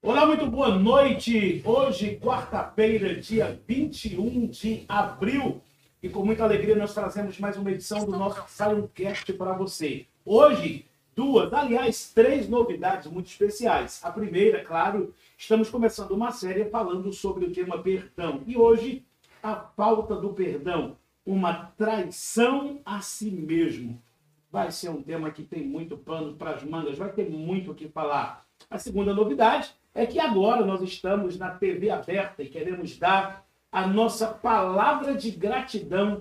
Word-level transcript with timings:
Olá, 0.00 0.24
muito 0.24 0.46
boa 0.46 0.78
noite. 0.78 1.60
Hoje, 1.64 2.20
quarta-feira, 2.22 3.16
dia 3.16 3.60
21 3.66 4.46
de 4.46 4.84
abril. 4.88 5.60
E 6.00 6.08
com 6.08 6.24
muita 6.24 6.44
alegria 6.44 6.76
nós 6.76 6.94
trazemos 6.94 7.36
mais 7.40 7.56
uma 7.56 7.72
edição 7.72 8.06
do 8.06 8.12
nosso 8.12 8.40
Sioncast 8.46 9.32
para 9.32 9.54
você. 9.54 10.06
Hoje, 10.24 10.86
duas, 11.16 11.52
aliás, 11.52 12.12
três 12.14 12.48
novidades 12.48 13.10
muito 13.10 13.26
especiais. 13.26 13.98
A 14.04 14.12
primeira, 14.12 14.64
claro, 14.64 15.12
estamos 15.36 15.68
começando 15.68 16.12
uma 16.12 16.30
série 16.30 16.66
falando 16.66 17.12
sobre 17.12 17.46
o 17.46 17.52
tema 17.52 17.82
perdão. 17.82 18.44
E 18.46 18.56
hoje, 18.56 19.04
a 19.42 19.56
falta 19.56 20.14
do 20.14 20.32
perdão, 20.32 20.96
uma 21.26 21.72
traição 21.76 22.80
a 22.84 23.00
si 23.00 23.32
mesmo. 23.32 24.00
Vai 24.48 24.70
ser 24.70 24.90
um 24.90 25.02
tema 25.02 25.32
que 25.32 25.42
tem 25.42 25.66
muito 25.66 25.98
pano 25.98 26.34
para 26.34 26.52
as 26.52 26.62
mangas, 26.62 26.96
vai 26.96 27.10
ter 27.10 27.28
muito 27.28 27.72
o 27.72 27.74
que 27.74 27.88
falar. 27.88 28.46
A 28.70 28.78
segunda 28.78 29.12
novidade 29.12 29.74
é 29.98 30.06
que 30.06 30.20
agora 30.20 30.64
nós 30.64 30.80
estamos 30.80 31.36
na 31.36 31.50
TV 31.50 31.90
aberta 31.90 32.40
e 32.40 32.48
queremos 32.48 32.96
dar 32.96 33.44
a 33.70 33.84
nossa 33.84 34.28
palavra 34.28 35.16
de 35.16 35.32
gratidão 35.32 36.20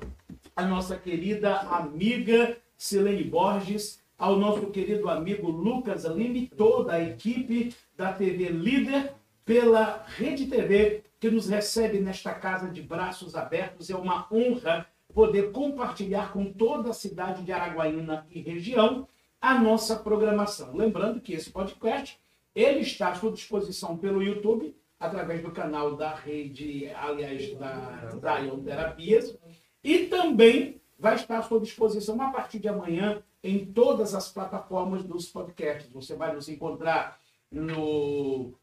à 0.55 0.65
nossa 0.65 0.97
querida 0.97 1.59
amiga 1.59 2.57
Silene 2.75 3.23
Borges, 3.23 4.01
ao 4.17 4.35
nosso 4.35 4.65
querido 4.71 5.07
amigo 5.07 5.51
Lucas 5.51 6.05
Lima 6.05 6.47
toda 6.57 6.93
a 6.93 7.03
equipe 7.03 7.71
da 7.95 8.11
TV 8.11 8.49
Líder 8.49 9.13
pela 9.45 10.03
Rede 10.07 10.47
TV 10.47 11.03
que 11.19 11.29
nos 11.29 11.47
recebe 11.47 11.99
nesta 11.99 12.33
casa 12.33 12.69
de 12.69 12.81
braços 12.81 13.35
abertos. 13.35 13.91
É 13.91 13.95
uma 13.95 14.25
honra 14.31 14.87
poder 15.13 15.51
compartilhar 15.51 16.33
com 16.33 16.51
toda 16.51 16.89
a 16.89 16.93
cidade 16.93 17.43
de 17.43 17.51
Araguaína 17.51 18.25
e 18.31 18.41
região 18.41 19.07
a 19.39 19.53
nossa 19.59 19.95
programação. 19.95 20.75
Lembrando 20.75 21.21
que 21.21 21.33
esse 21.33 21.51
podcast 21.51 22.19
ele 22.57 22.79
está 22.79 23.09
à 23.09 23.15
sua 23.15 23.31
disposição 23.31 23.95
pelo 23.95 24.23
YouTube, 24.23 24.75
através 24.99 25.43
do 25.43 25.51
canal 25.51 25.95
da 25.95 26.15
rede, 26.15 26.89
aliás, 26.89 27.53
da 27.53 28.09
Zion 28.09 28.63
Terapias, 28.63 29.37
e 29.83 30.07
também 30.07 30.81
vai 30.97 31.13
estar 31.13 31.37
à 31.37 31.43
sua 31.43 31.59
disposição 31.59 32.19
a 32.19 32.31
partir 32.31 32.57
de 32.57 32.67
amanhã 32.67 33.21
em 33.43 33.63
todas 33.63 34.15
as 34.15 34.31
plataformas 34.31 35.03
dos 35.03 35.27
podcasts. 35.27 35.91
Você 35.91 36.15
vai 36.15 36.33
nos 36.33 36.49
encontrar 36.49 37.19
no, 37.51 38.55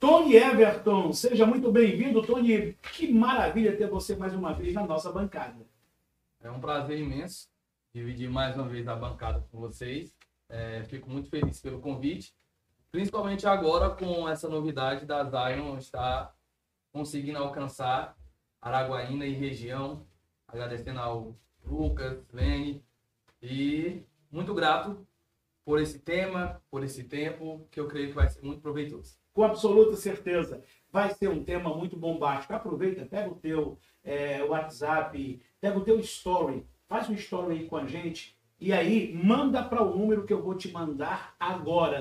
Tony 0.00 0.34
Everton. 0.34 1.12
Seja 1.12 1.44
muito 1.44 1.70
bem-vindo, 1.70 2.22
Tony. 2.22 2.74
Que 2.94 3.12
maravilha 3.12 3.76
ter 3.76 3.86
você 3.86 4.16
mais 4.16 4.32
uma 4.32 4.54
vez 4.54 4.72
na 4.72 4.86
nossa 4.86 5.12
bancada. 5.12 5.60
É 6.40 6.50
um 6.50 6.58
prazer 6.58 6.98
imenso 6.98 7.50
dividir 7.94 8.30
mais 8.30 8.56
uma 8.56 8.66
vez 8.66 8.88
a 8.88 8.96
bancada 8.96 9.46
com 9.52 9.60
vocês. 9.60 10.16
É, 10.48 10.84
fico 10.84 11.10
muito 11.10 11.28
feliz 11.28 11.60
pelo 11.60 11.80
convite 11.80 12.32
Principalmente 12.92 13.46
agora 13.46 13.88
com 13.88 14.28
essa 14.28 14.50
novidade 14.50 15.06
da 15.06 15.24
Zion 15.24 15.78
estar 15.78 16.36
conseguindo 16.92 17.38
alcançar 17.38 18.14
Araguaína 18.60 19.24
e 19.24 19.32
região. 19.32 20.06
Agradecendo 20.46 21.00
ao 21.00 21.34
Lucas, 21.64 22.22
Lene 22.30 22.84
e 23.40 24.02
muito 24.30 24.52
grato 24.52 25.06
por 25.64 25.80
esse 25.80 26.00
tema, 26.00 26.62
por 26.70 26.84
esse 26.84 27.04
tempo, 27.04 27.66
que 27.70 27.80
eu 27.80 27.88
creio 27.88 28.08
que 28.08 28.14
vai 28.14 28.28
ser 28.28 28.42
muito 28.42 28.60
proveitoso. 28.60 29.16
Com 29.32 29.42
absoluta 29.42 29.96
certeza. 29.96 30.62
Vai 30.90 31.14
ser 31.14 31.30
um 31.30 31.42
tema 31.42 31.74
muito 31.74 31.96
bombástico. 31.96 32.52
Aproveita, 32.52 33.06
pega 33.06 33.30
o 33.30 33.36
teu 33.36 33.78
é, 34.04 34.44
WhatsApp, 34.44 35.40
pega 35.58 35.78
o 35.78 35.84
teu 35.84 35.98
story, 36.00 36.66
faz 36.86 37.08
um 37.08 37.14
story 37.14 37.54
aí 37.54 37.66
com 37.66 37.76
a 37.78 37.86
gente 37.86 38.36
e 38.64 38.72
aí, 38.72 39.12
manda 39.12 39.60
para 39.60 39.82
o 39.82 39.98
número 39.98 40.24
que 40.24 40.32
eu 40.32 40.40
vou 40.40 40.54
te 40.54 40.70
mandar 40.70 41.34
agora, 41.40 42.00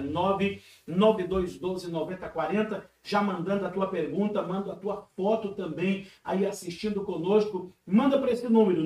992129040, 0.88 2.84
já 3.02 3.20
mandando 3.20 3.66
a 3.66 3.72
tua 3.72 3.88
pergunta, 3.88 4.44
manda 4.44 4.72
a 4.72 4.76
tua 4.76 5.08
foto 5.16 5.56
também 5.56 6.06
aí 6.24 6.46
assistindo 6.46 7.04
conosco. 7.04 7.74
Manda 7.84 8.20
para 8.20 8.30
esse 8.30 8.48
número, 8.48 8.84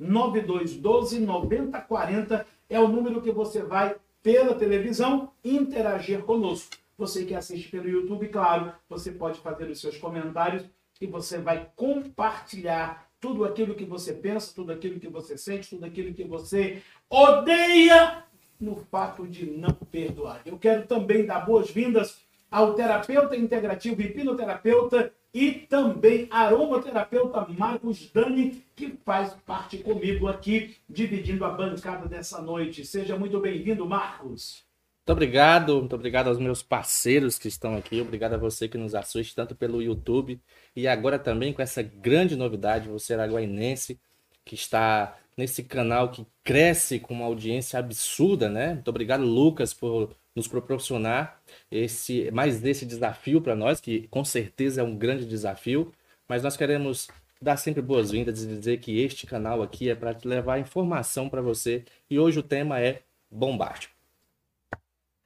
992129040, 0.00 2.46
é 2.70 2.78
o 2.78 2.86
número 2.86 3.20
que 3.20 3.32
você 3.32 3.64
vai 3.64 3.96
pela 4.22 4.54
televisão 4.54 5.32
interagir 5.44 6.22
conosco. 6.22 6.76
Você 6.96 7.24
que 7.24 7.34
assiste 7.34 7.68
pelo 7.68 7.88
YouTube, 7.88 8.28
claro, 8.28 8.74
você 8.88 9.10
pode 9.10 9.40
fazer 9.40 9.68
os 9.68 9.80
seus 9.80 9.98
comentários 9.98 10.64
e 11.00 11.06
você 11.08 11.38
vai 11.38 11.68
compartilhar 11.74 13.10
tudo 13.22 13.44
aquilo 13.44 13.76
que 13.76 13.84
você 13.84 14.12
pensa, 14.12 14.52
tudo 14.52 14.72
aquilo 14.72 14.98
que 14.98 15.08
você 15.08 15.38
sente, 15.38 15.70
tudo 15.70 15.86
aquilo 15.86 16.12
que 16.12 16.24
você 16.24 16.82
odeia 17.08 18.24
no 18.60 18.74
fato 18.90 19.28
de 19.28 19.46
não 19.46 19.72
perdoar. 19.72 20.42
Eu 20.44 20.58
quero 20.58 20.88
também 20.88 21.24
dar 21.24 21.46
boas-vindas 21.46 22.20
ao 22.50 22.74
terapeuta 22.74 23.36
integrativo 23.36 24.02
hipnoterapeuta 24.02 25.12
e 25.32 25.52
também 25.52 26.26
aromaterapeuta 26.30 27.46
Marcos 27.48 28.10
Dani, 28.12 28.62
que 28.74 28.98
faz 29.04 29.32
parte 29.46 29.78
comigo 29.78 30.26
aqui, 30.26 30.76
dividindo 30.90 31.44
a 31.44 31.50
bancada 31.50 32.08
dessa 32.08 32.42
noite. 32.42 32.84
Seja 32.84 33.16
muito 33.16 33.38
bem-vindo, 33.38 33.86
Marcos. 33.86 34.66
Muito 35.02 35.16
obrigado, 35.16 35.78
muito 35.80 35.96
obrigado 35.96 36.28
aos 36.28 36.38
meus 36.38 36.62
parceiros 36.62 37.36
que 37.36 37.48
estão 37.48 37.76
aqui, 37.76 38.00
obrigado 38.00 38.34
a 38.34 38.36
você 38.36 38.68
que 38.68 38.78
nos 38.78 38.94
assiste 38.94 39.34
tanto 39.34 39.52
pelo 39.52 39.82
YouTube 39.82 40.40
e 40.76 40.86
agora 40.86 41.18
também 41.18 41.52
com 41.52 41.60
essa 41.60 41.82
grande 41.82 42.36
novidade, 42.36 42.88
você 42.88 43.12
araguainense 43.14 43.98
que 44.44 44.54
está 44.54 45.18
nesse 45.36 45.64
canal 45.64 46.12
que 46.12 46.24
cresce 46.44 47.00
com 47.00 47.14
uma 47.14 47.24
audiência 47.26 47.80
absurda, 47.80 48.48
né? 48.48 48.74
Muito 48.74 48.88
obrigado, 48.88 49.24
Lucas, 49.24 49.74
por 49.74 50.14
nos 50.36 50.46
proporcionar 50.46 51.42
esse 51.68 52.30
mais 52.30 52.64
esse 52.64 52.86
desafio 52.86 53.40
para 53.42 53.56
nós, 53.56 53.80
que 53.80 54.06
com 54.08 54.24
certeza 54.24 54.82
é 54.82 54.84
um 54.84 54.96
grande 54.96 55.26
desafio, 55.26 55.92
mas 56.28 56.44
nós 56.44 56.56
queremos 56.56 57.08
dar 57.40 57.56
sempre 57.56 57.82
boas-vindas 57.82 58.44
e 58.44 58.46
dizer 58.46 58.78
que 58.78 59.00
este 59.00 59.26
canal 59.26 59.62
aqui 59.62 59.90
é 59.90 59.96
para 59.96 60.16
levar 60.24 60.60
informação 60.60 61.28
para 61.28 61.42
você 61.42 61.84
e 62.08 62.20
hoje 62.20 62.38
o 62.38 62.42
tema 62.42 62.80
é 62.80 63.02
bombástico 63.28 64.01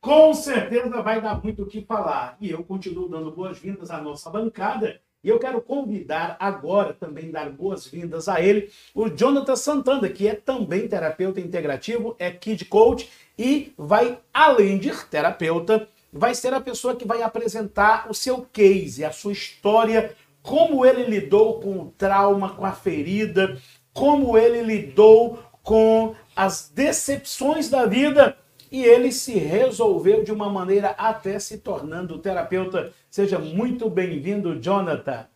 com 0.07 0.33
certeza 0.33 1.03
vai 1.03 1.21
dar 1.21 1.43
muito 1.43 1.65
o 1.65 1.67
que 1.67 1.85
falar. 1.85 2.37
E 2.41 2.49
eu 2.49 2.63
continuo 2.63 3.09
dando 3.09 3.33
boas-vindas 3.33 3.91
à 3.91 4.01
nossa 4.01 4.31
bancada. 4.31 5.01
E 5.25 5.29
eu 5.29 5.37
quero 5.37 5.61
convidar 5.61 6.37
agora 6.39 6.93
também 6.93 7.33
dar 7.33 7.51
boas-vindas 7.51 8.29
a 8.29 8.41
ele, 8.41 8.71
o 8.95 9.09
Jonathan 9.09 9.57
Santana, 9.57 10.09
que 10.09 10.29
é 10.29 10.35
também 10.37 10.87
terapeuta 10.87 11.41
integrativo, 11.41 12.15
é 12.21 12.31
kid 12.31 12.67
coach 12.67 13.11
e 13.37 13.73
vai, 13.77 14.21
além 14.33 14.79
de 14.79 14.93
terapeuta, 15.07 15.89
vai 16.13 16.37
ser 16.37 16.55
a 16.55 16.61
pessoa 16.61 16.95
que 16.95 17.05
vai 17.05 17.23
apresentar 17.23 18.07
o 18.09 18.15
seu 18.15 18.47
case, 18.53 19.05
a 19.05 19.11
sua 19.11 19.33
história, 19.33 20.15
como 20.41 20.87
ele 20.87 21.03
lidou 21.03 21.59
com 21.59 21.81
o 21.81 21.93
trauma, 21.99 22.51
com 22.51 22.65
a 22.65 22.71
ferida, 22.71 23.61
como 23.93 24.39
ele 24.39 24.63
lidou 24.63 25.41
com 25.65 26.15
as 26.37 26.71
decepções 26.73 27.69
da 27.69 27.87
vida 27.87 28.37
e 28.71 28.83
ele 28.85 29.13
se 29.13 29.33
resolveu 29.39 30.23
de 30.23 30.33
uma 30.33 30.49
maneira 30.49 30.91
até 30.91 31.39
se 31.39 31.59
tornando 31.59 32.19
terapeuta. 32.19 32.93
Seja 33.11 33.39
muito 33.39 33.89
bem-vindo, 33.89 34.61
Jonathan. 34.61 35.27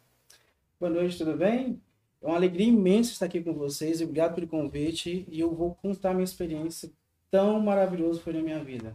Boa 0.78 0.92
noite, 0.92 1.18
tudo 1.18 1.36
bem? 1.36 1.80
É 2.22 2.26
uma 2.26 2.36
alegria 2.36 2.68
imensa 2.68 3.12
estar 3.12 3.26
aqui 3.26 3.40
com 3.40 3.52
vocês. 3.52 4.00
Obrigado 4.00 4.34
pelo 4.34 4.46
convite 4.46 5.26
e 5.28 5.40
eu 5.40 5.54
vou 5.54 5.74
contar 5.74 6.12
minha 6.12 6.24
experiência 6.24 6.90
tão 7.30 7.60
maravilhosa 7.60 8.20
foi 8.20 8.32
na 8.32 8.40
minha 8.40 8.58
vida. 8.58 8.94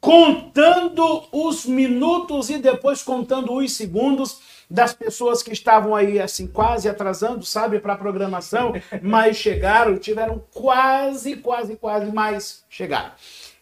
contando 0.01 1.25
os 1.31 1.67
minutos 1.67 2.49
e 2.49 2.59
depois 2.59 3.03
contando 3.03 3.53
os 3.55 3.73
segundos 3.77 4.41
das 4.71 4.95
pessoas 4.95 5.43
que 5.43 5.53
estavam 5.53 5.95
aí 5.95 6.21
assim 6.21 6.47
quase 6.47 6.89
atrasando, 6.89 7.45
sabe, 7.45 7.81
para 7.81 7.95
a 7.95 7.99
programação, 7.99 8.73
mas 9.03 9.37
chegaram, 9.37 9.99
tiveram 9.99 10.43
quase, 10.55 11.37
quase, 11.37 11.77
quase, 11.77 12.11
mas 12.13 12.65
chegaram. 12.69 13.13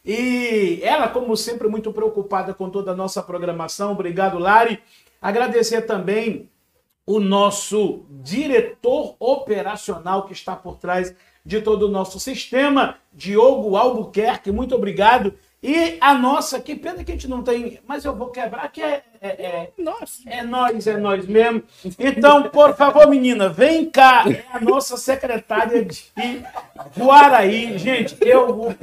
E 0.05 0.81
ela, 0.83 1.09
como 1.09 1.37
sempre, 1.37 1.67
muito 1.69 1.93
preocupada 1.93 2.55
com 2.55 2.71
toda 2.71 2.93
a 2.93 2.97
nossa 2.97 3.23
programação. 3.23 3.93
Obrigado, 3.93 4.39
Lari. 4.39 4.81
Agradecer 5.21 5.83
também 5.83 6.49
o 7.05 7.19
nosso 7.19 8.05
diretor 8.11 9.17
operacional 9.19 10.27
que 10.27 10.33
está 10.33 10.55
por 10.55 10.77
trás 10.77 11.15
de 11.45 11.63
todo 11.63 11.85
o 11.85 11.91
nosso 11.91 12.21
sistema, 12.21 12.97
Diogo 13.11 13.75
Albuquerque, 13.75 14.53
muito 14.53 14.75
obrigado. 14.75 15.33
E 15.61 15.99
a 16.01 16.15
nossa, 16.15 16.61
que 16.61 16.77
pena 16.77 17.03
que 17.03 17.11
a 17.11 17.15
gente 17.15 17.27
não 17.27 17.43
tem, 17.43 17.81
mas 17.87 18.05
eu 18.05 18.15
vou 18.15 18.29
quebrar, 18.29 18.71
que 18.71 18.81
é, 18.81 19.03
é, 19.21 19.29
é, 19.29 19.71
Nossa. 19.77 20.23
é 20.27 20.43
nós, 20.45 20.87
é 20.87 20.97
nós 20.97 21.27
mesmo. 21.27 21.65
Então, 21.99 22.45
por 22.45 22.77
favor, 22.77 23.09
menina, 23.09 23.49
vem 23.49 23.91
cá, 23.91 24.23
é 24.29 24.45
a 24.53 24.61
nossa 24.61 24.97
secretária 24.97 25.85
de 25.85 26.05
Guaraí. 26.97 27.77
Gente, 27.77 28.17
eu 28.21 28.55
vou 28.55 28.75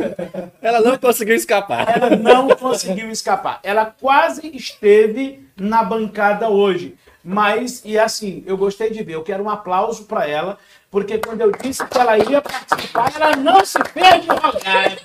Ela 0.61 0.81
não 0.81 0.97
conseguiu 0.97 1.35
escapar. 1.35 1.87
ela 1.95 2.09
não 2.17 2.49
conseguiu 2.49 3.09
escapar. 3.09 3.61
Ela 3.63 3.85
quase 3.85 4.45
esteve 4.53 5.47
na 5.55 5.81
bancada 5.81 6.49
hoje. 6.49 6.97
Mas, 7.27 7.81
e 7.83 7.97
assim, 7.97 8.43
eu 8.45 8.55
gostei 8.55 8.91
de 8.91 9.01
ver. 9.01 9.15
Eu 9.15 9.23
quero 9.23 9.43
um 9.43 9.49
aplauso 9.49 10.05
para 10.05 10.27
ela, 10.27 10.59
porque 10.91 11.17
quando 11.17 11.41
eu 11.41 11.51
disse 11.51 11.83
que 11.87 11.97
ela 11.97 12.19
ia 12.19 12.39
participar, 12.39 13.11
ela 13.15 13.35
não 13.35 13.65
se 13.65 13.79
fez 13.85 14.27
rogar. 14.27 14.95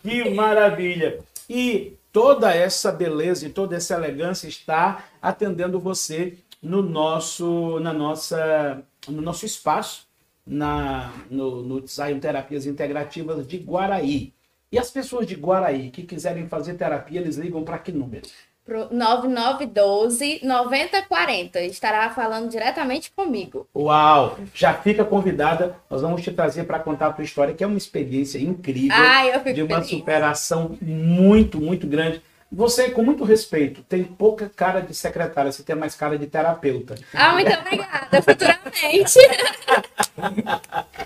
Que 0.00 0.30
maravilha! 0.30 1.18
E 1.50 1.96
toda 2.12 2.54
essa 2.54 2.92
beleza 2.92 3.44
e 3.44 3.50
toda 3.50 3.74
essa 3.74 3.94
elegância 3.94 4.46
está 4.46 5.04
atendendo 5.20 5.80
você 5.80 6.38
no 6.62 6.80
nosso, 6.80 7.80
na 7.80 7.92
nossa, 7.92 8.80
no 9.08 9.20
nosso 9.20 9.44
espaço, 9.44 10.06
na, 10.46 11.12
no, 11.28 11.60
no 11.60 11.84
Zion 11.84 12.20
Terapias 12.20 12.66
Integrativas 12.66 13.48
de 13.48 13.56
Guaraí. 13.58 14.32
E 14.70 14.78
as 14.78 14.92
pessoas 14.92 15.26
de 15.26 15.34
Guaraí 15.34 15.90
que 15.90 16.04
quiserem 16.04 16.46
fazer 16.46 16.74
terapia, 16.74 17.20
eles 17.20 17.36
ligam 17.36 17.64
para 17.64 17.78
que 17.80 17.90
número? 17.90 18.28
Pro 18.64 18.86
9912 18.92 20.40
9040. 20.44 21.60
Estará 21.62 22.10
falando 22.10 22.48
diretamente 22.48 23.10
comigo. 23.10 23.66
Uau! 23.74 24.38
Já 24.54 24.72
fica 24.74 25.04
convidada. 25.04 25.74
Nós 25.90 26.02
vamos 26.02 26.22
te 26.22 26.30
trazer 26.30 26.64
para 26.64 26.78
contar 26.78 27.08
a 27.08 27.12
tua 27.12 27.24
história, 27.24 27.54
que 27.54 27.64
é 27.64 27.66
uma 27.66 27.78
experiência 27.78 28.38
incrível. 28.38 28.96
Ai, 28.96 29.34
eu 29.34 29.40
fico 29.40 29.54
de 29.54 29.62
uma 29.62 29.82
feliz. 29.82 29.90
superação 29.90 30.78
muito, 30.80 31.60
muito 31.60 31.88
grande. 31.88 32.22
Você, 32.52 32.90
com 32.90 33.02
muito 33.02 33.24
respeito, 33.24 33.82
tem 33.82 34.04
pouca 34.04 34.50
cara 34.54 34.80
de 34.80 34.94
secretária, 34.94 35.50
você 35.50 35.62
tem 35.62 35.74
mais 35.74 35.94
cara 35.94 36.18
de 36.18 36.26
terapeuta. 36.26 36.94
Ah, 37.14 37.32
muito 37.32 37.50
obrigada. 37.52 38.22
Futuramente. 38.22 39.18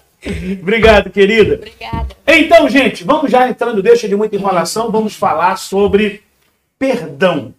Obrigado, 0.60 1.08
querida. 1.10 1.54
obrigada. 1.54 2.08
Então, 2.26 2.68
gente, 2.68 3.04
vamos 3.04 3.30
já 3.30 3.48
entrando, 3.48 3.80
deixa 3.80 4.08
de 4.08 4.16
muita 4.16 4.34
enrolação, 4.34 4.90
vamos 4.90 5.14
falar 5.14 5.56
sobre 5.56 6.24
perdão. 6.78 7.54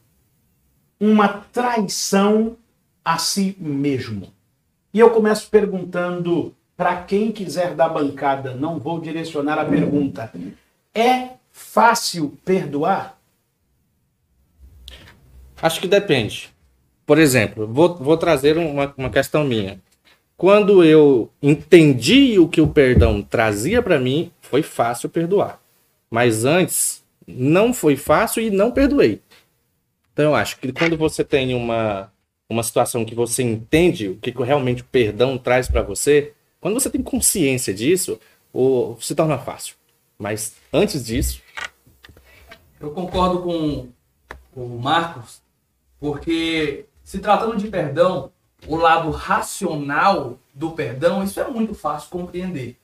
Uma 0.99 1.27
traição 1.27 2.57
a 3.03 3.17
si 3.17 3.55
mesmo. 3.59 4.33
E 4.93 4.99
eu 4.99 5.11
começo 5.11 5.49
perguntando 5.49 6.53
para 6.75 7.03
quem 7.03 7.31
quiser 7.31 7.73
da 7.73 7.89
bancada, 7.89 8.53
não 8.53 8.79
vou 8.79 8.99
direcionar 8.99 9.57
a 9.57 9.65
pergunta. 9.65 10.31
É 10.93 11.29
fácil 11.51 12.37
perdoar? 12.45 13.17
Acho 15.61 15.81
que 15.81 15.87
depende. 15.87 16.49
Por 17.05 17.17
exemplo, 17.17 17.65
vou, 17.65 17.95
vou 17.95 18.17
trazer 18.17 18.57
uma, 18.57 18.93
uma 18.95 19.09
questão 19.09 19.43
minha. 19.43 19.79
Quando 20.35 20.83
eu 20.83 21.31
entendi 21.41 22.37
o 22.37 22.47
que 22.47 22.61
o 22.61 22.67
perdão 22.67 23.23
trazia 23.23 23.81
para 23.81 23.99
mim, 23.99 24.31
foi 24.39 24.61
fácil 24.61 25.09
perdoar. 25.09 25.59
Mas 26.11 26.45
antes, 26.45 27.03
não 27.27 27.73
foi 27.73 27.97
fácil 27.97 28.41
e 28.41 28.49
não 28.49 28.71
perdoei. 28.71 29.21
Então, 30.13 30.25
eu 30.25 30.35
acho 30.35 30.57
que 30.57 30.71
quando 30.71 30.97
você 30.97 31.23
tem 31.23 31.53
uma, 31.53 32.11
uma 32.49 32.63
situação 32.63 33.05
que 33.05 33.13
você 33.13 33.43
entende 33.43 34.07
o 34.07 34.15
que 34.15 34.31
realmente 34.31 34.81
o 34.81 34.85
perdão 34.85 35.37
traz 35.37 35.67
para 35.67 35.81
você, 35.81 36.33
quando 36.59 36.73
você 36.73 36.89
tem 36.89 37.03
consciência 37.03 37.73
disso, 37.73 38.19
o, 38.53 38.95
se 38.99 39.13
torna 39.13 39.37
fácil. 39.37 39.75
Mas 40.17 40.55
antes 40.73 41.05
disso, 41.05 41.41
Eu 42.79 42.91
concordo 42.91 43.41
com, 43.41 43.89
com 44.53 44.65
o 44.65 44.79
Marcos, 44.79 45.41
porque 45.99 46.85
se 47.03 47.19
tratando 47.19 47.57
de 47.57 47.67
perdão, 47.67 48.31
o 48.67 48.75
lado 48.75 49.09
racional 49.11 50.39
do 50.53 50.71
perdão, 50.71 51.23
isso 51.23 51.39
é 51.39 51.47
muito 51.47 51.73
fácil 51.73 52.09
compreender. 52.09 52.77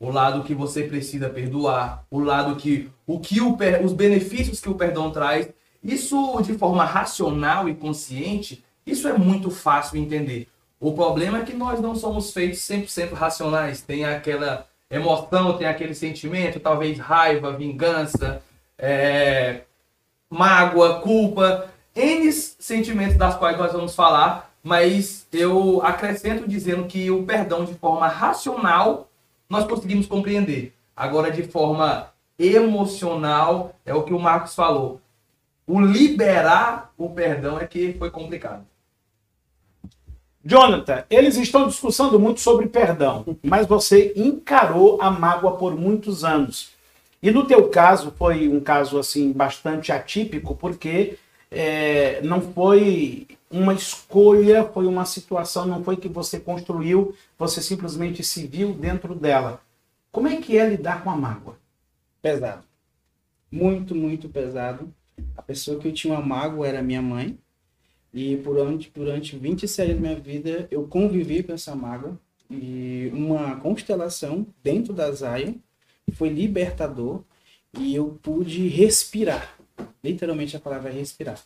O 0.00 0.10
lado 0.10 0.42
que 0.42 0.54
você 0.54 0.82
precisa 0.82 1.28
perdoar, 1.28 2.06
o 2.10 2.20
lado 2.20 2.56
que 2.56 2.90
o 3.06 3.20
que 3.20 3.38
o, 3.40 3.56
os 3.84 3.92
benefícios 3.92 4.58
que 4.58 4.70
o 4.70 4.74
perdão 4.74 5.10
traz, 5.10 5.50
isso 5.84 6.40
de 6.40 6.54
forma 6.54 6.84
racional 6.84 7.68
e 7.68 7.74
consciente, 7.74 8.64
isso 8.86 9.06
é 9.06 9.12
muito 9.12 9.50
fácil 9.50 9.98
entender. 9.98 10.48
O 10.80 10.94
problema 10.94 11.40
é 11.40 11.44
que 11.44 11.52
nós 11.52 11.78
não 11.80 11.94
somos 11.94 12.32
feitos 12.32 12.60
100% 12.60 13.12
racionais. 13.12 13.82
Tem 13.82 14.06
aquela 14.06 14.66
emoção, 14.90 15.58
tem 15.58 15.66
aquele 15.66 15.94
sentimento, 15.94 16.58
talvez 16.58 16.98
raiva, 16.98 17.52
vingança, 17.52 18.42
é, 18.78 19.60
mágoa, 20.30 21.00
culpa, 21.00 21.68
N 21.94 22.32
sentimentos 22.32 23.16
das 23.16 23.36
quais 23.36 23.58
nós 23.58 23.72
vamos 23.72 23.94
falar, 23.94 24.50
mas 24.62 25.26
eu 25.32 25.82
acrescento 25.82 26.48
dizendo 26.48 26.86
que 26.86 27.10
o 27.10 27.24
perdão 27.24 27.64
de 27.64 27.74
forma 27.74 28.08
racional 28.08 29.09
nós 29.50 29.66
conseguimos 29.66 30.06
compreender. 30.06 30.72
Agora, 30.96 31.30
de 31.30 31.42
forma 31.42 32.12
emocional, 32.38 33.74
é 33.84 33.92
o 33.92 34.04
que 34.04 34.14
o 34.14 34.18
Marcos 34.18 34.54
falou. 34.54 35.00
O 35.66 35.80
liberar 35.80 36.92
o 36.96 37.10
perdão 37.10 37.58
é 37.58 37.66
que 37.66 37.92
foi 37.98 38.10
complicado. 38.10 38.64
Jonathan, 40.42 41.04
eles 41.10 41.36
estão 41.36 41.68
discussando 41.68 42.18
muito 42.18 42.40
sobre 42.40 42.66
perdão, 42.66 43.36
mas 43.42 43.66
você 43.66 44.14
encarou 44.16 45.00
a 45.02 45.10
mágoa 45.10 45.56
por 45.58 45.76
muitos 45.76 46.24
anos. 46.24 46.70
E 47.22 47.30
no 47.30 47.46
teu 47.46 47.68
caso 47.68 48.14
foi 48.16 48.48
um 48.48 48.60
caso 48.60 48.98
assim 48.98 49.32
bastante 49.32 49.92
atípico, 49.92 50.56
porque 50.56 51.18
é, 51.50 52.22
não 52.22 52.40
foi 52.40 53.26
uma 53.50 53.74
escolha, 53.74 54.64
foi 54.64 54.86
uma 54.86 55.04
situação, 55.04 55.66
não 55.66 55.82
foi 55.82 55.96
que 55.96 56.08
você 56.08 56.38
construiu, 56.38 57.14
você 57.36 57.60
simplesmente 57.60 58.22
se 58.22 58.46
viu 58.46 58.72
dentro 58.72 59.14
dela. 59.14 59.60
Como 60.12 60.28
é 60.28 60.36
que 60.36 60.56
é 60.56 60.68
lidar 60.68 61.02
com 61.02 61.10
a 61.10 61.16
mágoa? 61.16 61.58
Pesado. 62.22 62.64
Muito, 63.50 63.94
muito 63.94 64.28
pesado. 64.28 64.92
A 65.36 65.42
pessoa 65.42 65.80
que 65.80 65.88
eu 65.88 65.92
tinha 65.92 66.14
uma 66.14 66.24
mágoa 66.24 66.66
era 66.66 66.82
minha 66.82 67.02
mãe. 67.02 67.36
E 68.12 68.36
durante, 68.36 68.90
durante 68.94 69.36
27 69.36 69.90
anos 69.90 70.02
da 70.02 70.08
minha 70.08 70.20
vida, 70.20 70.68
eu 70.70 70.86
convivi 70.86 71.42
com 71.42 71.52
essa 71.52 71.74
mágoa. 71.74 72.18
E 72.48 73.10
uma 73.12 73.56
constelação 73.60 74.46
dentro 74.62 74.92
da 74.92 75.10
Zion 75.12 75.54
foi 76.12 76.28
libertador. 76.28 77.22
E 77.78 77.94
eu 77.94 78.18
pude 78.22 78.68
respirar. 78.68 79.56
Literalmente 80.02 80.56
a 80.56 80.60
palavra 80.60 80.90
é 80.90 80.92
respirar. 80.92 81.40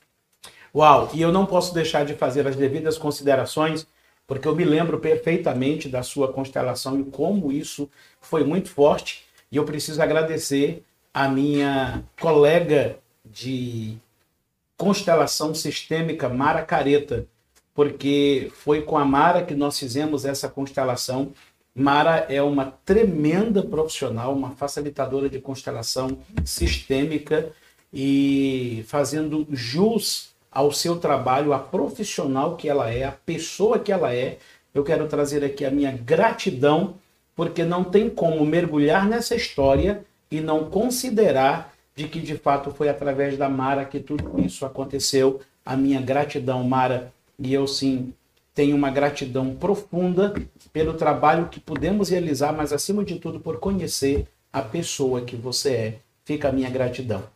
Uau! 0.74 1.08
E 1.14 1.22
eu 1.22 1.30
não 1.30 1.46
posso 1.46 1.72
deixar 1.72 2.04
de 2.04 2.14
fazer 2.14 2.48
as 2.48 2.56
devidas 2.56 2.98
considerações, 2.98 3.86
porque 4.26 4.48
eu 4.48 4.56
me 4.56 4.64
lembro 4.64 4.98
perfeitamente 4.98 5.88
da 5.88 6.02
sua 6.02 6.32
constelação 6.32 6.98
e 7.00 7.04
como 7.04 7.52
isso 7.52 7.88
foi 8.20 8.42
muito 8.42 8.70
forte. 8.70 9.24
E 9.52 9.56
eu 9.56 9.64
preciso 9.64 10.02
agradecer 10.02 10.82
a 11.12 11.28
minha 11.28 12.02
colega 12.20 12.98
de 13.24 13.96
constelação 14.76 15.54
sistêmica 15.54 16.28
Mara 16.28 16.62
Careta, 16.62 17.24
porque 17.72 18.50
foi 18.56 18.82
com 18.82 18.98
a 18.98 19.04
Mara 19.04 19.44
que 19.44 19.54
nós 19.54 19.78
fizemos 19.78 20.24
essa 20.24 20.48
constelação. 20.48 21.32
Mara 21.72 22.26
é 22.28 22.42
uma 22.42 22.74
tremenda 22.84 23.62
profissional, 23.62 24.34
uma 24.34 24.50
facilitadora 24.50 25.28
de 25.28 25.38
constelação 25.40 26.18
sistêmica 26.44 27.52
e 27.92 28.84
fazendo 28.88 29.46
jus 29.52 30.33
ao 30.54 30.70
seu 30.70 30.96
trabalho, 30.96 31.52
a 31.52 31.58
profissional 31.58 32.56
que 32.56 32.68
ela 32.68 32.88
é, 32.88 33.02
a 33.04 33.12
pessoa 33.12 33.78
que 33.78 33.90
ela 33.90 34.14
é. 34.14 34.38
Eu 34.72 34.84
quero 34.84 35.08
trazer 35.08 35.44
aqui 35.44 35.64
a 35.64 35.70
minha 35.70 35.90
gratidão, 35.90 36.94
porque 37.34 37.64
não 37.64 37.82
tem 37.82 38.08
como 38.08 38.46
mergulhar 38.46 39.08
nessa 39.08 39.34
história 39.34 40.04
e 40.30 40.40
não 40.40 40.70
considerar 40.70 41.74
de 41.96 42.08
que 42.08 42.20
de 42.20 42.36
fato 42.36 42.70
foi 42.70 42.88
através 42.88 43.36
da 43.36 43.48
Mara 43.48 43.84
que 43.84 43.98
tudo 43.98 44.40
isso 44.40 44.64
aconteceu. 44.64 45.40
A 45.66 45.76
minha 45.76 46.00
gratidão, 46.00 46.62
Mara, 46.62 47.12
e 47.38 47.52
eu 47.52 47.66
sim 47.66 48.12
tenho 48.54 48.76
uma 48.76 48.90
gratidão 48.90 49.54
profunda 49.56 50.32
pelo 50.72 50.94
trabalho 50.94 51.48
que 51.48 51.58
pudemos 51.58 52.10
realizar, 52.10 52.52
mas 52.52 52.72
acima 52.72 53.04
de 53.04 53.18
tudo 53.18 53.40
por 53.40 53.58
conhecer 53.58 54.28
a 54.52 54.62
pessoa 54.62 55.22
que 55.22 55.34
você 55.34 55.70
é. 55.72 55.98
Fica 56.24 56.48
a 56.48 56.52
minha 56.52 56.70
gratidão. 56.70 57.33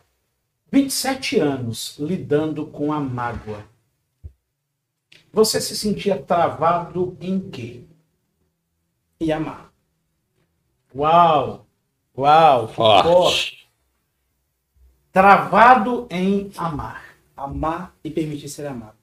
27 0.71 1.39
anos 1.39 1.97
lidando 1.97 2.65
com 2.67 2.93
a 2.93 2.99
mágoa. 2.99 3.65
Você 5.31 5.59
se 5.59 5.75
sentia 5.75 6.21
travado 6.21 7.17
em 7.19 7.39
quê? 7.49 7.83
E 9.19 9.31
amar. 9.31 9.71
Uau! 10.95 11.65
Uau! 12.17 12.67
que 12.67 12.73
forte. 12.73 13.69
Travado 15.11 16.07
em 16.09 16.51
amar. 16.57 17.15
Amar 17.35 17.95
e 18.03 18.09
permitir 18.09 18.49
ser 18.49 18.67
amado. 18.67 18.97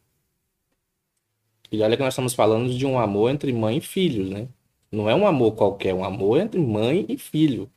E 1.71 1.83
olha 1.83 1.97
que 1.97 2.03
nós 2.03 2.15
estamos 2.15 2.35
falando 2.35 2.73
de 2.73 2.87
um 2.87 2.99
amor 2.99 3.31
entre 3.31 3.53
mãe 3.53 3.79
e 3.79 3.81
filho, 3.81 4.25
né? 4.29 4.49
Não 4.91 5.11
é 5.11 5.15
um 5.15 5.27
amor 5.27 5.53
qualquer, 5.53 5.89
é 5.89 5.95
um 5.95 6.05
amor 6.05 6.39
entre 6.39 6.61
mãe 6.61 7.05
e 7.09 7.19
filho. 7.19 7.71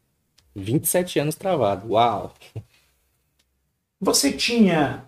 27 0.55 1.19
anos 1.19 1.35
travado. 1.35 1.91
Uau! 1.93 2.33
Você 4.01 4.31
tinha 4.31 5.03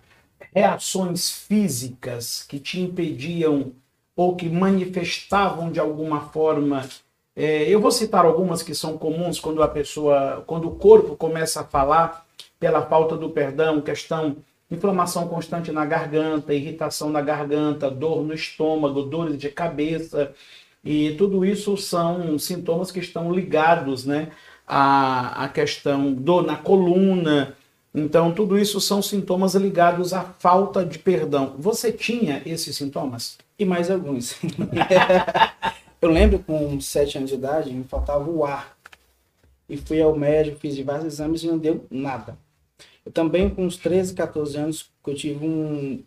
reações 0.54 1.30
físicas 1.30 2.44
que 2.46 2.58
te 2.58 2.78
impediam 2.78 3.72
ou 4.14 4.36
que 4.36 4.48
manifestavam 4.48 5.72
de 5.72 5.80
alguma 5.80 6.28
forma. 6.28 6.86
É, 7.34 7.68
eu 7.68 7.80
vou 7.80 7.90
citar 7.90 8.26
algumas 8.26 8.62
que 8.62 8.74
são 8.74 8.98
comuns 8.98 9.40
quando 9.40 9.62
a 9.62 9.68
pessoa, 9.68 10.44
quando 10.46 10.68
o 10.68 10.74
corpo 10.74 11.16
começa 11.16 11.62
a 11.62 11.64
falar 11.64 12.26
pela 12.60 12.82
falta 12.86 13.16
do 13.16 13.30
perdão, 13.30 13.80
questão 13.80 14.36
inflamação 14.70 15.28
constante 15.28 15.70
na 15.72 15.84
garganta, 15.84 16.54
irritação 16.54 17.10
na 17.10 17.20
garganta, 17.20 17.90
dor 17.90 18.22
no 18.22 18.34
estômago, 18.34 19.02
dores 19.02 19.38
de 19.38 19.48
cabeça, 19.48 20.32
e 20.84 21.14
tudo 21.16 21.44
isso 21.44 21.76
são 21.76 22.38
sintomas 22.38 22.90
que 22.90 22.98
estão 23.00 23.32
ligados, 23.32 24.04
né, 24.04 24.30
à, 24.66 25.44
à 25.44 25.48
questão 25.48 26.12
dor 26.12 26.42
na 26.42 26.56
coluna. 26.56 27.56
Então, 27.94 28.32
tudo 28.32 28.58
isso 28.58 28.80
são 28.80 29.02
sintomas 29.02 29.54
ligados 29.54 30.14
à 30.14 30.22
falta 30.38 30.84
de 30.84 30.98
perdão. 30.98 31.54
Você 31.58 31.92
tinha 31.92 32.42
esses 32.46 32.76
sintomas? 32.76 33.36
E 33.58 33.64
mais 33.64 33.90
alguns. 33.90 34.36
eu 36.00 36.10
lembro 36.10 36.38
com 36.38 36.80
7 36.80 37.18
anos 37.18 37.30
de 37.30 37.36
idade, 37.36 37.72
me 37.72 37.84
faltava 37.84 38.28
o 38.30 38.44
ar. 38.44 38.76
E 39.68 39.76
fui 39.76 40.00
ao 40.00 40.16
médico, 40.16 40.58
fiz 40.58 40.78
vários 40.80 41.14
exames 41.14 41.42
e 41.42 41.46
não 41.46 41.58
deu 41.58 41.86
nada. 41.90 42.38
Eu 43.04 43.12
também, 43.12 43.50
com 43.50 43.64
uns 43.66 43.76
13, 43.76 44.14
14 44.14 44.56
anos, 44.56 44.90
eu 45.06 45.14
tive 45.14 45.44
um 45.44 46.02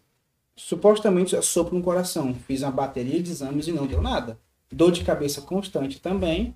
supostamente 0.56 1.40
sopro 1.44 1.76
no 1.76 1.84
coração. 1.84 2.34
Fiz 2.48 2.64
uma 2.64 2.72
bateria 2.72 3.22
de 3.22 3.30
exames 3.30 3.68
e 3.68 3.72
não 3.72 3.86
deu 3.86 4.02
nada. 4.02 4.40
Dor 4.72 4.92
de 4.92 5.04
cabeça 5.04 5.42
constante 5.42 6.00
também. 6.02 6.56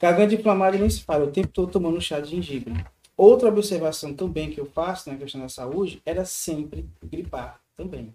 Garganta 0.00 0.34
inflamada 0.34 0.78
nem 0.78 0.88
se 0.88 1.02
fala, 1.02 1.24
o 1.24 1.30
tempo 1.30 1.48
todo 1.48 1.70
tomando 1.70 2.00
chá 2.00 2.20
de 2.20 2.30
gengibre. 2.30 2.74
Outra 3.22 3.50
observação 3.50 4.12
também 4.12 4.50
que 4.50 4.60
eu 4.60 4.66
faço 4.66 5.08
na 5.08 5.16
questão 5.16 5.40
da 5.40 5.48
saúde 5.48 6.02
era 6.04 6.24
sempre 6.24 6.90
gripar 7.00 7.60
também. 7.76 8.12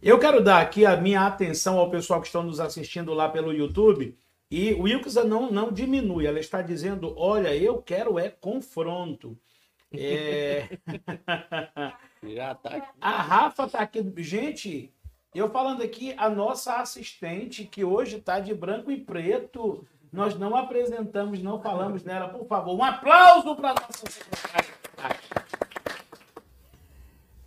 Eu 0.00 0.18
quero 0.18 0.42
dar 0.42 0.62
aqui 0.62 0.86
a 0.86 0.96
minha 0.96 1.26
atenção 1.26 1.78
ao 1.78 1.90
pessoal 1.90 2.22
que 2.22 2.26
estão 2.26 2.42
nos 2.42 2.58
assistindo 2.58 3.12
lá 3.12 3.28
pelo 3.28 3.52
YouTube. 3.52 4.16
E 4.50 4.72
o 4.72 4.84
Wilksa 4.84 5.24
não, 5.24 5.52
não 5.52 5.70
diminui, 5.70 6.26
ela 6.26 6.40
está 6.40 6.62
dizendo: 6.62 7.12
olha, 7.18 7.54
eu 7.54 7.82
quero 7.82 8.18
é 8.18 8.30
confronto. 8.30 9.38
É... 9.92 10.78
Já 12.34 12.54
tá 12.54 12.76
aqui. 12.76 12.88
A 12.98 13.20
Rafa 13.20 13.68
tá 13.68 13.80
aqui. 13.80 14.02
Gente, 14.22 14.90
eu 15.34 15.50
falando 15.50 15.82
aqui, 15.82 16.14
a 16.16 16.30
nossa 16.30 16.76
assistente, 16.76 17.64
que 17.66 17.84
hoje 17.84 18.16
está 18.16 18.40
de 18.40 18.54
branco 18.54 18.90
e 18.90 18.96
preto, 18.96 19.86
nós 20.12 20.36
não 20.36 20.56
apresentamos, 20.56 21.40
não 21.42 21.60
falamos 21.60 22.02
nela. 22.02 22.28
Por 22.28 22.46
favor, 22.46 22.74
um 22.74 22.82
aplauso 22.82 23.54
para 23.54 23.70
a 23.70 23.74
nossa 23.74 24.10
secretária. 24.10 24.70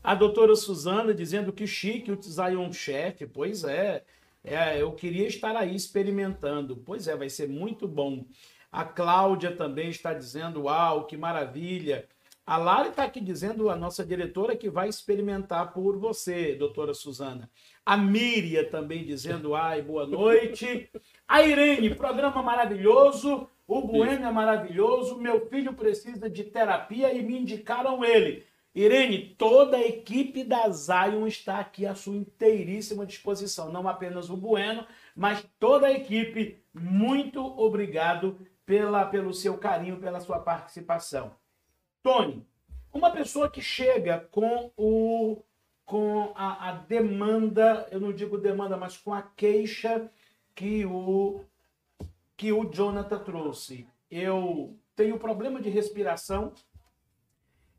A 0.03 0.15
doutora 0.15 0.55
Suzana 0.55 1.13
dizendo 1.13 1.53
que 1.53 1.65
chique 1.65 2.12
o 2.12 2.22
Zion 2.22 2.72
Chef. 2.72 3.25
Pois 3.27 3.63
é, 3.63 4.03
é, 4.43 4.82
eu 4.82 4.91
queria 4.93 5.27
estar 5.27 5.55
aí 5.55 5.75
experimentando. 5.75 6.75
Pois 6.75 7.08
é, 7.08 7.15
vai 7.15 7.29
ser 7.29 7.48
muito 7.48 7.88
bom. 7.88 8.25
A 8.72 8.84
Cláudia 8.84 9.55
também 9.55 9.89
está 9.89 10.13
dizendo, 10.13 10.63
uau, 10.63 11.05
que 11.05 11.15
maravilha. 11.15 12.08
A 12.45 12.57
Lari 12.57 12.89
está 12.89 13.05
aqui 13.05 13.21
dizendo, 13.21 13.69
a 13.69 13.75
nossa 13.75 14.05
diretora, 14.05 14.55
que 14.55 14.69
vai 14.69 14.89
experimentar 14.89 15.71
por 15.71 15.97
você, 15.97 16.55
doutora 16.55 16.93
Suzana. 16.93 17.50
A 17.85 17.95
Míria 17.95 18.69
também 18.69 19.05
dizendo, 19.05 19.55
ai, 19.55 19.81
boa 19.81 20.05
noite. 20.05 20.89
A 21.25 21.41
Irene, 21.41 21.95
programa 21.95 22.43
maravilhoso. 22.43 23.47
O 23.65 23.81
Bueno 23.81 24.27
é 24.27 24.31
maravilhoso. 24.31 25.17
Meu 25.17 25.47
filho 25.47 25.73
precisa 25.73 26.29
de 26.29 26.43
terapia 26.43 27.13
e 27.13 27.23
me 27.23 27.39
indicaram 27.39 28.03
ele. 28.03 28.45
Irene, 28.75 29.35
toda 29.38 29.77
a 29.77 29.88
equipe 29.88 30.43
da 30.43 30.67
Zion 30.69 31.25
está 31.25 31.59
aqui 31.59 31.85
à 31.85 31.95
sua 31.95 32.15
inteiríssima 32.15 33.05
disposição. 33.05 33.71
Não 33.71 33.88
apenas 33.88 34.29
o 34.29 34.35
Bueno, 34.35 34.85
mas 35.15 35.47
toda 35.57 35.88
a 35.88 35.91
equipe. 35.93 36.62
Muito 36.73 37.39
obrigado 37.41 38.38
pela, 38.65 39.05
pelo 39.05 39.33
seu 39.33 39.57
carinho, 39.57 40.00
pela 40.00 40.19
sua 40.19 40.39
participação. 40.39 41.31
Tony, 42.03 42.45
uma 42.93 43.12
pessoa 43.12 43.50
que 43.50 43.62
chega 43.62 44.19
com 44.29 44.72
o 44.77 45.41
com 45.86 46.31
a, 46.36 46.69
a, 46.69 46.72
demanda, 46.74 47.88
eu 47.91 48.00
não 48.00 48.13
digo 48.13 48.38
demanda, 48.38 48.77
mas 48.77 48.98
com 48.98 49.13
a 49.13 49.22
queixa 49.22 50.10
que 50.55 50.86
o 50.86 51.43
que 52.38 52.51
o 52.51 52.69
Jonathan 52.72 53.19
trouxe. 53.19 53.88
Eu 54.10 54.77
tenho 54.95 55.19
problema 55.19 55.62
de 55.62 55.69
respiração, 55.69 56.53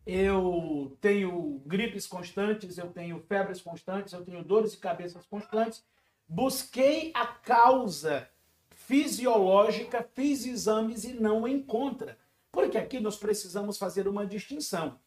eu 0.06 0.96
tenho 1.00 1.62
gripes 1.66 2.06
constantes, 2.06 2.76
eu 2.76 2.90
tenho 2.90 3.20
febres 3.20 3.60
constantes, 3.60 4.12
eu 4.12 4.24
tenho 4.24 4.44
dores 4.44 4.72
de 4.72 4.78
cabeça 4.78 5.20
constantes. 5.30 5.84
Busquei 6.28 7.10
a 7.14 7.26
causa 7.26 8.28
fisiológica, 8.70 10.06
fiz 10.14 10.46
exames 10.46 11.04
e 11.04 11.14
não 11.14 11.48
encontra. 11.48 12.18
Porque 12.54 12.78
aqui 12.78 13.00
nós 13.00 13.16
precisamos 13.16 13.76
fazer 13.76 14.06
uma 14.06 14.24
distinção. 14.24 14.98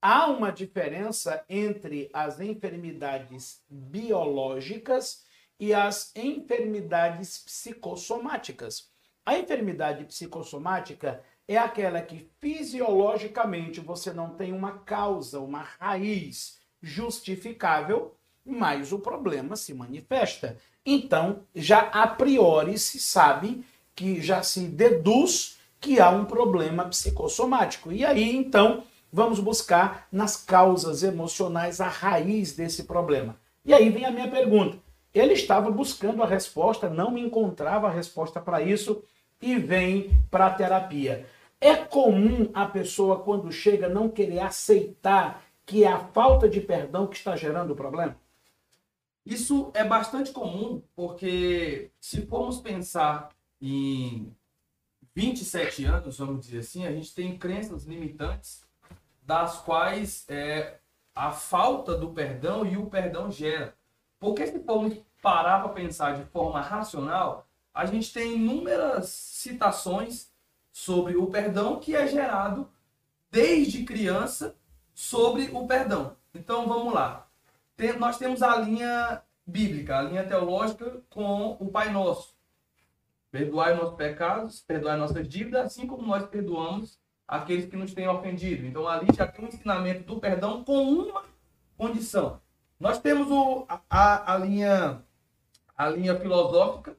Há 0.00 0.28
uma 0.28 0.50
diferença 0.50 1.44
entre 1.48 2.08
as 2.12 2.40
enfermidades 2.40 3.60
biológicas 3.68 5.24
e 5.60 5.74
as 5.74 6.10
enfermidades 6.16 7.38
psicossomáticas. 7.38 8.90
A 9.24 9.38
enfermidade 9.38 10.04
psicossomática 10.04 11.22
é 11.46 11.58
aquela 11.58 12.00
que 12.00 12.30
fisiologicamente 12.40 13.80
você 13.80 14.12
não 14.12 14.30
tem 14.30 14.52
uma 14.52 14.78
causa, 14.78 15.40
uma 15.40 15.62
raiz 15.62 16.58
justificável, 16.80 18.16
mas 18.44 18.92
o 18.92 18.98
problema 18.98 19.54
se 19.54 19.74
manifesta. 19.74 20.56
Então, 20.84 21.42
já 21.54 21.80
a 21.88 22.06
priori 22.06 22.78
se 22.78 22.98
sabe 22.98 23.64
que 23.94 24.20
já 24.20 24.42
se 24.42 24.60
deduz 24.68 25.55
que 25.80 26.00
há 26.00 26.10
um 26.10 26.24
problema 26.24 26.84
psicossomático. 26.86 27.92
E 27.92 28.04
aí, 28.04 28.34
então, 28.34 28.84
vamos 29.12 29.40
buscar 29.40 30.06
nas 30.10 30.36
causas 30.36 31.02
emocionais 31.02 31.80
a 31.80 31.88
raiz 31.88 32.54
desse 32.54 32.84
problema. 32.84 33.36
E 33.64 33.72
aí 33.72 33.90
vem 33.90 34.04
a 34.04 34.10
minha 34.10 34.30
pergunta. 34.30 34.78
Ele 35.14 35.32
estava 35.32 35.70
buscando 35.70 36.22
a 36.22 36.26
resposta, 36.26 36.90
não 36.90 37.16
encontrava 37.16 37.88
a 37.88 37.90
resposta 37.90 38.40
para 38.40 38.60
isso 38.60 39.02
e 39.40 39.56
vem 39.56 40.10
para 40.30 40.46
a 40.46 40.50
terapia. 40.50 41.26
É 41.60 41.74
comum 41.74 42.50
a 42.52 42.66
pessoa, 42.66 43.20
quando 43.20 43.50
chega, 43.50 43.88
não 43.88 44.08
querer 44.08 44.40
aceitar 44.40 45.42
que 45.64 45.82
é 45.82 45.88
a 45.88 45.98
falta 45.98 46.48
de 46.48 46.60
perdão 46.60 47.06
que 47.06 47.16
está 47.16 47.34
gerando 47.34 47.72
o 47.72 47.76
problema? 47.76 48.16
Isso 49.24 49.72
é 49.74 49.82
bastante 49.82 50.30
comum, 50.30 50.80
porque 50.94 51.90
se 52.00 52.24
formos 52.26 52.60
pensar 52.60 53.30
em 53.60 54.32
27 55.16 55.86
anos, 55.86 56.18
vamos 56.18 56.44
dizer 56.44 56.58
assim, 56.58 56.86
a 56.86 56.92
gente 56.92 57.14
tem 57.14 57.38
crenças 57.38 57.84
limitantes 57.84 58.62
das 59.22 59.56
quais 59.56 60.26
é, 60.28 60.76
a 61.14 61.32
falta 61.32 61.96
do 61.96 62.10
perdão 62.10 62.66
e 62.66 62.76
o 62.76 62.84
perdão 62.84 63.30
gera. 63.30 63.74
Porque 64.20 64.46
se 64.46 64.60
formos 64.60 64.98
parar 65.22 65.60
para 65.60 65.70
pensar 65.70 66.18
de 66.18 66.24
forma 66.26 66.60
racional, 66.60 67.48
a 67.72 67.86
gente 67.86 68.12
tem 68.12 68.34
inúmeras 68.34 69.08
citações 69.08 70.30
sobre 70.70 71.16
o 71.16 71.28
perdão 71.28 71.80
que 71.80 71.96
é 71.96 72.06
gerado 72.06 72.70
desde 73.30 73.84
criança 73.84 74.54
sobre 74.94 75.48
o 75.50 75.66
perdão. 75.66 76.14
Então 76.34 76.68
vamos 76.68 76.92
lá. 76.92 77.26
Tem, 77.74 77.98
nós 77.98 78.18
temos 78.18 78.42
a 78.42 78.54
linha 78.58 79.22
bíblica, 79.46 79.98
a 79.98 80.02
linha 80.02 80.26
teológica 80.26 81.00
com 81.08 81.56
o 81.58 81.70
Pai 81.70 81.90
Nosso. 81.90 82.35
Perdoai 83.36 83.74
nossos 83.74 83.96
pecados, 83.96 84.60
perdoai 84.60 84.96
nossas 84.96 85.28
dívidas, 85.28 85.66
assim 85.66 85.86
como 85.86 86.06
nós 86.06 86.26
perdoamos 86.26 86.98
aqueles 87.28 87.66
que 87.68 87.76
nos 87.76 87.92
têm 87.92 88.08
ofendido. 88.08 88.64
Então 88.64 88.88
ali 88.88 89.08
já 89.14 89.26
tem 89.26 89.44
um 89.44 89.48
ensinamento 89.48 90.04
do 90.04 90.18
perdão 90.18 90.64
com 90.64 90.82
uma 90.82 91.22
condição. 91.76 92.40
Nós 92.80 92.98
temos 92.98 93.30
o, 93.30 93.66
a, 93.68 94.32
a 94.32 94.38
linha 94.38 95.02
a 95.76 95.90
linha 95.90 96.18
filosófica 96.18 96.96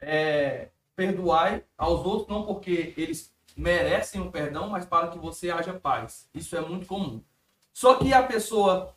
é, 0.00 0.70
perdoai 0.96 1.62
aos 1.78 2.04
outros 2.04 2.26
não 2.26 2.44
porque 2.44 2.92
eles 2.96 3.32
merecem 3.56 4.20
o 4.20 4.32
perdão, 4.32 4.68
mas 4.68 4.84
para 4.84 5.06
que 5.06 5.18
você 5.20 5.50
haja 5.50 5.72
paz. 5.72 6.28
Isso 6.34 6.56
é 6.56 6.60
muito 6.60 6.86
comum. 6.86 7.22
Só 7.72 7.94
que 7.94 8.12
a 8.12 8.24
pessoa, 8.24 8.92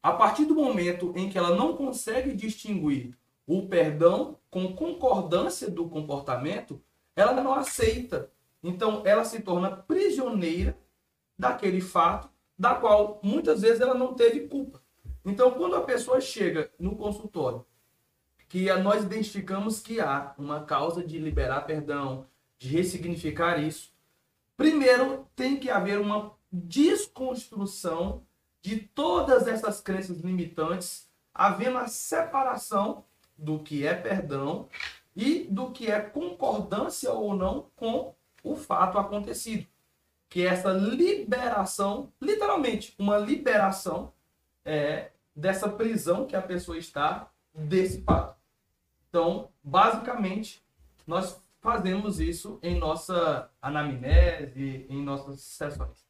a 0.00 0.12
partir 0.12 0.44
do 0.44 0.54
momento 0.54 1.12
em 1.16 1.28
que 1.28 1.36
ela 1.36 1.56
não 1.56 1.76
consegue 1.76 2.32
distinguir 2.32 3.18
o 3.48 3.66
perdão 3.66 4.38
com 4.50 4.76
concordância 4.76 5.70
do 5.70 5.88
comportamento, 5.88 6.80
ela 7.16 7.32
não 7.32 7.54
aceita. 7.54 8.30
Então, 8.62 9.02
ela 9.06 9.24
se 9.24 9.40
torna 9.40 9.74
prisioneira 9.74 10.78
daquele 11.38 11.80
fato 11.80 12.28
da 12.58 12.74
qual 12.74 13.18
muitas 13.22 13.62
vezes 13.62 13.80
ela 13.80 13.94
não 13.94 14.12
teve 14.12 14.48
culpa. 14.48 14.82
Então, 15.24 15.52
quando 15.52 15.76
a 15.76 15.80
pessoa 15.80 16.20
chega 16.20 16.70
no 16.78 16.94
consultório 16.94 17.64
que 18.48 18.72
nós 18.74 19.04
identificamos 19.04 19.80
que 19.80 20.00
há 20.00 20.34
uma 20.38 20.64
causa 20.64 21.04
de 21.04 21.18
liberar 21.18 21.62
perdão, 21.62 22.26
de 22.58 22.68
ressignificar 22.68 23.58
isso. 23.58 23.92
Primeiro, 24.56 25.26
tem 25.36 25.60
que 25.60 25.70
haver 25.70 26.00
uma 26.00 26.34
desconstrução 26.50 28.26
de 28.60 28.80
todas 28.80 29.46
essas 29.46 29.80
crenças 29.80 30.20
limitantes, 30.20 31.08
havendo 31.32 31.78
a 31.78 31.86
separação 31.86 33.04
do 33.38 33.60
que 33.60 33.86
é 33.86 33.94
perdão 33.94 34.68
e 35.14 35.44
do 35.44 35.70
que 35.70 35.90
é 35.90 36.00
concordância 36.00 37.12
ou 37.12 37.34
não 37.34 37.70
com 37.76 38.14
o 38.42 38.56
fato 38.56 38.98
acontecido. 38.98 39.66
Que 40.28 40.44
essa 40.44 40.72
liberação, 40.72 42.12
literalmente, 42.20 42.94
uma 42.98 43.16
liberação 43.16 44.12
é, 44.64 45.12
dessa 45.34 45.68
prisão 45.68 46.26
que 46.26 46.36
a 46.36 46.42
pessoa 46.42 46.76
está 46.76 47.30
desse 47.54 48.02
fato. 48.02 48.36
Então, 49.08 49.48
basicamente, 49.62 50.62
nós 51.06 51.40
fazemos 51.60 52.20
isso 52.20 52.58
em 52.62 52.78
nossa 52.78 53.50
anamnese, 53.62 54.86
em 54.88 55.02
nossas 55.02 55.40
sessões. 55.40 56.07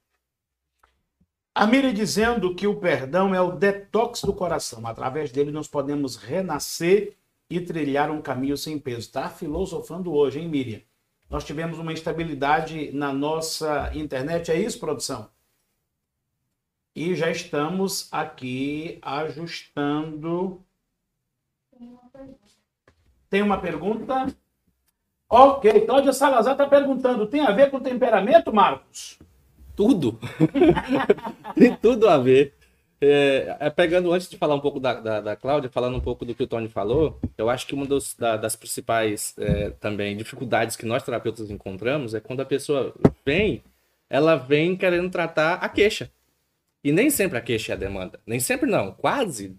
A 1.59 1.67
Miriam 1.67 1.93
dizendo 1.93 2.55
que 2.55 2.69
o 2.69 2.77
perdão 2.77 3.35
é 3.35 3.41
o 3.41 3.51
detox 3.51 4.23
do 4.23 4.33
coração. 4.33 4.87
Através 4.87 5.33
dele 5.33 5.51
nós 5.51 5.67
podemos 5.67 6.15
renascer 6.15 7.17
e 7.51 7.61
trilhar 7.61 8.13
um 8.13 8.23
caminho 8.23 8.57
sem 8.57 8.79
peso. 8.79 9.01
Está 9.01 9.29
filosofando 9.29 10.15
hoje, 10.15 10.39
hein, 10.39 10.49
Miriam? 10.49 10.81
Nós 11.29 11.43
tivemos 11.43 11.81
uma 11.81 11.93
instabilidade 11.93 12.93
na 12.93 13.13
nossa 13.13 13.91
internet, 13.93 14.53
é 14.53 14.55
isso, 14.57 14.79
produção? 14.79 15.29
E 16.95 17.17
já 17.17 17.29
estamos 17.29 18.09
aqui 18.13 19.01
ajustando. 19.03 20.65
Tem 21.77 21.89
uma 21.89 22.09
pergunta. 22.09 22.39
Tem 23.29 23.43
uma 23.43 23.61
pergunta? 23.61 24.37
Ok, 25.29 25.87
Cláudia 25.87 26.13
Salazar 26.13 26.53
está 26.53 26.69
perguntando: 26.69 27.27
tem 27.27 27.41
a 27.41 27.51
ver 27.51 27.69
com 27.69 27.81
temperamento, 27.81 28.53
Marcos? 28.55 29.19
Tudo. 29.79 30.19
tem 31.55 31.73
tudo 31.77 32.09
a 32.09 32.19
ver. 32.19 32.53
É, 33.01 33.57
é, 33.61 33.71
pegando 33.71 34.13
antes 34.13 34.29
de 34.29 34.37
falar 34.37 34.57
um 34.57 34.61
pouco 34.61 34.81
da, 34.81 34.95
da, 34.95 35.21
da, 35.21 35.37
Cláudia, 35.37 35.71
falando 35.71 35.97
um 35.97 36.01
pouco 36.01 36.25
do 36.25 36.35
que 36.35 36.43
o 36.43 36.49
Tony 36.49 36.69
falou, 36.69 37.17
eu 37.39 37.49
acho 37.49 37.65
que 37.65 37.77
uma 37.77 37.87
dos, 37.87 38.13
da, 38.17 38.37
das 38.37 38.57
principais 38.57 39.37
é, 39.39 39.71
também 39.71 40.17
dificuldades 40.17 40.75
que 40.75 40.85
nós 40.85 41.05
terapeutas 41.05 41.49
encontramos 41.49 42.13
é 42.13 42.19
quando 42.19 42.41
a 42.41 42.45
pessoa 42.45 42.93
vem, 43.25 43.63
ela 44.11 44.35
vem 44.35 44.77
querendo 44.77 45.11
tratar 45.11 45.55
a 45.55 45.69
queixa. 45.69 46.11
E 46.83 46.91
nem 46.91 47.09
sempre 47.09 47.39
a 47.39 47.41
queixa 47.41 47.73
é 47.73 47.77
a 47.77 47.79
demanda. 47.79 48.19
Nem 48.27 48.41
sempre 48.41 48.69
não. 48.69 48.91
Quase, 48.91 49.57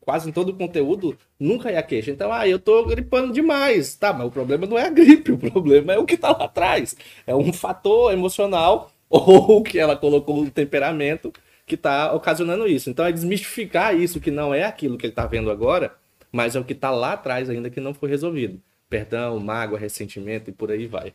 quase 0.00 0.28
em 0.28 0.32
todo 0.32 0.50
o 0.50 0.56
conteúdo, 0.56 1.18
nunca 1.40 1.70
é 1.70 1.76
a 1.76 1.82
queixa. 1.82 2.12
Então, 2.12 2.32
ah, 2.32 2.46
eu 2.46 2.60
tô 2.60 2.84
gripando 2.86 3.32
demais. 3.32 3.96
Tá, 3.96 4.12
mas 4.12 4.28
o 4.28 4.30
problema 4.30 4.64
não 4.64 4.78
é 4.78 4.86
a 4.86 4.90
gripe, 4.90 5.32
o 5.34 5.38
problema 5.38 5.92
é 5.92 5.98
o 5.98 6.06
que 6.06 6.16
tá 6.16 6.30
lá 6.30 6.44
atrás. 6.44 6.96
É 7.26 7.34
um 7.34 7.52
fator 7.52 8.12
emocional 8.12 8.92
ou 9.08 9.62
que 9.64 9.78
ela 9.78 9.96
colocou 9.96 10.44
no 10.44 10.50
temperamento 10.50 11.32
que 11.64 11.76
tá 11.76 12.12
ocasionando 12.12 12.66
isso. 12.66 12.88
Então, 12.90 13.04
é 13.04 13.12
desmistificar 13.12 13.94
isso, 13.94 14.20
que 14.20 14.30
não 14.30 14.54
é 14.54 14.64
aquilo 14.64 14.96
que 14.96 15.06
ele 15.06 15.12
tá 15.12 15.26
vendo 15.26 15.50
agora, 15.50 15.94
mas 16.30 16.54
é 16.54 16.60
o 16.60 16.64
que 16.64 16.74
tá 16.74 16.90
lá 16.90 17.14
atrás 17.14 17.50
ainda 17.50 17.70
que 17.70 17.80
não 17.80 17.92
foi 17.92 18.08
resolvido. 18.08 18.60
Perdão, 18.88 19.40
mágoa, 19.40 19.78
ressentimento 19.78 20.48
e 20.50 20.52
por 20.52 20.70
aí 20.70 20.86
vai. 20.86 21.12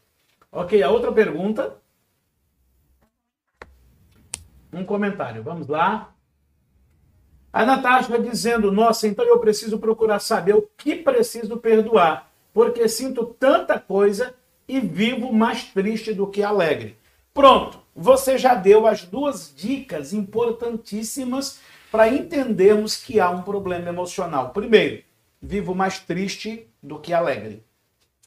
Ok, 0.52 0.82
a 0.84 0.90
outra 0.90 1.12
pergunta 1.12 1.78
um 4.74 4.84
comentário. 4.86 5.44
Vamos 5.44 5.68
lá. 5.68 6.14
A 7.52 7.66
Natasha 7.66 8.18
dizendo: 8.20 8.72
Nossa, 8.72 9.08
então 9.08 9.26
eu 9.26 9.40
preciso 9.40 9.78
procurar 9.80 10.20
saber 10.20 10.56
o 10.56 10.68
que 10.78 10.96
preciso 10.96 11.58
perdoar, 11.58 12.32
porque 12.54 12.88
sinto 12.88 13.26
tanta 13.26 13.80
coisa 13.80 14.34
e 14.68 14.80
vivo 14.80 15.34
mais 15.34 15.66
triste 15.66 16.14
do 16.14 16.28
que 16.28 16.42
alegre. 16.42 16.98
Pronto, 17.34 17.81
você 17.96 18.38
já 18.38 18.56
deu 18.56 18.88
as 18.88 19.04
duas 19.04 19.54
dicas 19.56 20.14
importantíssimas 20.14 21.60
para 21.92 22.08
entendermos 22.08 22.96
que 22.96 23.20
há 23.20 23.30
um 23.30 23.42
problema 23.42 23.90
emocional. 23.90 24.52
Primeiro, 24.52 25.04
vivo 25.42 25.76
mais 25.76 26.00
triste 26.00 26.68
do 26.82 27.00
que 27.00 27.14
alegre. 27.14 27.64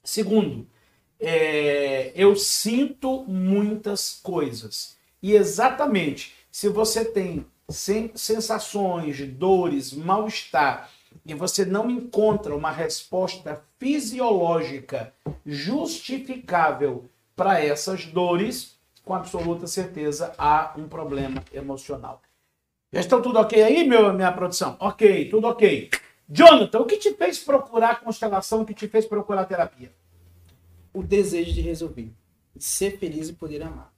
Segundo, 0.03 0.67
é, 1.19 2.13
eu 2.15 2.37
sinto 2.37 3.25
muitas 3.27 4.21
coisas. 4.23 4.97
E 5.23 5.33
exatamente, 5.33 6.35
se 6.51 6.69
você 6.69 7.05
tem 7.05 7.47
sensações, 7.69 9.27
dores, 9.29 9.93
mal-estar, 9.93 10.91
e 11.25 11.33
você 11.33 11.65
não 11.65 11.91
encontra 11.91 12.55
uma 12.55 12.71
resposta 12.71 13.63
fisiológica 13.79 15.15
justificável 15.47 17.09
para 17.35 17.61
essas 17.61 18.05
dores, 18.05 18.74
com 19.05 19.15
absoluta 19.15 19.67
certeza 19.67 20.35
há 20.39 20.75
um 20.77 20.89
problema 20.89 21.45
emocional. 21.53 22.23
Já 22.93 23.01
estão 23.01 23.21
tudo 23.21 23.39
ok 23.39 23.63
aí, 23.63 23.87
meu, 23.87 24.13
minha 24.13 24.33
produção? 24.33 24.77
Ok, 24.81 25.29
tudo 25.29 25.49
ok. 25.49 25.91
Jonathan, 26.29 26.81
o 26.81 26.87
que 26.87 26.97
te 26.97 27.13
fez 27.13 27.39
procurar 27.39 28.01
constelação? 28.01 28.63
O 28.63 28.65
que 28.65 28.73
te 28.73 28.89
fez 28.89 29.05
procurar 29.05 29.45
terapia? 29.45 29.93
O 30.93 31.03
desejo 31.03 31.53
de 31.53 31.61
resolver, 31.61 32.13
de 32.55 32.65
ser 32.65 32.99
feliz 32.99 33.29
e 33.29 33.33
poder 33.33 33.63
amar 33.63 33.95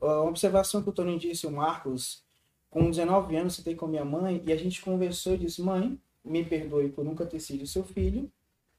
a 0.00 0.22
observação 0.22 0.82
que 0.82 0.88
o 0.88 0.92
Tony 0.92 1.18
disse, 1.18 1.46
o 1.46 1.50
Marcos, 1.50 2.24
com 2.70 2.90
19 2.90 3.36
anos, 3.36 3.54
você 3.54 3.62
tem 3.62 3.76
com 3.76 3.86
minha 3.86 4.04
mãe, 4.04 4.42
e 4.44 4.52
a 4.52 4.56
gente 4.56 4.82
conversou 4.82 5.34
e 5.34 5.38
disse, 5.38 5.62
mãe, 5.62 5.98
me 6.24 6.44
perdoe 6.44 6.88
por 6.88 7.04
nunca 7.04 7.24
ter 7.26 7.40
sido 7.40 7.66
seu 7.66 7.84
filho, 7.84 8.30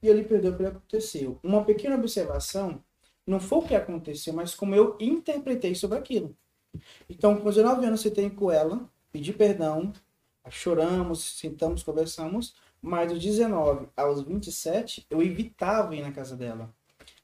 e 0.02 0.08
ele 0.08 0.24
perdoou 0.24 0.54
pelo 0.54 0.70
que 0.70 0.76
aconteceu. 0.76 1.38
Uma 1.42 1.64
pequena 1.64 1.96
observação, 1.96 2.82
não 3.26 3.40
foi 3.40 3.58
o 3.58 3.62
que 3.62 3.74
aconteceu, 3.74 4.32
mas 4.32 4.54
como 4.54 4.74
eu 4.74 4.96
interpretei 5.00 5.74
sobre 5.74 5.98
aquilo. 5.98 6.36
Então, 7.08 7.36
com 7.36 7.48
19 7.48 7.84
anos, 7.84 8.02
tem 8.02 8.30
com 8.30 8.50
ela, 8.50 8.88
pedi 9.12 9.32
perdão, 9.32 9.92
choramos, 10.48 11.38
sentamos, 11.38 11.82
conversamos, 11.82 12.54
mas 12.80 13.12
dos 13.12 13.22
19 13.22 13.88
aos 13.96 14.22
27, 14.22 15.06
eu 15.10 15.22
evitava 15.22 15.94
ir 15.94 16.02
na 16.02 16.12
casa 16.12 16.36
dela. 16.36 16.74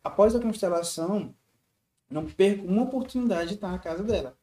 Após 0.02 0.34
a 0.34 0.40
constelação, 0.40 1.34
não 2.10 2.26
perco 2.26 2.66
uma 2.66 2.82
oportunidade 2.82 3.48
de 3.48 3.54
estar 3.54 3.70
na 3.70 3.78
casa 3.78 4.02
dela. 4.02 4.36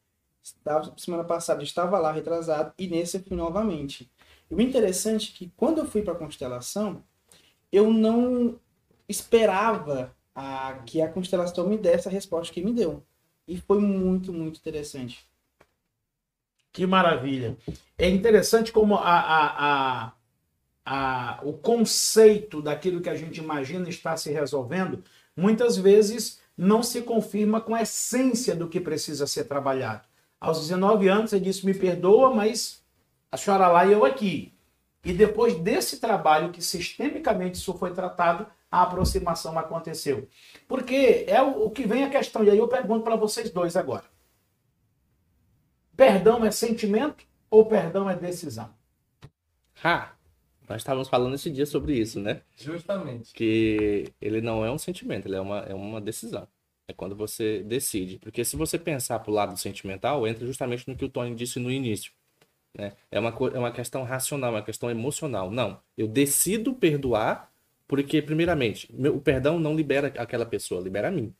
Semana 0.96 1.24
passada 1.24 1.62
estava 1.62 1.98
lá 1.98 2.12
retrasado 2.12 2.74
e 2.78 2.86
nesse 2.86 3.16
eu 3.16 3.22
fui 3.22 3.36
novamente. 3.36 4.10
E 4.50 4.54
o 4.54 4.60
interessante 4.60 5.32
é 5.32 5.38
que 5.38 5.52
quando 5.56 5.78
eu 5.78 5.86
fui 5.86 6.02
para 6.02 6.12
a 6.12 6.18
constelação, 6.18 7.02
eu 7.72 7.90
não 7.90 8.60
esperava 9.08 10.14
a, 10.34 10.74
que 10.84 11.00
a 11.00 11.08
constelação 11.08 11.68
me 11.68 11.78
desse 11.78 12.08
a 12.08 12.10
resposta 12.10 12.52
que 12.52 12.62
me 12.62 12.72
deu. 12.72 13.02
E 13.46 13.58
foi 13.58 13.78
muito, 13.78 14.32
muito 14.32 14.58
interessante. 14.58 15.26
Que 16.72 16.86
maravilha. 16.86 17.56
É 17.96 18.08
interessante 18.08 18.72
como 18.72 18.96
a, 18.96 19.20
a, 19.20 19.66
a, 20.06 20.12
a, 20.84 21.40
o 21.42 21.52
conceito 21.52 22.60
daquilo 22.60 23.00
que 23.00 23.08
a 23.08 23.14
gente 23.14 23.38
imagina 23.38 23.88
está 23.88 24.16
se 24.16 24.32
resolvendo, 24.32 25.04
muitas 25.36 25.76
vezes 25.76 26.40
não 26.56 26.82
se 26.82 27.02
confirma 27.02 27.60
com 27.60 27.74
a 27.74 27.82
essência 27.82 28.56
do 28.56 28.68
que 28.68 28.80
precisa 28.80 29.26
ser 29.26 29.44
trabalhado. 29.44 30.02
Aos 30.40 30.60
19 30.60 31.08
anos, 31.08 31.32
ele 31.32 31.44
disse: 31.44 31.64
Me 31.64 31.74
perdoa, 31.74 32.34
mas 32.34 32.82
a 33.30 33.36
senhora 33.36 33.68
lá 33.68 33.86
e 33.86 33.92
eu 33.92 34.04
aqui. 34.04 34.52
E 35.04 35.12
depois 35.12 35.54
desse 35.56 36.00
trabalho, 36.00 36.50
que 36.50 36.62
sistemicamente 36.62 37.58
isso 37.58 37.74
foi 37.74 37.92
tratado, 37.92 38.46
a 38.74 38.82
aproximação 38.82 39.56
aconteceu. 39.56 40.28
Porque 40.66 41.24
é 41.28 41.40
o, 41.40 41.66
o 41.66 41.70
que 41.70 41.86
vem 41.86 42.02
a 42.02 42.10
questão, 42.10 42.42
e 42.42 42.50
aí 42.50 42.58
eu 42.58 42.66
pergunto 42.66 43.04
para 43.04 43.14
vocês 43.14 43.50
dois 43.50 43.76
agora: 43.76 44.04
perdão 45.96 46.44
é 46.44 46.50
sentimento 46.50 47.24
ou 47.48 47.66
perdão 47.66 48.10
é 48.10 48.16
decisão? 48.16 48.74
Ha! 49.82 50.12
Nós 50.68 50.80
estávamos 50.80 51.08
falando 51.08 51.34
esse 51.34 51.50
dia 51.50 51.66
sobre 51.66 51.96
isso, 51.96 52.18
né? 52.18 52.40
Justamente. 52.56 53.32
Que 53.34 54.10
ele 54.20 54.40
não 54.40 54.64
é 54.64 54.70
um 54.72 54.78
sentimento, 54.78 55.28
ele 55.28 55.36
é 55.36 55.40
uma, 55.40 55.58
é 55.58 55.74
uma 55.74 56.00
decisão. 56.00 56.48
É 56.88 56.92
quando 56.92 57.14
você 57.14 57.62
decide. 57.62 58.18
Porque 58.18 58.44
se 58.44 58.56
você 58.56 58.78
pensar 58.78 59.18
pro 59.20 59.32
lado 59.32 59.56
sentimental, 59.58 60.26
entra 60.26 60.46
justamente 60.46 60.88
no 60.88 60.96
que 60.96 61.04
o 61.04 61.08
Tony 61.08 61.34
disse 61.34 61.60
no 61.60 61.70
início. 61.70 62.12
Né? 62.76 62.92
É, 63.10 63.20
uma, 63.20 63.28
é 63.28 63.58
uma 63.58 63.70
questão 63.70 64.02
racional, 64.02 64.52
uma 64.52 64.62
questão 64.62 64.90
emocional. 64.90 65.50
Não, 65.50 65.80
eu 65.96 66.08
decido 66.08 66.74
perdoar 66.74 67.53
porque, 67.86 68.22
primeiramente, 68.22 68.88
o 68.92 69.20
perdão 69.20 69.58
não 69.58 69.74
libera 69.74 70.12
aquela 70.18 70.46
pessoa, 70.46 70.80
libera 70.80 71.08
a 71.08 71.10
mim. 71.10 71.34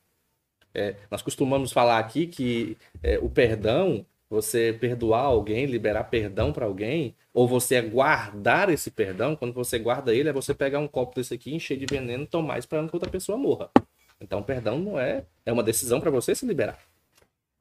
É, 0.73 0.95
nós 1.09 1.21
costumamos 1.21 1.71
falar 1.71 1.99
aqui 1.99 2.27
que 2.27 2.77
é, 3.01 3.17
o 3.19 3.29
perdão, 3.29 4.05
você 4.29 4.75
perdoar 4.79 5.21
alguém, 5.21 5.65
liberar 5.65 6.03
perdão 6.05 6.51
para 6.51 6.65
alguém, 6.65 7.15
ou 7.33 7.47
você 7.47 7.81
guardar 7.81 8.69
esse 8.69 8.91
perdão, 8.91 9.35
quando 9.35 9.53
você 9.53 9.79
guarda 9.79 10.13
ele, 10.13 10.29
é 10.29 10.33
você 10.33 10.53
pegar 10.53 10.79
um 10.79 10.87
copo 10.87 11.15
desse 11.15 11.33
aqui, 11.33 11.53
encher 11.53 11.77
de 11.77 11.85
veneno 11.85 12.27
tomar 12.27 12.59
esperando 12.59 12.89
que 12.89 12.95
outra 12.95 13.09
pessoa 13.09 13.37
morra. 13.37 13.69
Então, 14.19 14.43
perdão 14.43 14.79
não 14.79 14.99
é. 14.99 15.25
É 15.45 15.51
uma 15.51 15.63
decisão 15.63 15.99
para 15.99 16.11
você 16.11 16.35
se 16.35 16.45
liberar. 16.45 16.79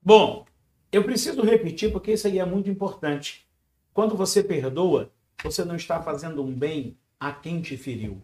Bom, 0.02 0.44
eu 0.92 1.02
preciso 1.02 1.42
repetir 1.42 1.90
porque 1.90 2.12
isso 2.12 2.26
aí 2.26 2.38
é 2.38 2.44
muito 2.44 2.70
importante. 2.70 3.46
Quando 3.92 4.16
você 4.16 4.42
perdoa, 4.42 5.10
você 5.42 5.64
não 5.64 5.76
está 5.76 6.02
fazendo 6.02 6.42
um 6.42 6.52
bem 6.52 6.96
a 7.18 7.32
quem 7.32 7.60
te 7.60 7.76
feriu. 7.76 8.22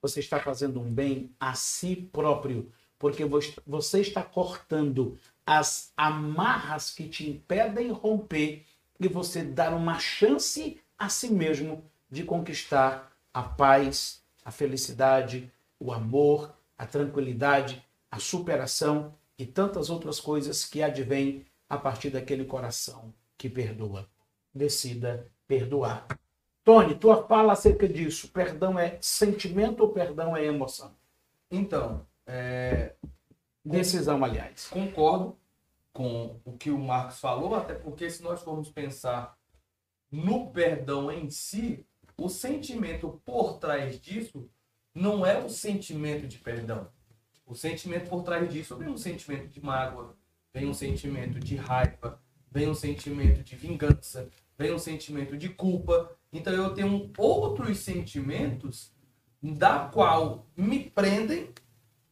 Você 0.00 0.20
está 0.20 0.38
fazendo 0.40 0.80
um 0.80 0.92
bem 0.92 1.34
a 1.38 1.54
si 1.54 1.96
próprio, 1.96 2.70
porque 2.98 3.24
você 3.66 4.00
está 4.00 4.22
cortando 4.22 5.18
as 5.44 5.92
amarras 5.96 6.90
que 6.90 7.08
te 7.08 7.28
impedem 7.28 7.90
romper 7.90 8.64
e 8.98 9.08
você 9.08 9.42
dar 9.42 9.74
uma 9.74 9.98
chance 9.98 10.80
a 10.98 11.08
si 11.08 11.30
mesmo 11.30 11.84
de 12.10 12.24
conquistar 12.24 13.12
a 13.32 13.42
paz, 13.42 14.22
a 14.44 14.50
felicidade, 14.50 15.52
o 15.78 15.92
amor, 15.92 16.54
a 16.78 16.86
tranquilidade, 16.86 17.84
a 18.10 18.18
superação 18.18 19.14
e 19.38 19.44
tantas 19.44 19.90
outras 19.90 20.18
coisas 20.18 20.64
que 20.64 20.82
advêm 20.82 21.44
a 21.68 21.76
partir 21.76 22.10
daquele 22.10 22.44
coração 22.44 23.12
que 23.36 23.50
perdoa 23.50 24.08
decida 24.56 25.30
perdoar. 25.46 26.06
Tony, 26.66 26.96
tua 26.96 27.24
fala 27.28 27.52
acerca 27.52 27.88
disso. 27.88 28.26
Perdão 28.32 28.76
é 28.76 28.98
sentimento 29.00 29.84
ou 29.84 29.90
perdão 29.90 30.36
é 30.36 30.44
emoção? 30.44 30.92
Então, 31.48 32.04
é... 32.26 32.96
decisão, 33.64 34.24
aliás. 34.24 34.66
Concordo 34.66 35.38
com 35.92 36.40
o 36.44 36.58
que 36.58 36.72
o 36.72 36.78
Marcos 36.78 37.20
falou, 37.20 37.54
até 37.54 37.72
porque 37.72 38.10
se 38.10 38.20
nós 38.20 38.42
formos 38.42 38.68
pensar 38.68 39.38
no 40.10 40.50
perdão 40.50 41.08
em 41.08 41.30
si, 41.30 41.86
o 42.18 42.28
sentimento 42.28 43.22
por 43.24 43.58
trás 43.58 44.00
disso 44.00 44.50
não 44.92 45.24
é 45.24 45.38
o 45.38 45.48
sentimento 45.48 46.26
de 46.26 46.38
perdão. 46.38 46.88
O 47.46 47.54
sentimento 47.54 48.10
por 48.10 48.24
trás 48.24 48.52
disso 48.52 48.76
vem 48.76 48.88
um 48.88 48.96
sentimento 48.96 49.46
de 49.46 49.64
mágoa, 49.64 50.16
vem 50.52 50.66
um 50.66 50.74
sentimento 50.74 51.38
de 51.38 51.54
raiva, 51.54 52.20
vem 52.50 52.68
um 52.68 52.74
sentimento 52.74 53.44
de 53.44 53.54
vingança, 53.54 54.28
vem 54.58 54.74
um 54.74 54.80
sentimento 54.80 55.36
de 55.36 55.48
culpa. 55.48 56.15
Então 56.32 56.52
eu 56.52 56.74
tenho 56.74 57.10
outros 57.16 57.78
sentimentos 57.78 58.92
da 59.42 59.88
qual 59.88 60.46
me 60.56 60.90
prendem 60.90 61.50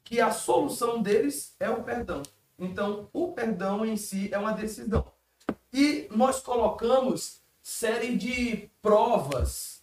que 0.03 0.21
a 0.21 0.31
solução 0.31 1.03
deles 1.03 1.57
é 1.59 1.69
o 1.69 1.83
perdão. 1.83 2.23
Então 2.59 3.09
o 3.13 3.33
perdão 3.33 3.85
em 3.85 3.97
si 3.97 4.29
é 4.33 4.39
uma 4.39 4.53
decisão. 4.53 5.13
E 5.73 6.07
nós 6.11 6.41
colocamos 6.41 7.43
série 7.63 8.17
de 8.17 8.71
provas 8.81 9.83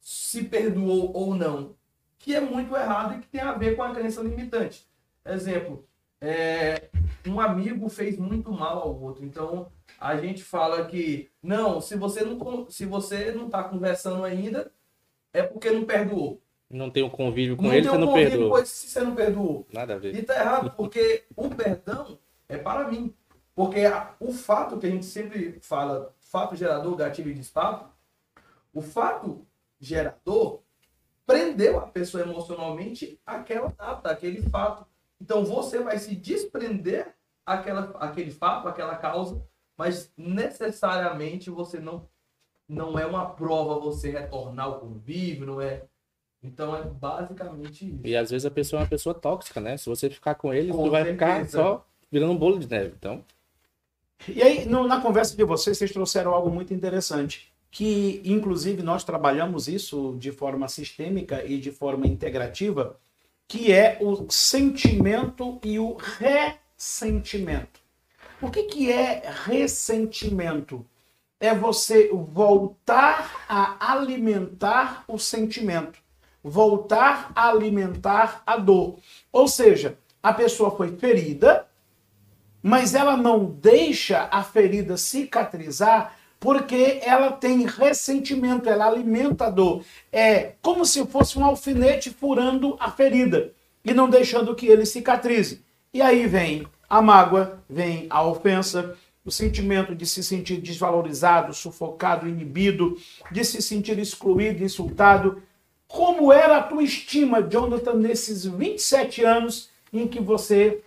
se 0.00 0.44
perdoou 0.44 1.12
ou 1.14 1.34
não, 1.34 1.74
que 2.18 2.34
é 2.34 2.40
muito 2.40 2.76
errado 2.76 3.14
e 3.14 3.20
que 3.20 3.28
tem 3.28 3.40
a 3.40 3.52
ver 3.52 3.74
com 3.74 3.82
a 3.82 3.92
crença 3.92 4.20
limitante. 4.22 4.86
Exemplo, 5.24 5.86
é, 6.20 6.90
um 7.26 7.40
amigo 7.40 7.88
fez 7.88 8.18
muito 8.18 8.52
mal 8.52 8.82
ao 8.82 9.00
outro. 9.00 9.24
Então, 9.24 9.70
a 10.00 10.16
gente 10.16 10.42
fala 10.42 10.84
que 10.86 11.30
não, 11.42 11.80
se 11.80 11.96
você 11.96 12.24
não 12.24 12.70
se 12.70 12.86
você 12.86 13.32
não 13.32 13.46
está 13.46 13.64
conversando 13.64 14.24
ainda, 14.24 14.72
é 15.32 15.42
porque 15.42 15.70
não 15.70 15.84
perdoou. 15.84 16.42
Não 16.70 16.90
tem 16.90 17.02
um 17.02 17.10
convívio 17.10 17.56
com 17.56 17.64
não 17.64 17.72
ele, 17.74 17.86
você 17.86 17.98
não 17.98 18.12
perdoou. 18.12 18.66
Se 18.66 18.88
você 18.88 19.00
não 19.00 19.14
perdoou. 19.14 19.66
Nada 19.72 19.94
a 19.94 19.98
ver. 19.98 20.14
E 20.14 20.22
tá 20.22 20.40
errado, 20.40 20.72
porque 20.76 21.24
o 21.36 21.50
perdão 21.50 22.18
é 22.48 22.56
para 22.56 22.88
mim. 22.88 23.14
Porque 23.54 23.80
a, 23.80 24.14
o 24.18 24.32
fato 24.32 24.78
que 24.78 24.86
a 24.86 24.90
gente 24.90 25.04
sempre 25.04 25.58
fala, 25.60 26.14
fato 26.20 26.56
gerador, 26.56 26.96
gatilho 26.96 27.30
e 27.30 27.34
disparo, 27.34 27.84
o 28.72 28.80
fato 28.80 29.46
gerador 29.78 30.62
prendeu 31.26 31.78
a 31.78 31.86
pessoa 31.86 32.22
emocionalmente 32.22 33.20
àquela 33.26 33.68
data, 33.68 34.10
aquele 34.10 34.42
fato. 34.48 34.86
Então 35.20 35.44
você 35.44 35.78
vai 35.78 35.98
se 35.98 36.16
desprender 36.16 37.14
aquela, 37.44 37.94
aquele 38.00 38.30
fato, 38.30 38.66
aquela 38.68 38.96
causa, 38.96 39.44
mas 39.82 40.12
necessariamente 40.16 41.50
você 41.50 41.80
não 41.80 42.08
não 42.68 42.96
é 42.96 43.04
uma 43.04 43.26
prova 43.26 43.80
você 43.80 44.10
retornar 44.10 44.66
ao 44.66 44.78
convívio, 44.78 45.44
não 45.44 45.60
é. 45.60 45.82
Então 46.40 46.76
é 46.76 46.84
basicamente 46.84 47.84
isso. 47.84 48.00
E 48.04 48.16
às 48.16 48.30
vezes 48.30 48.46
a 48.46 48.50
pessoa 48.50 48.78
é 48.78 48.82
uma 48.84 48.88
pessoa 48.88 49.12
tóxica, 49.12 49.60
né? 49.60 49.76
Se 49.76 49.88
você 49.88 50.08
ficar 50.08 50.36
com 50.36 50.54
ele, 50.54 50.70
com 50.70 50.78
você 50.78 50.90
vai 50.90 51.04
ficar 51.04 51.48
só 51.48 51.84
virando 52.12 52.32
um 52.32 52.38
bolo 52.38 52.60
de 52.60 52.70
neve. 52.70 52.94
Então. 52.96 53.24
E 54.28 54.40
aí, 54.40 54.64
no, 54.64 54.86
na 54.86 55.00
conversa 55.00 55.36
de 55.36 55.42
vocês, 55.42 55.76
vocês 55.76 55.90
trouxeram 55.90 56.32
algo 56.32 56.48
muito 56.48 56.72
interessante. 56.72 57.52
Que, 57.68 58.22
inclusive, 58.24 58.84
nós 58.84 59.02
trabalhamos 59.02 59.66
isso 59.66 60.16
de 60.16 60.30
forma 60.30 60.68
sistêmica 60.68 61.44
e 61.44 61.58
de 61.58 61.72
forma 61.72 62.06
integrativa 62.06 62.96
que 63.48 63.72
é 63.72 63.98
o 64.00 64.30
sentimento 64.30 65.60
e 65.64 65.78
o 65.78 65.96
ressentimento. 65.96 67.81
O 68.42 68.50
que, 68.50 68.64
que 68.64 68.90
é 68.90 69.22
ressentimento? 69.44 70.84
É 71.38 71.54
você 71.54 72.10
voltar 72.12 73.44
a 73.48 73.92
alimentar 73.92 75.04
o 75.06 75.16
sentimento, 75.16 76.00
voltar 76.42 77.30
a 77.36 77.48
alimentar 77.48 78.42
a 78.44 78.56
dor. 78.56 78.98
Ou 79.30 79.46
seja, 79.46 79.96
a 80.20 80.32
pessoa 80.32 80.72
foi 80.76 80.96
ferida, 80.96 81.68
mas 82.60 82.96
ela 82.96 83.16
não 83.16 83.44
deixa 83.44 84.28
a 84.32 84.42
ferida 84.42 84.96
cicatrizar 84.96 86.16
porque 86.40 87.00
ela 87.04 87.30
tem 87.30 87.64
ressentimento, 87.64 88.68
ela 88.68 88.88
alimenta 88.88 89.46
a 89.46 89.50
dor. 89.50 89.84
É 90.10 90.54
como 90.60 90.84
se 90.84 91.06
fosse 91.06 91.38
um 91.38 91.44
alfinete 91.44 92.10
furando 92.10 92.76
a 92.80 92.90
ferida 92.90 93.52
e 93.84 93.94
não 93.94 94.10
deixando 94.10 94.54
que 94.56 94.66
ele 94.66 94.84
cicatrize. 94.84 95.64
E 95.94 96.02
aí 96.02 96.26
vem 96.26 96.66
a 96.92 97.00
mágoa, 97.00 97.64
vem 97.70 98.06
a 98.10 98.22
ofensa, 98.22 98.94
o 99.24 99.30
sentimento 99.30 99.94
de 99.94 100.04
se 100.04 100.22
sentir 100.22 100.60
desvalorizado, 100.60 101.54
sufocado, 101.54 102.28
inibido, 102.28 102.98
de 103.30 103.42
se 103.46 103.62
sentir 103.62 103.98
excluído, 103.98 104.62
insultado. 104.62 105.42
Como 105.88 106.30
era 106.30 106.58
a 106.58 106.62
tua 106.62 106.82
estima, 106.82 107.40
Jonathan, 107.40 107.94
nesses 107.94 108.44
27 108.44 109.24
anos 109.24 109.70
em 109.90 110.06
que 110.06 110.20
você 110.20 110.82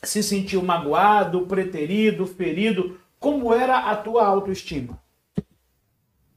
se 0.00 0.22
sentiu 0.22 0.62
magoado, 0.62 1.44
preterido, 1.48 2.24
ferido? 2.24 3.00
Como 3.18 3.52
era 3.52 3.90
a 3.90 3.96
tua 3.96 4.24
autoestima? 4.24 5.02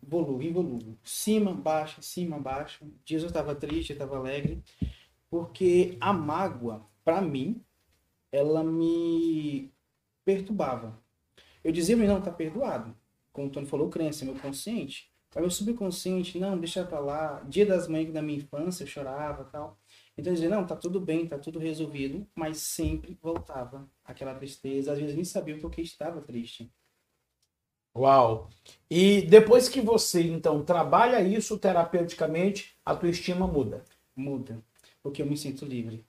Volume, 0.02 0.50
volume. 0.50 0.98
Cima, 1.04 1.54
baixo, 1.54 2.02
cima, 2.02 2.40
baixo. 2.40 2.86
Dias 3.06 3.22
eu 3.22 3.28
estava 3.28 3.54
triste, 3.54 3.92
eu 3.92 3.94
estava 3.94 4.18
alegre. 4.18 4.64
Porque 5.30 5.96
a 6.02 6.12
mágoa, 6.12 6.82
para 7.06 7.22
mim, 7.22 7.64
ela 8.32 8.64
me 8.64 9.72
perturbava. 10.26 10.98
Eu 11.64 11.72
dizia, 11.72 11.98
mas 11.98 12.08
não, 12.08 12.22
tá 12.22 12.32
perdoado. 12.32 12.96
Como 13.32 13.48
o 13.48 13.50
Tony 13.50 13.66
falou, 13.66 13.90
crença, 13.90 14.26
meu 14.26 14.36
consciente. 14.36 15.12
Aí 15.34 15.42
meu 15.42 15.50
subconsciente, 15.50 16.38
não, 16.40 16.58
deixa 16.58 16.84
pra 16.84 17.00
lá. 17.00 17.40
Dia 17.48 17.66
das 17.66 17.88
mães 17.88 18.12
da 18.12 18.22
minha 18.22 18.40
infância, 18.40 18.84
eu 18.84 18.88
chorava 18.88 19.46
tal. 19.46 19.80
Então 20.18 20.32
eu 20.32 20.36
dizia, 20.36 20.50
não, 20.50 20.66
tá 20.66 20.76
tudo 20.76 21.00
bem, 21.00 21.26
tá 21.26 21.38
tudo 21.38 21.58
resolvido, 21.58 22.28
mas 22.36 22.58
sempre 22.58 23.18
voltava 23.22 23.90
aquela 24.04 24.36
tristeza. 24.36 24.92
Às 24.92 25.00
vezes 25.00 25.16
nem 25.16 25.24
sabia 25.24 25.56
o 25.56 25.60
porquê 25.60 25.82
estava 25.82 26.22
triste. 26.22 26.70
Uau! 27.96 28.50
E 28.90 29.22
depois 29.24 29.70
que 29.70 29.82
você, 29.82 30.24
então, 30.24 30.64
trabalha 30.64 31.22
isso 31.22 31.58
terapeuticamente, 31.58 32.78
a 32.86 32.96
tua 32.96 33.10
estima 33.10 33.48
muda. 33.48 33.84
Muda, 34.16 34.62
porque 35.02 35.22
eu 35.22 35.26
me 35.26 35.38
sinto 35.38 35.66
livre. 35.66 36.06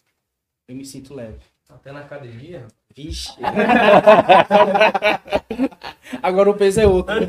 Eu 0.67 0.75
me 0.77 0.85
sinto 0.85 1.15
leve. 1.15 1.52
Até 1.75 1.93
na 1.93 2.01
academia. 2.01 2.67
Vixe. 2.95 3.33
Agora 6.23 6.51
o 6.51 6.55
peso 6.55 6.81
é 6.81 6.87
outro. 6.87 7.15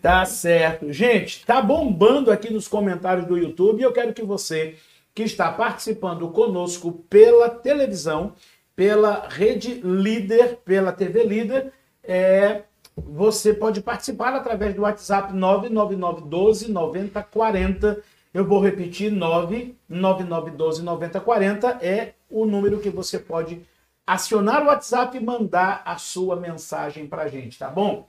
Tá 0.00 0.24
certo. 0.24 0.92
Gente, 0.92 1.46
tá 1.46 1.62
bombando 1.62 2.32
aqui 2.32 2.52
nos 2.52 2.66
comentários 2.66 3.24
do 3.26 3.38
YouTube 3.38 3.78
e 3.78 3.84
eu 3.84 3.92
quero 3.92 4.12
que 4.12 4.22
você 4.22 4.74
que 5.14 5.22
está 5.22 5.52
participando 5.52 6.28
conosco 6.30 6.90
pela 7.08 7.48
televisão, 7.48 8.32
pela 8.74 9.28
rede 9.28 9.74
líder, 9.74 10.58
pela 10.64 10.90
TV 10.90 11.22
líder, 11.22 11.72
é, 12.02 12.62
você 12.96 13.54
pode 13.54 13.80
participar 13.80 14.34
através 14.34 14.74
do 14.74 14.82
WhatsApp 14.82 15.32
99912 15.32 16.72
9040. 16.72 18.02
Eu 18.34 18.44
vou 18.44 18.60
repetir, 18.60 19.12
99912 19.12 20.82
9040 20.82 21.78
é 21.80 22.14
o 22.32 22.46
número 22.46 22.80
que 22.80 22.90
você 22.90 23.18
pode 23.18 23.62
acionar 24.06 24.62
o 24.62 24.66
WhatsApp 24.66 25.16
e 25.16 25.20
mandar 25.20 25.82
a 25.84 25.96
sua 25.96 26.36
mensagem 26.36 27.06
para 27.06 27.22
a 27.22 27.28
gente, 27.28 27.58
tá 27.58 27.68
bom? 27.68 28.08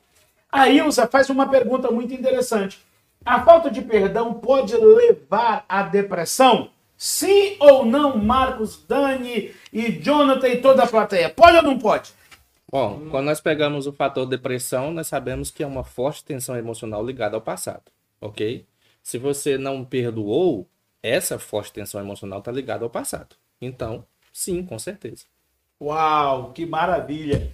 A 0.52 0.70
Ilza 0.70 1.08
faz 1.08 1.30
uma 1.30 1.48
pergunta 1.48 1.92
muito 1.92 2.14
interessante. 2.14 2.84
A 3.26 3.44
falta 3.44 3.70
de 3.70 3.82
perdão 3.82 4.34
pode 4.34 4.76
levar 4.76 5.66
à 5.68 5.84
depressão? 5.84 6.70
Sim 6.98 7.58
ou 7.60 7.86
não, 7.86 8.18
Marcos, 8.18 8.84
Dani 8.88 9.54
e 9.72 9.92
Jonathan 9.92 10.48
e 10.48 10.62
toda 10.62 10.84
a 10.84 10.88
plateia? 10.88 11.30
Pode 11.30 11.58
ou 11.58 11.64
não 11.64 11.78
pode? 11.78 12.12
Bom, 12.72 13.08
quando 13.12 13.26
nós 13.26 13.40
pegamos 13.40 13.86
o 13.86 13.94
fator 13.94 14.26
depressão, 14.26 14.92
nós 14.92 15.08
sabemos 15.08 15.52
que 15.52 15.64
é 15.64 15.68
uma 15.68 15.84
forte 15.84 16.24
tensão 16.24 16.56
emocional 16.56 17.06
ligada 17.06 17.36
ao 17.36 17.42
passado, 17.42 17.84
ok? 18.20 18.66
Se 19.02 19.18
você 19.18 19.58
não 19.58 19.86
perdoou, 19.86 20.68
essa 21.02 21.38
forte 21.38 21.74
tensão 21.74 22.02
emocional 22.02 22.40
está 22.40 22.52
ligada 22.52 22.84
ao 22.84 22.90
passado. 22.90 23.36
Então, 23.62 24.06
sim, 24.34 24.66
com 24.66 24.78
certeza. 24.78 25.26
Uau, 25.80 26.52
que 26.52 26.66
maravilha! 26.66 27.52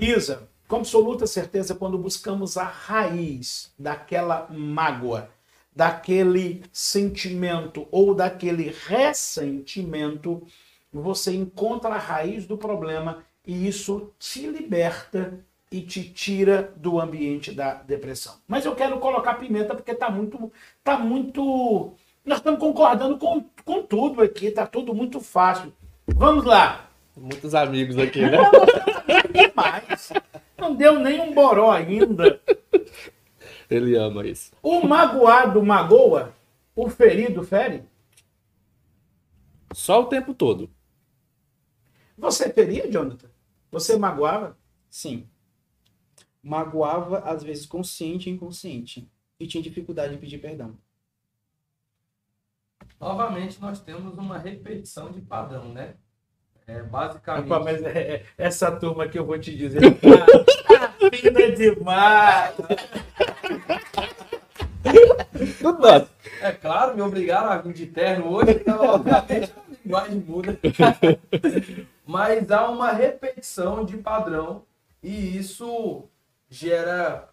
Isa, 0.00 0.48
com 0.66 0.76
absoluta 0.76 1.26
certeza, 1.26 1.74
quando 1.74 1.96
buscamos 1.96 2.56
a 2.56 2.64
raiz 2.64 3.72
daquela 3.78 4.48
mágoa, 4.50 5.30
daquele 5.74 6.62
sentimento 6.72 7.86
ou 7.90 8.14
daquele 8.14 8.74
ressentimento, 8.86 10.46
você 10.92 11.34
encontra 11.34 11.90
a 11.90 11.98
raiz 11.98 12.46
do 12.46 12.56
problema 12.56 13.24
e 13.46 13.66
isso 13.66 14.12
te 14.18 14.46
liberta 14.46 15.38
e 15.70 15.80
te 15.80 16.04
tira 16.04 16.72
do 16.76 17.00
ambiente 17.00 17.52
da 17.52 17.74
depressão. 17.74 18.34
Mas 18.46 18.64
eu 18.64 18.74
quero 18.74 18.98
colocar 18.98 19.34
pimenta 19.34 19.74
porque 19.74 19.94
tá 19.94 20.10
muito, 20.10 20.52
tá 20.84 20.98
muito, 20.98 21.94
nós 22.24 22.38
estamos 22.38 22.60
concordando 22.60 23.16
com, 23.18 23.44
com 23.64 23.82
tudo 23.82 24.20
aqui, 24.20 24.50
tá 24.50 24.66
tudo 24.66 24.94
muito 24.94 25.18
fácil. 25.18 25.72
Vamos 26.06 26.44
lá. 26.44 26.90
Muitos 27.16 27.54
amigos 27.54 27.98
aqui, 27.98 28.22
né? 28.22 28.38
Demais. 29.32 30.12
Não 30.58 30.74
deu 30.74 30.98
nem 30.98 31.20
um 31.20 31.34
boró 31.34 31.70
ainda. 31.70 32.40
Ele 33.70 33.96
ama 33.96 34.26
isso. 34.26 34.52
O 34.62 34.86
magoado 34.86 35.62
magoa, 35.62 36.34
o 36.74 36.88
ferido 36.88 37.42
fere. 37.42 37.84
Só 39.72 40.02
o 40.02 40.06
tempo 40.06 40.34
todo. 40.34 40.70
Você 42.16 42.52
feria, 42.52 42.90
Jonathan? 42.90 43.28
Você 43.70 43.96
magoava? 43.96 44.56
Sim. 44.90 45.26
Magoava, 46.42 47.20
às 47.20 47.42
vezes, 47.42 47.66
consciente 47.66 48.28
e 48.28 48.32
inconsciente. 48.32 49.10
E 49.40 49.46
tinha 49.46 49.62
dificuldade 49.62 50.14
de 50.14 50.20
pedir 50.20 50.38
perdão. 50.38 50.76
Novamente, 53.02 53.60
nós 53.60 53.80
temos 53.80 54.16
uma 54.16 54.38
repetição 54.38 55.10
de 55.10 55.20
padrão, 55.20 55.64
né? 55.64 55.94
É, 56.68 56.84
basicamente. 56.84 57.48
Rapaz, 57.48 57.64
mas 57.82 57.96
é- 57.96 58.14
é- 58.14 58.24
essa 58.38 58.70
turma 58.70 59.08
que 59.08 59.18
eu 59.18 59.26
vou 59.26 59.36
te 59.40 59.52
dizer. 59.56 59.80
tá 59.80 61.10
fina 61.12 61.50
demais. 61.50 62.54
Tudo 65.60 65.80
nosso. 65.80 66.10
É 66.40 66.52
claro, 66.52 66.94
me 66.94 67.02
obrigaram 67.02 67.50
a 67.50 67.56
vir 67.58 67.72
de 67.72 67.86
terno 67.86 68.32
hoje, 68.34 68.52
então, 68.52 68.80
obviamente, 68.84 69.52
a 69.52 69.72
linguagem 69.84 70.20
muda. 70.20 70.56
Mas 72.06 72.52
há 72.52 72.68
uma 72.68 72.92
repetição 72.92 73.84
de 73.84 73.96
padrão 73.96 74.64
e 75.02 75.36
isso 75.36 76.08
gera 76.48 77.28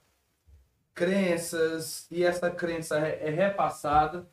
crenças 0.95 2.08
e 2.10 2.23
essa 2.23 2.49
crença 2.49 2.97
é 2.99 3.27
é 3.27 3.29
repassada 3.29 4.27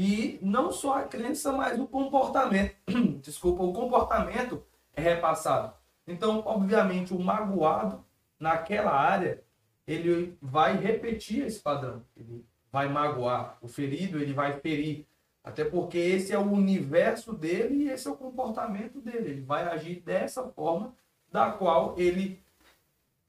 e 0.00 0.38
não 0.40 0.70
só 0.70 1.00
a 1.00 1.02
crença, 1.02 1.50
mas 1.50 1.76
o 1.76 1.84
comportamento. 1.84 2.72
Desculpa, 3.20 3.64
o 3.64 3.72
comportamento 3.72 4.62
é 4.94 5.00
repassado. 5.00 5.74
Então, 6.06 6.40
obviamente, 6.46 7.12
o 7.12 7.18
magoado 7.18 8.04
naquela 8.38 8.92
área, 8.92 9.42
ele 9.84 10.38
vai 10.40 10.76
repetir 10.76 11.44
esse 11.44 11.58
padrão. 11.58 12.04
Ele 12.16 12.46
vai 12.70 12.88
magoar. 12.88 13.58
O 13.60 13.66
ferido, 13.66 14.20
ele 14.20 14.32
vai 14.32 14.60
ferir. 14.60 15.04
Até 15.42 15.64
porque 15.64 15.98
esse 15.98 16.32
é 16.32 16.38
o 16.38 16.48
universo 16.48 17.32
dele 17.32 17.82
e 17.82 17.88
esse 17.90 18.06
é 18.06 18.10
o 18.12 18.16
comportamento 18.16 19.00
dele. 19.00 19.30
Ele 19.30 19.40
vai 19.40 19.64
agir 19.64 20.00
dessa 20.02 20.44
forma 20.50 20.94
da 21.32 21.50
qual 21.50 21.96
ele 21.98 22.40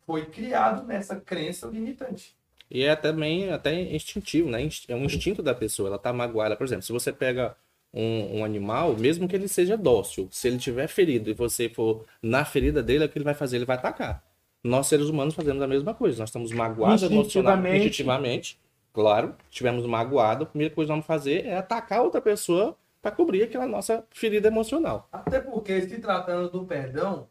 foi 0.05 0.27
criado 0.27 0.85
nessa 0.85 1.19
crença 1.19 1.65
limitante. 1.65 2.37
E 2.69 2.83
é 2.83 2.95
também 2.95 3.51
até 3.51 3.73
instintivo, 3.73 4.49
né? 4.49 4.67
É 4.87 4.95
um 4.95 5.05
instinto 5.05 5.41
da 5.41 5.55
pessoa. 5.55 5.89
Ela 5.89 5.97
tá 5.97 6.13
magoada. 6.13 6.55
Por 6.55 6.65
exemplo, 6.65 6.83
se 6.83 6.91
você 6.91 7.11
pega 7.11 7.55
um, 7.93 8.39
um 8.39 8.45
animal, 8.45 8.95
mesmo 8.95 9.27
que 9.27 9.35
ele 9.35 9.47
seja 9.47 9.75
dócil, 9.75 10.27
se 10.31 10.47
ele 10.47 10.57
tiver 10.57 10.87
ferido 10.87 11.29
e 11.29 11.33
você 11.33 11.67
for 11.67 12.05
na 12.21 12.45
ferida 12.45 12.83
dele, 12.83 13.05
o 13.05 13.09
que 13.09 13.17
ele 13.17 13.25
vai 13.25 13.33
fazer? 13.33 13.57
Ele 13.57 13.65
vai 13.65 13.77
atacar. 13.77 14.23
Nós, 14.63 14.87
seres 14.87 15.07
humanos, 15.07 15.33
fazemos 15.33 15.61
a 15.61 15.67
mesma 15.67 15.93
coisa. 15.93 16.19
Nós 16.19 16.29
estamos 16.29 16.51
magoados 16.51 17.03
emocionalmente, 17.03 17.77
Instintivamente. 17.77 18.59
Claro, 18.91 19.35
estivermos 19.49 19.85
magoados, 19.85 20.47
a 20.47 20.49
primeira 20.49 20.73
coisa 20.73 20.87
que 20.87 20.93
vamos 20.93 21.05
fazer 21.05 21.45
é 21.45 21.57
atacar 21.57 22.01
outra 22.01 22.19
pessoa 22.19 22.75
para 23.01 23.11
cobrir 23.11 23.43
aquela 23.43 23.67
nossa 23.67 24.05
ferida 24.09 24.47
emocional. 24.47 25.07
Até 25.11 25.39
porque, 25.39 25.81
se 25.87 25.99
tratando 25.99 26.49
do 26.49 26.65
perdão, 26.65 27.27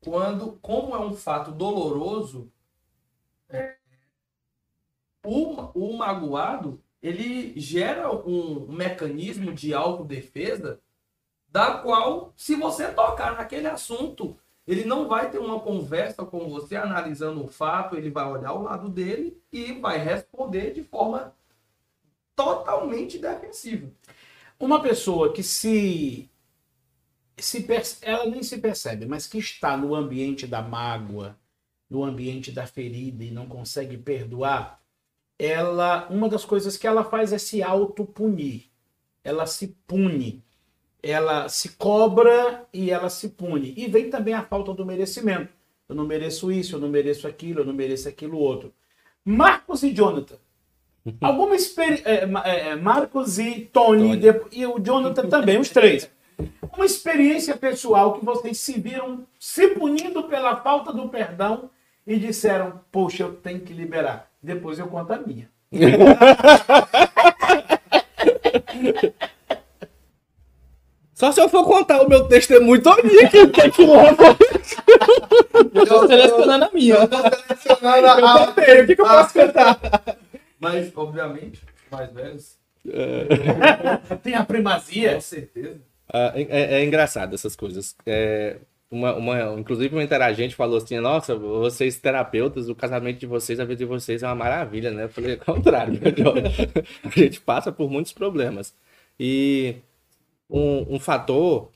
quando, 0.00 0.58
como 0.62 0.94
é 0.94 1.00
um 1.00 1.12
fato 1.12 1.50
doloroso, 1.50 2.50
é, 3.50 3.74
o, 5.24 5.70
o 5.74 5.96
magoado 5.96 6.80
ele 7.02 7.58
gera 7.58 8.10
um 8.10 8.66
mecanismo 8.66 9.52
de 9.52 9.72
autodefesa 9.72 10.80
da 11.48 11.78
qual, 11.78 12.32
se 12.36 12.54
você 12.54 12.92
tocar 12.92 13.36
naquele 13.36 13.66
assunto, 13.66 14.36
ele 14.66 14.84
não 14.84 15.08
vai 15.08 15.30
ter 15.30 15.38
uma 15.38 15.60
conversa 15.60 16.24
com 16.24 16.48
você 16.48 16.76
analisando 16.76 17.42
o 17.42 17.48
fato, 17.48 17.96
ele 17.96 18.10
vai 18.10 18.26
olhar 18.26 18.52
o 18.52 18.62
lado 18.62 18.88
dele 18.88 19.40
e 19.50 19.72
vai 19.72 19.96
responder 19.96 20.72
de 20.72 20.82
forma 20.82 21.34
totalmente 22.36 23.18
defensiva. 23.18 23.90
Uma 24.60 24.82
pessoa 24.82 25.32
que 25.32 25.42
se, 25.42 26.28
se 27.38 27.66
ela 28.02 28.26
nem 28.26 28.42
se 28.42 28.58
percebe, 28.58 29.06
mas 29.06 29.26
que 29.26 29.38
está 29.38 29.76
no 29.76 29.94
ambiente 29.94 30.46
da 30.46 30.60
mágoa, 30.60 31.38
no 31.88 32.04
ambiente 32.04 32.52
da 32.52 32.66
ferida 32.66 33.24
e 33.24 33.30
não 33.30 33.46
consegue 33.46 33.96
perdoar, 33.96 34.77
ela, 35.38 36.08
uma 36.10 36.28
das 36.28 36.44
coisas 36.44 36.76
que 36.76 36.86
ela 36.86 37.04
faz 37.04 37.32
é 37.32 37.38
se 37.38 37.62
autopunir. 37.62 38.64
Ela 39.22 39.46
se 39.46 39.68
pune. 39.86 40.42
Ela 41.02 41.48
se 41.48 41.70
cobra 41.70 42.66
e 42.72 42.90
ela 42.90 43.08
se 43.08 43.28
pune. 43.28 43.72
E 43.76 43.86
vem 43.86 44.10
também 44.10 44.34
a 44.34 44.42
falta 44.42 44.74
do 44.74 44.84
merecimento. 44.84 45.52
Eu 45.88 45.94
não 45.94 46.04
mereço 46.04 46.50
isso, 46.50 46.76
eu 46.76 46.80
não 46.80 46.88
mereço 46.88 47.26
aquilo, 47.26 47.60
eu 47.60 47.64
não 47.64 47.72
mereço 47.72 48.08
aquilo 48.08 48.38
outro. 48.38 48.74
Marcos 49.24 49.82
e 49.82 49.92
Jonathan. 49.92 50.36
Alguma 51.20 51.54
experiência. 51.54 52.36
Marcos 52.82 53.38
e 53.38 53.60
Tony, 53.72 54.20
Tony. 54.20 54.40
e 54.52 54.66
o 54.66 54.78
Jonathan 54.78 55.28
também, 55.28 55.58
os 55.58 55.70
três. 55.70 56.10
Uma 56.74 56.84
experiência 56.84 57.56
pessoal 57.56 58.18
que 58.18 58.24
vocês 58.24 58.58
se 58.58 58.78
viram 58.78 59.26
se 59.38 59.68
punindo 59.68 60.24
pela 60.24 60.56
falta 60.62 60.92
do 60.92 61.08
perdão 61.08 61.70
e 62.06 62.16
disseram: 62.18 62.80
Poxa, 62.92 63.24
eu 63.24 63.34
tenho 63.34 63.60
que 63.60 63.72
liberar. 63.72 64.27
Depois 64.42 64.78
eu 64.78 64.86
conto 64.88 65.12
a 65.12 65.18
minha. 65.18 65.48
Só 71.14 71.32
se 71.32 71.40
eu 71.40 71.48
for 71.48 71.64
contar 71.64 72.00
o 72.02 72.08
meu 72.08 72.28
testemunho 72.28 72.80
todinho 72.80 73.26
aqui, 73.26 73.38
o 73.40 73.50
que 73.50 73.60
é 73.60 73.70
que 73.70 73.84
leva. 73.84 74.36
Eu 75.74 75.86
tô 75.86 76.06
selecionando 76.06 76.64
a 76.66 76.70
minha. 76.72 76.94
Selecionando 77.58 78.06
Eu 78.06 78.54
também, 78.54 78.82
o 78.82 78.86
que, 78.86 78.94
que 78.94 79.00
eu 79.02 79.06
posso 79.06 79.34
contar? 79.34 79.80
Mas, 80.60 80.92
obviamente, 80.96 81.60
mais 81.90 82.12
velhos, 82.12 82.56
Tem 84.22 84.34
a 84.34 84.44
primazia. 84.44 85.14
com 85.14 85.20
certeza. 85.20 85.80
Ah, 86.12 86.32
é, 86.36 86.42
é- 86.42 86.74
é 86.80 86.84
engraçado 86.84 87.34
essas 87.34 87.56
coisas. 87.56 87.96
É, 88.06 88.56
uma, 88.90 89.14
uma, 89.14 89.60
inclusive, 89.60 89.94
uma 89.94 90.02
interagente 90.02 90.54
falou 90.54 90.78
assim: 90.78 90.98
Nossa, 90.98 91.36
vocês 91.36 91.98
terapeutas, 91.98 92.68
o 92.68 92.74
casamento 92.74 93.18
de 93.18 93.26
vocês, 93.26 93.60
a 93.60 93.64
vida 93.64 93.78
de 93.78 93.84
vocês 93.84 94.22
é 94.22 94.26
uma 94.26 94.34
maravilha, 94.34 94.90
né? 94.90 95.04
Eu 95.04 95.08
falei: 95.10 95.38
Ao 95.46 95.54
contrário, 95.54 95.92
melhor. 96.00 96.36
a 97.04 97.10
gente 97.10 97.40
passa 97.40 97.70
por 97.72 97.90
muitos 97.90 98.12
problemas. 98.12 98.74
E 99.20 99.76
um, 100.48 100.96
um 100.96 101.00
fator 101.00 101.70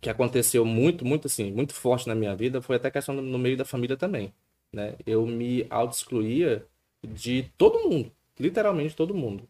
que 0.00 0.10
aconteceu 0.10 0.64
muito, 0.64 1.04
muito 1.04 1.26
assim, 1.26 1.50
muito 1.52 1.74
forte 1.74 2.06
na 2.08 2.14
minha 2.14 2.34
vida 2.36 2.62
foi 2.62 2.76
até 2.76 2.88
a 2.88 2.90
questão 2.90 3.14
no, 3.14 3.22
no 3.22 3.38
meio 3.38 3.56
da 3.56 3.64
família 3.64 3.96
também. 3.96 4.32
Né? 4.72 4.94
Eu 5.06 5.26
me 5.26 5.66
auto-excluía 5.70 6.64
de 7.02 7.44
todo 7.56 7.88
mundo, 7.88 8.12
literalmente 8.38 8.94
todo 8.96 9.14
mundo. 9.14 9.48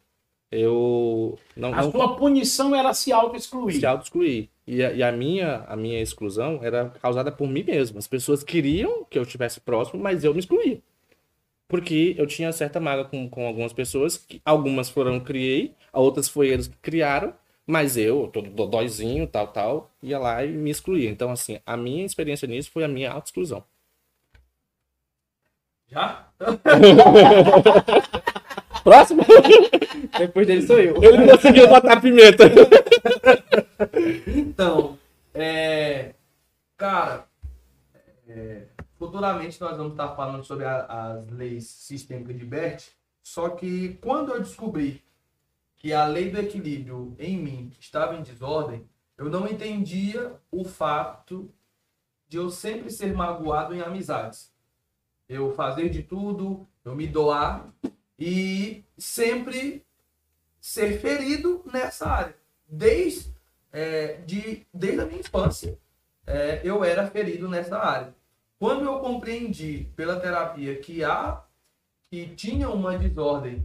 Eu 0.50 1.38
não, 1.54 1.74
A 1.74 1.82
não 1.82 1.90
sua 1.90 2.16
punição 2.16 2.74
era 2.74 2.94
se 2.94 3.12
auto-excluir. 3.12 3.78
se 3.78 3.86
auto-excluir. 3.86 4.48
E, 4.66 4.82
a, 4.82 4.92
e 4.92 5.02
a 5.02 5.12
minha, 5.12 5.64
a 5.68 5.76
minha 5.76 6.00
exclusão 6.00 6.60
era 6.62 6.90
causada 7.02 7.30
por 7.30 7.48
mim 7.48 7.62
mesmo. 7.62 7.98
As 7.98 8.06
pessoas 8.06 8.42
queriam 8.42 9.04
que 9.04 9.18
eu 9.18 9.22
estivesse 9.22 9.60
próximo, 9.60 10.02
mas 10.02 10.24
eu 10.24 10.32
me 10.32 10.40
excluía. 10.40 10.80
Porque 11.66 12.14
eu 12.16 12.26
tinha 12.26 12.50
certa 12.50 12.80
mágoa 12.80 13.04
com, 13.04 13.28
com 13.28 13.46
algumas 13.46 13.74
pessoas, 13.74 14.16
que 14.16 14.40
algumas 14.44 14.88
foram 14.88 15.16
eu 15.16 15.20
criei, 15.20 15.74
outras 15.92 16.28
foi 16.28 16.48
eles 16.48 16.66
que 16.66 16.76
criaram, 16.78 17.34
mas 17.66 17.98
eu, 17.98 18.28
todo 18.28 18.48
dodóizinho, 18.48 19.26
tal, 19.26 19.48
tal, 19.48 19.90
ia 20.02 20.18
lá 20.18 20.42
e 20.42 20.48
me 20.48 20.70
excluía. 20.70 21.10
Então, 21.10 21.30
assim, 21.30 21.60
a 21.66 21.76
minha 21.76 22.06
experiência 22.06 22.48
nisso 22.48 22.70
foi 22.70 22.84
a 22.84 22.88
minha 22.88 23.12
auto-exclusão. 23.12 23.62
Já? 25.88 26.26
Próximo! 28.84 29.22
Depois 30.18 30.46
dele 30.46 30.66
sou 30.66 30.78
eu. 30.78 31.02
Ele 31.02 31.18
não 31.18 31.28
conseguiu 31.28 31.68
botar 31.68 32.00
pimenta. 32.00 32.44
Então, 34.26 34.98
é, 35.34 36.14
cara, 36.76 37.26
é, 38.28 38.62
futuramente 38.98 39.60
nós 39.60 39.76
vamos 39.76 39.92
estar 39.92 40.14
falando 40.14 40.44
sobre 40.44 40.64
a- 40.64 40.84
as 40.86 41.28
leis 41.30 41.66
sistêmicas 41.66 42.36
de 42.38 42.44
Bert, 42.44 42.84
só 43.22 43.50
que 43.50 43.98
quando 44.00 44.32
eu 44.32 44.40
descobri 44.40 45.02
que 45.76 45.92
a 45.92 46.04
lei 46.06 46.30
do 46.30 46.38
equilíbrio 46.40 47.14
em 47.18 47.36
mim 47.36 47.72
estava 47.78 48.16
em 48.16 48.22
desordem, 48.22 48.84
eu 49.16 49.26
não 49.30 49.46
entendia 49.46 50.32
o 50.50 50.64
fato 50.64 51.50
de 52.28 52.36
eu 52.36 52.50
sempre 52.50 52.90
ser 52.90 53.14
magoado 53.14 53.74
em 53.74 53.80
amizades. 53.80 54.50
Eu 55.28 55.52
fazer 55.54 55.88
de 55.88 56.02
tudo, 56.02 56.66
eu 56.84 56.94
me 56.94 57.06
doar 57.06 57.68
e 58.18 58.84
sempre 58.96 59.84
ser 60.60 61.00
ferido 61.00 61.62
nessa 61.72 62.08
área. 62.08 62.36
Desde 62.68 63.32
é, 63.72 64.18
de, 64.26 64.66
desde 64.72 65.00
a 65.00 65.06
minha 65.06 65.20
infância, 65.20 65.78
é, 66.26 66.60
eu 66.64 66.84
era 66.84 67.06
ferido 67.06 67.48
nessa 67.48 67.78
área. 67.78 68.14
Quando 68.58 68.84
eu 68.84 68.98
compreendi 68.98 69.88
pela 69.94 70.18
terapia 70.18 70.76
que 70.76 71.04
há, 71.04 71.42
que 72.10 72.26
tinha 72.34 72.68
uma 72.68 72.98
desordem 72.98 73.62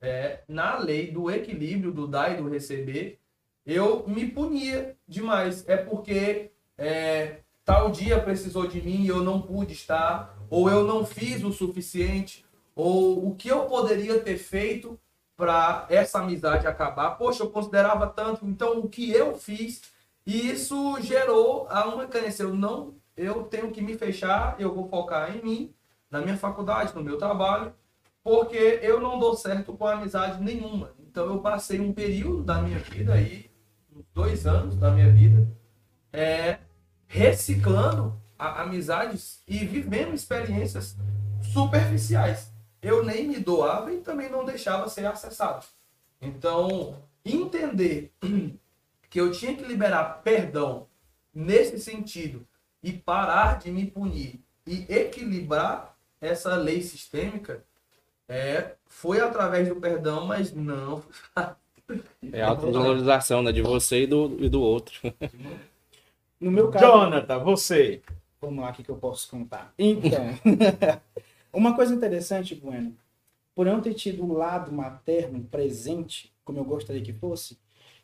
é, 0.00 0.40
na 0.46 0.78
lei 0.78 1.10
do 1.10 1.30
equilíbrio 1.30 1.90
do 1.90 2.06
dar 2.06 2.32
e 2.32 2.36
do 2.36 2.48
receber, 2.48 3.18
eu 3.66 4.06
me 4.06 4.30
punia 4.30 4.96
demais. 5.08 5.68
É 5.68 5.76
porque 5.76 6.52
é, 6.78 7.38
tal 7.64 7.90
dia 7.90 8.20
precisou 8.20 8.68
de 8.68 8.80
mim 8.80 9.02
e 9.02 9.08
eu 9.08 9.24
não 9.24 9.42
pude 9.42 9.72
estar, 9.72 10.38
ou 10.48 10.70
eu 10.70 10.84
não 10.84 11.04
fiz 11.04 11.42
o 11.42 11.52
suficiente, 11.52 12.45
ou 12.76 13.26
o 13.26 13.34
que 13.34 13.48
eu 13.48 13.64
poderia 13.64 14.20
ter 14.20 14.36
feito 14.36 15.00
para 15.34 15.86
essa 15.88 16.20
amizade 16.20 16.66
acabar. 16.66 17.12
Poxa, 17.12 17.42
eu 17.42 17.50
considerava 17.50 18.06
tanto, 18.06 18.46
então 18.46 18.78
o 18.80 18.88
que 18.88 19.10
eu 19.10 19.34
fiz, 19.34 19.82
e 20.26 20.50
isso 20.50 21.00
gerou 21.00 21.66
a 21.70 21.86
uma 21.86 22.06
crença. 22.06 22.42
Eu 22.42 22.54
não, 22.54 22.94
eu 23.16 23.44
tenho 23.44 23.70
que 23.70 23.80
me 23.80 23.96
fechar, 23.96 24.56
eu 24.58 24.74
vou 24.74 24.88
focar 24.88 25.34
em 25.34 25.42
mim, 25.42 25.74
na 26.10 26.20
minha 26.20 26.36
faculdade, 26.36 26.94
no 26.94 27.02
meu 27.02 27.16
trabalho, 27.16 27.72
porque 28.22 28.78
eu 28.82 29.00
não 29.00 29.18
dou 29.18 29.34
certo 29.34 29.72
com 29.72 29.86
amizade 29.86 30.42
nenhuma. 30.42 30.90
Então 30.98 31.26
eu 31.26 31.40
passei 31.40 31.80
um 31.80 31.92
período 31.92 32.42
da 32.42 32.60
minha 32.60 32.78
vida 32.78 33.14
aí, 33.14 33.50
dois 34.12 34.46
anos 34.46 34.76
da 34.76 34.90
minha 34.90 35.10
vida, 35.10 35.48
é, 36.12 36.58
reciclando 37.06 38.20
amizades 38.38 39.42
e 39.48 39.64
vivendo 39.64 40.12
experiências 40.12 40.96
superficiais. 41.52 42.55
Eu 42.82 43.04
nem 43.04 43.26
me 43.26 43.38
doava 43.38 43.92
e 43.92 44.00
também 44.00 44.30
não 44.30 44.44
deixava 44.44 44.88
ser 44.88 45.06
acessado. 45.06 45.66
Então, 46.20 46.96
entender 47.24 48.12
que 49.10 49.20
eu 49.20 49.30
tinha 49.32 49.54
que 49.54 49.64
liberar 49.64 50.22
perdão 50.22 50.86
nesse 51.34 51.78
sentido 51.78 52.46
e 52.82 52.92
parar 52.92 53.58
de 53.58 53.70
me 53.70 53.86
punir 53.86 54.40
e 54.66 54.86
equilibrar 54.88 55.96
essa 56.20 56.56
lei 56.56 56.82
sistêmica 56.82 57.64
é, 58.28 58.72
foi 58.86 59.20
através 59.20 59.68
do 59.68 59.76
perdão, 59.76 60.26
mas 60.26 60.52
não. 60.52 61.02
É 62.32 62.42
a 62.42 62.48
autovalorização, 62.50 63.42
né? 63.42 63.52
De 63.52 63.62
você 63.62 64.02
e 64.02 64.06
do, 64.06 64.36
e 64.40 64.48
do 64.48 64.60
outro. 64.60 65.00
No 66.40 66.50
meu 66.50 66.68
caso, 66.70 66.84
Jonathan, 66.84 67.38
você. 67.38 68.02
vamos 68.40 68.64
lá, 68.64 68.70
o 68.70 68.72
que 68.72 68.82
que 68.82 68.90
eu 68.90 68.96
posso 68.96 69.30
contar? 69.30 69.72
Então, 69.78 70.26
uma 71.52 71.74
coisa 71.74 71.94
interessante, 71.94 72.54
Bueno, 72.54 72.96
por 73.54 73.66
não 73.66 73.80
ter 73.80 73.94
tido 73.94 74.24
o 74.24 74.32
lado 74.32 74.70
materno 74.70 75.42
presente, 75.44 76.32
como 76.44 76.58
eu 76.58 76.64
gostaria 76.64 77.02
que 77.02 77.12
fosse, 77.12 77.58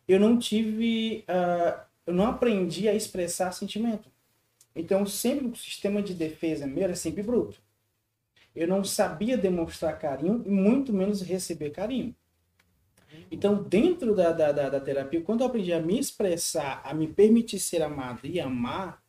eu 0.09 0.18
não 0.18 0.38
tive, 0.38 1.24
ah, 1.28 1.85
eu 2.07 2.14
não 2.14 2.26
aprendi 2.26 2.88
a 2.88 2.94
expressar 2.94 3.52
sentimento. 3.52 4.11
Então, 4.74 5.05
sempre 5.07 5.46
o 5.46 5.55
sistema 5.57 6.02
de 6.02 6.14
defesa 6.14 6.66
meu 6.66 6.85
era 6.85 6.94
sempre 6.94 7.22
bruto. 7.22 7.61
Eu 8.55 8.66
não 8.66 8.85
sabia 8.85 9.37
demonstrar 9.37 9.98
carinho 9.98 10.42
e 10.46 10.50
muito 10.50 10.92
menos 10.92 11.22
receber 11.22 11.70
carinho. 11.70 12.14
Então, 13.31 13.62
dentro 13.62 14.14
da, 14.14 14.33
da, 14.33 14.52
da, 14.52 14.68
da 14.70 14.81
terapia, 14.81 15.20
quando 15.20 15.40
eu 15.40 15.46
aprendi 15.46 15.72
a 15.72 15.81
me 15.81 15.98
expressar, 15.98 16.81
a 16.85 16.94
me 16.94 17.07
permitir 17.07 17.59
ser 17.59 17.83
amado 17.83 18.26
e 18.26 18.40
amar, 18.40 19.02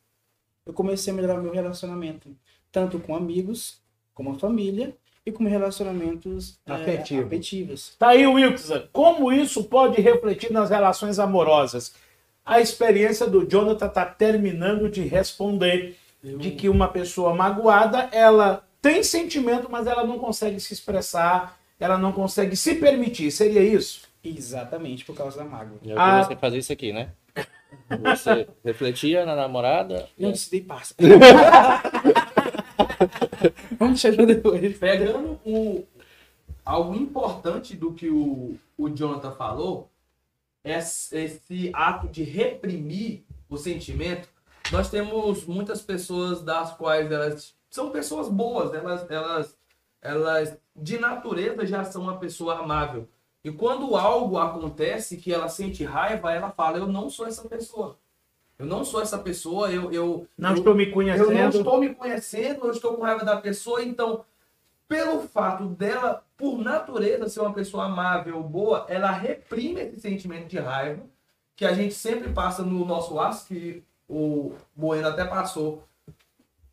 eu 0.65 0.73
comecei 0.73 1.11
a 1.11 1.15
melhorar 1.15 1.41
meu 1.41 1.51
relacionamento, 1.51 2.35
tanto 2.71 2.99
com 2.99 3.15
amigos, 3.15 3.82
como 4.13 4.31
a 4.31 4.35
família, 4.35 4.95
e 5.25 5.31
com 5.31 5.45
relacionamentos 5.45 6.57
eh, 6.67 6.71
Afetivo. 6.73 7.25
afetivos. 7.27 7.95
Tá 7.97 8.09
aí, 8.09 8.27
Wilkson. 8.27 8.83
Como 8.91 9.31
isso 9.31 9.63
pode 9.63 10.01
refletir 10.01 10.51
nas 10.51 10.69
relações 10.69 11.17
amorosas? 11.17 11.93
A 12.45 12.59
experiência 12.59 13.25
do 13.25 13.45
Jonathan 13.49 13.87
tá 13.87 14.05
terminando 14.05 14.89
de 14.89 15.01
responder 15.01 15.95
de 16.21 16.51
que 16.51 16.67
uma 16.67 16.89
pessoa 16.89 17.33
magoada, 17.33 18.09
ela 18.11 18.65
tem 18.81 19.01
sentimento, 19.01 19.69
mas 19.71 19.87
ela 19.87 20.05
não 20.05 20.19
consegue 20.19 20.59
se 20.59 20.73
expressar, 20.73 21.57
ela 21.79 21.97
não 21.97 22.11
consegue 22.11 22.55
se 22.57 22.75
permitir. 22.75 23.31
Seria 23.31 23.61
isso? 23.63 24.01
Exatamente, 24.21 25.05
por 25.05 25.15
causa 25.15 25.37
da 25.37 25.45
mágoa. 25.45 25.77
Eu 25.85 25.97
Ah. 25.99 26.21
você 26.23 26.35
fazer 26.35 26.57
isso 26.57 26.71
aqui, 26.73 26.91
né? 26.91 27.11
Você 28.01 28.47
refletia 28.63 29.25
na 29.25 29.35
namorada. 29.35 30.07
Não 30.17 30.31
decidei 30.31 30.61
passa. 30.61 30.93
Vamos 33.79 34.01
deixar 34.01 34.25
depois. 34.25 34.77
Pegando 34.77 35.39
o, 35.45 35.85
algo 36.65 36.95
importante 36.95 37.75
do 37.75 37.93
que 37.93 38.09
o, 38.09 38.55
o 38.77 38.89
Jonathan 38.89 39.31
falou, 39.31 39.89
esse, 40.63 41.15
esse 41.17 41.71
ato 41.73 42.07
de 42.07 42.23
reprimir 42.23 43.23
o 43.49 43.57
sentimento, 43.57 44.29
nós 44.71 44.89
temos 44.89 45.45
muitas 45.45 45.81
pessoas 45.81 46.41
das 46.41 46.73
quais 46.73 47.11
elas 47.11 47.53
são 47.69 47.89
pessoas 47.89 48.29
boas, 48.29 48.73
elas, 48.73 49.09
elas, 49.09 49.57
elas 50.01 50.57
de 50.75 50.97
natureza 50.97 51.65
já 51.65 51.83
são 51.83 52.03
uma 52.03 52.17
pessoa 52.17 52.59
amável. 52.59 53.07
E 53.43 53.51
quando 53.51 53.95
algo 53.97 54.37
acontece 54.37 55.17
que 55.17 55.33
ela 55.33 55.49
sente 55.49 55.83
raiva, 55.83 56.31
ela 56.31 56.49
fala: 56.49 56.77
Eu 56.77 56.87
não 56.87 57.09
sou 57.09 57.27
essa 57.27 57.47
pessoa. 57.47 57.99
Eu 58.57 58.65
não 58.65 58.83
sou 58.85 59.01
essa 59.01 59.17
pessoa, 59.17 59.71
eu, 59.71 59.91
eu, 59.91 60.27
Não 60.37 60.51
eu- 60.51 60.55
estou 60.57 60.75
me 60.75 60.83
eu 60.83 60.87
não 60.87 60.93
conhecendo. 60.93 61.57
estou 61.57 61.79
me 61.79 61.93
conhecendo, 61.93 62.65
eu 62.65 62.71
estou 62.71 62.93
com 62.95 63.03
raiva 63.03 63.25
da 63.25 63.37
pessoa, 63.37 63.83
então, 63.83 64.23
pelo 64.87 65.21
fato 65.21 65.65
dela, 65.65 66.23
por 66.37 66.59
natureza, 66.59 67.27
ser 67.29 67.39
uma 67.39 67.53
pessoa 67.53 67.85
amável, 67.85 68.41
boa, 68.43 68.85
ela 68.87 69.09
reprime 69.11 69.81
esse 69.81 69.99
sentimento 70.01 70.47
de 70.47 70.59
raiva, 70.59 71.01
que 71.55 71.65
a 71.65 71.73
gente 71.73 71.93
sempre 71.95 72.31
passa 72.31 72.61
no 72.63 72.85
nosso 72.85 73.19
aço, 73.19 73.47
que 73.47 73.83
o 74.07 74.53
Bueno 74.75 75.07
até 75.07 75.25
passou 75.25 75.83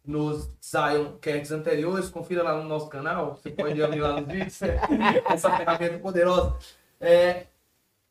nos 0.05 0.49
Zion 0.63 1.13
Cats 1.21 1.51
anteriores, 1.53 2.09
confira 2.09 2.43
lá 2.43 2.57
no 2.61 2.69
nosso 2.69 2.89
canal, 2.89 3.37
você 3.41 3.51
pode 3.51 3.83
abrir 3.83 4.01
lá 4.01 4.21
nos 4.21 4.27
vídeos, 4.27 4.61
essa 5.31 5.51
ferramenta 5.57 5.99
poderosa. 5.99 6.57
É, 7.01 7.47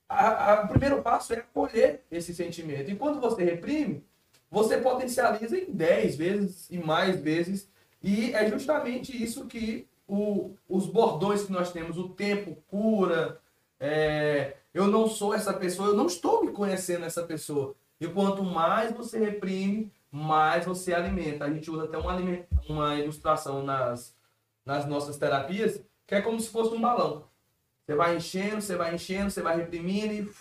a- 0.09 0.53
a- 0.53 0.63
o 0.65 0.67
primeiro 0.67 1.01
passo 1.01 1.33
é 1.33 1.37
acolher 1.37 2.03
esse 2.11 2.33
sentimento. 2.33 2.89
E 2.91 2.95
quando 2.95 3.21
você 3.21 3.43
reprime, 3.43 4.03
você 4.51 4.77
potencializa 4.77 5.57
em 5.57 5.71
10 5.71 6.15
vezes 6.15 6.67
e 6.71 6.77
mais 6.79 7.19
vezes. 7.21 7.69
E 8.01 8.33
é 8.33 8.49
justamente 8.49 9.11
isso 9.21 9.45
que 9.45 9.87
o- 10.07 10.55
os 10.67 10.87
bordões 10.87 11.43
que 11.43 11.51
nós 11.51 11.71
temos, 11.71 11.97
o 11.97 12.09
tempo 12.09 12.57
cura, 12.67 13.39
é, 13.79 14.55
eu 14.73 14.87
não 14.87 15.07
sou 15.07 15.33
essa 15.33 15.53
pessoa, 15.53 15.89
eu 15.89 15.95
não 15.95 16.07
estou 16.07 16.43
me 16.43 16.51
conhecendo 16.51 17.05
essa 17.05 17.23
pessoa. 17.23 17.75
E 18.01 18.07
quanto 18.07 18.43
mais 18.43 18.91
você 18.91 19.19
reprime, 19.19 19.91
mais 20.11 20.65
você 20.65 20.93
alimenta. 20.93 21.45
A 21.45 21.49
gente 21.53 21.69
usa 21.69 21.83
até 21.83 21.97
uma, 21.97 22.17
uma 22.67 22.95
ilustração 22.95 23.63
nas, 23.63 24.15
nas 24.65 24.85
nossas 24.87 25.17
terapias, 25.17 25.79
que 26.07 26.15
é 26.15 26.21
como 26.21 26.39
se 26.39 26.49
fosse 26.49 26.73
um 26.73 26.81
balão. 26.81 27.28
Você 27.89 27.95
vai 27.95 28.15
enchendo, 28.17 28.61
você 28.61 28.75
vai 28.75 28.93
enchendo, 28.93 29.31
você 29.31 29.41
vai 29.41 29.57
reprimindo 29.57 30.13
e 30.13 30.31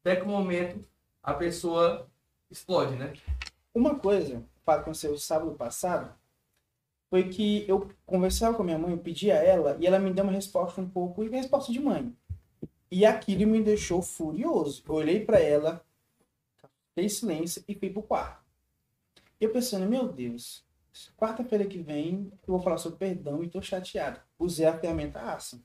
até 0.00 0.16
que 0.16 0.22
o 0.22 0.28
momento 0.28 0.82
a 1.22 1.34
pessoa 1.34 2.08
explode, 2.50 2.96
né? 2.96 3.12
Uma 3.74 3.98
coisa, 3.98 4.42
que 4.64 4.70
aconteceu 4.70 5.18
sábado 5.18 5.52
passado, 5.56 6.10
foi 7.10 7.28
que 7.28 7.68
eu 7.68 7.90
conversava 8.06 8.56
com 8.56 8.62
a 8.62 8.64
minha 8.64 8.78
mãe, 8.78 8.92
eu 8.92 8.98
pedi 8.98 9.30
a 9.30 9.36
ela, 9.36 9.76
e 9.78 9.86
ela 9.86 9.98
me 9.98 10.10
deu 10.10 10.24
uma 10.24 10.32
resposta 10.32 10.80
um 10.80 10.88
pouco, 10.88 11.22
e 11.22 11.28
resposta 11.28 11.70
de 11.70 11.80
mãe. 11.80 12.16
E 12.90 13.04
aquilo 13.04 13.46
me 13.46 13.62
deixou 13.62 14.00
furioso. 14.00 14.82
Eu 14.88 14.94
olhei 14.94 15.22
pra 15.22 15.38
ela, 15.38 15.84
fiquei 16.88 17.10
silêncio 17.10 17.62
e 17.68 17.74
fui 17.74 17.90
pro 17.90 18.02
quarto. 18.02 18.42
Eu 19.38 19.52
pensando, 19.52 19.86
meu 19.86 20.08
Deus, 20.08 20.64
quarta-feira 21.14 21.66
que 21.66 21.76
vem 21.76 22.32
eu 22.46 22.54
vou 22.54 22.62
falar 22.62 22.78
sobre 22.78 22.98
perdão 22.98 23.44
e 23.44 23.50
tô 23.50 23.60
chateado. 23.60 24.18
Usei 24.38 24.64
a 24.64 24.78
ferramenta 24.78 25.20
aça. 25.20 25.60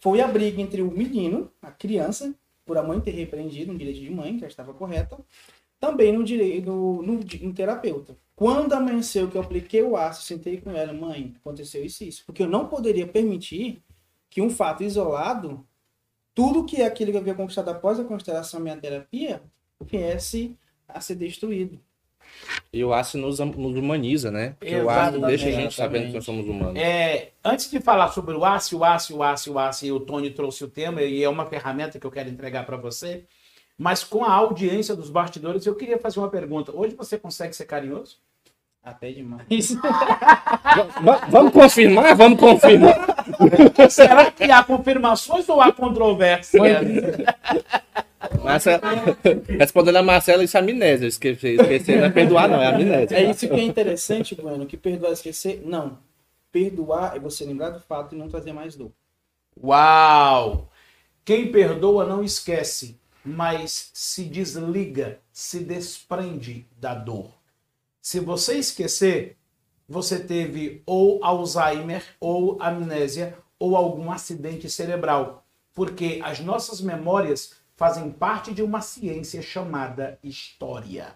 Foi 0.00 0.20
a 0.20 0.28
briga 0.28 0.60
entre 0.60 0.82
o 0.82 0.90
menino, 0.90 1.50
a 1.60 1.70
criança, 1.70 2.34
por 2.64 2.76
a 2.76 2.82
mãe 2.82 3.00
ter 3.00 3.12
repreendido 3.12 3.72
um 3.72 3.76
direito 3.76 4.00
de 4.00 4.10
mãe, 4.10 4.34
que 4.34 4.40
já 4.40 4.46
estava 4.46 4.74
correta, 4.74 5.18
também 5.80 6.12
no 6.12 6.24
direito 6.24 6.66
no, 6.66 7.02
no, 7.02 7.12
no 7.14 7.54
terapeuta. 7.54 8.16
Quando 8.34 8.72
amanheceu 8.72 9.28
que 9.28 9.36
eu 9.36 9.40
apliquei 9.40 9.82
o 9.82 9.96
aço, 9.96 10.22
sentei 10.22 10.60
com 10.60 10.70
ela, 10.70 10.92
mãe, 10.92 11.34
aconteceu 11.40 11.84
isso 11.84 12.04
e 12.04 12.08
isso. 12.08 12.24
Porque 12.24 12.42
eu 12.42 12.48
não 12.48 12.68
poderia 12.68 13.06
permitir 13.06 13.82
que 14.30 14.40
um 14.40 14.50
fato 14.50 14.82
isolado, 14.82 15.66
tudo 16.34 16.64
que 16.64 16.82
é 16.82 16.86
aquilo 16.86 17.10
que 17.10 17.16
eu 17.16 17.20
havia 17.20 17.34
conquistado 17.34 17.70
após 17.70 17.98
a 17.98 18.04
constelação 18.04 18.60
minha 18.60 18.76
terapia, 18.76 19.42
viesse 19.80 20.56
a 20.86 21.00
ser 21.00 21.16
destruído. 21.16 21.80
E 22.72 22.84
o 22.84 22.92
aço 22.92 23.16
nos, 23.18 23.38
nos 23.38 23.76
humaniza, 23.76 24.30
né? 24.30 24.54
Porque 24.58 24.74
o 24.76 24.88
aço 24.90 25.18
deixa 25.20 25.48
a 25.48 25.52
gente 25.52 25.74
sabendo 25.74 26.06
que 26.08 26.12
nós 26.14 26.24
somos 26.24 26.46
humanos. 26.48 26.76
É, 26.80 27.28
antes 27.44 27.70
de 27.70 27.80
falar 27.80 28.08
sobre 28.08 28.34
o 28.34 28.44
aço, 28.44 28.78
o 28.78 28.84
aço, 28.84 29.16
o 29.16 29.22
aço, 29.22 29.52
o 29.52 29.58
aço, 29.58 29.86
e 29.86 29.92
o 29.92 30.00
Tony 30.00 30.30
trouxe 30.30 30.64
o 30.64 30.68
tema, 30.68 31.02
e 31.02 31.22
é 31.22 31.28
uma 31.28 31.46
ferramenta 31.46 31.98
que 31.98 32.06
eu 32.06 32.10
quero 32.10 32.28
entregar 32.28 32.64
para 32.66 32.76
você, 32.76 33.24
mas 33.76 34.02
com 34.04 34.24
a 34.24 34.32
audiência 34.32 34.94
dos 34.94 35.08
bastidores, 35.10 35.64
eu 35.66 35.74
queria 35.74 35.98
fazer 35.98 36.18
uma 36.20 36.28
pergunta. 36.28 36.72
Hoje 36.74 36.94
você 36.94 37.16
consegue 37.18 37.54
ser 37.54 37.64
carinhoso? 37.64 38.16
Até 38.82 39.10
demais. 39.12 39.74
Va- 41.02 41.26
Vamos 41.28 41.52
confirmar? 41.52 42.14
Vamos 42.16 42.38
confirmar. 42.40 42.94
Será 43.90 44.30
que 44.30 44.44
há 44.44 44.62
confirmações 44.62 45.48
ou 45.48 45.60
há 45.60 45.72
controvérsia? 45.72 46.60
Marcela, 48.42 48.80
respondendo 49.58 49.96
a 49.96 50.02
Marcela, 50.02 50.42
isso 50.42 50.56
é 50.56 50.60
amnésia. 50.60 51.06
Esqueci, 51.06 51.56
esqueci, 51.60 51.96
não 51.96 52.04
é 52.04 52.10
perdoar, 52.10 52.48
não, 52.48 52.60
é 52.60 52.66
amnésia. 52.66 53.16
É 53.16 53.30
isso 53.30 53.48
que 53.48 53.54
é 53.54 53.62
interessante, 53.62 54.34
Bueno, 54.34 54.66
que 54.66 54.76
perdoar 54.76 55.10
e 55.10 55.14
esquecer, 55.14 55.62
não. 55.64 55.98
Perdoar 56.50 57.16
é 57.16 57.20
você 57.20 57.44
lembrar 57.44 57.70
do 57.70 57.80
fato 57.80 58.14
e 58.14 58.18
não 58.18 58.28
trazer 58.28 58.52
mais 58.52 58.74
dor. 58.74 58.90
Uau! 59.62 60.70
Quem 61.24 61.52
perdoa 61.52 62.06
não 62.06 62.24
esquece, 62.24 62.98
mas 63.24 63.90
se 63.92 64.24
desliga, 64.24 65.20
se 65.32 65.60
desprende 65.60 66.66
da 66.80 66.94
dor. 66.94 67.30
Se 68.00 68.20
você 68.20 68.54
esquecer, 68.54 69.36
você 69.88 70.18
teve 70.18 70.82
ou 70.84 71.24
Alzheimer, 71.24 72.04
ou 72.20 72.56
amnésia, 72.60 73.36
ou 73.58 73.74
algum 73.76 74.10
acidente 74.12 74.68
cerebral. 74.68 75.44
Porque 75.74 76.20
as 76.22 76.40
nossas 76.40 76.80
memórias 76.80 77.54
fazem 77.76 78.10
parte 78.10 78.52
de 78.52 78.62
uma 78.62 78.80
ciência 78.80 79.40
chamada 79.40 80.18
história. 80.22 81.14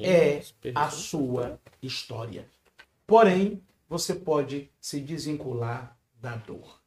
É 0.00 0.40
a 0.74 0.90
sua 0.90 1.58
história. 1.82 2.46
Porém, 3.06 3.62
você 3.88 4.14
pode 4.14 4.70
se 4.80 5.00
desvincular 5.00 5.96
da 6.20 6.36
dor. 6.36 6.80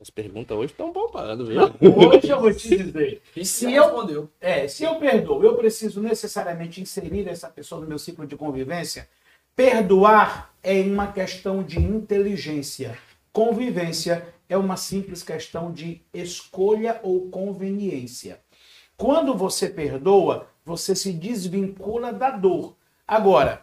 As 0.00 0.10
perguntas 0.10 0.56
hoje 0.56 0.72
estão 0.72 0.92
bombando, 0.92 1.46
viu? 1.46 1.60
Hoje 1.62 2.28
eu 2.28 2.40
vou 2.40 2.52
te 2.52 2.68
dizer. 2.76 3.22
E 3.36 3.44
Se 3.44 3.66
se 3.66 3.72
eu- 3.72 3.84
respondeu. 3.84 4.30
É, 4.40 4.66
se 4.66 4.82
eu 4.84 4.96
perdoo, 4.96 5.42
eu 5.44 5.54
preciso 5.56 6.00
necessariamente 6.00 6.80
inserir 6.80 7.28
essa 7.28 7.48
pessoa 7.48 7.80
no 7.80 7.86
meu 7.86 7.98
ciclo 7.98 8.26
de 8.26 8.36
convivência. 8.36 9.08
Perdoar 9.54 10.54
é 10.62 10.80
uma 10.80 11.12
questão 11.12 11.62
de 11.62 11.78
inteligência. 11.78 12.96
Convivência 13.30 14.26
é 14.48 14.56
uma 14.56 14.78
simples 14.78 15.22
questão 15.22 15.70
de 15.70 16.00
escolha 16.12 16.98
ou 17.02 17.28
conveniência. 17.28 18.40
Quando 18.96 19.36
você 19.36 19.68
perdoa, 19.68 20.48
você 20.64 20.96
se 20.96 21.12
desvincula 21.12 22.14
da 22.14 22.30
dor. 22.30 22.74
Agora, 23.06 23.62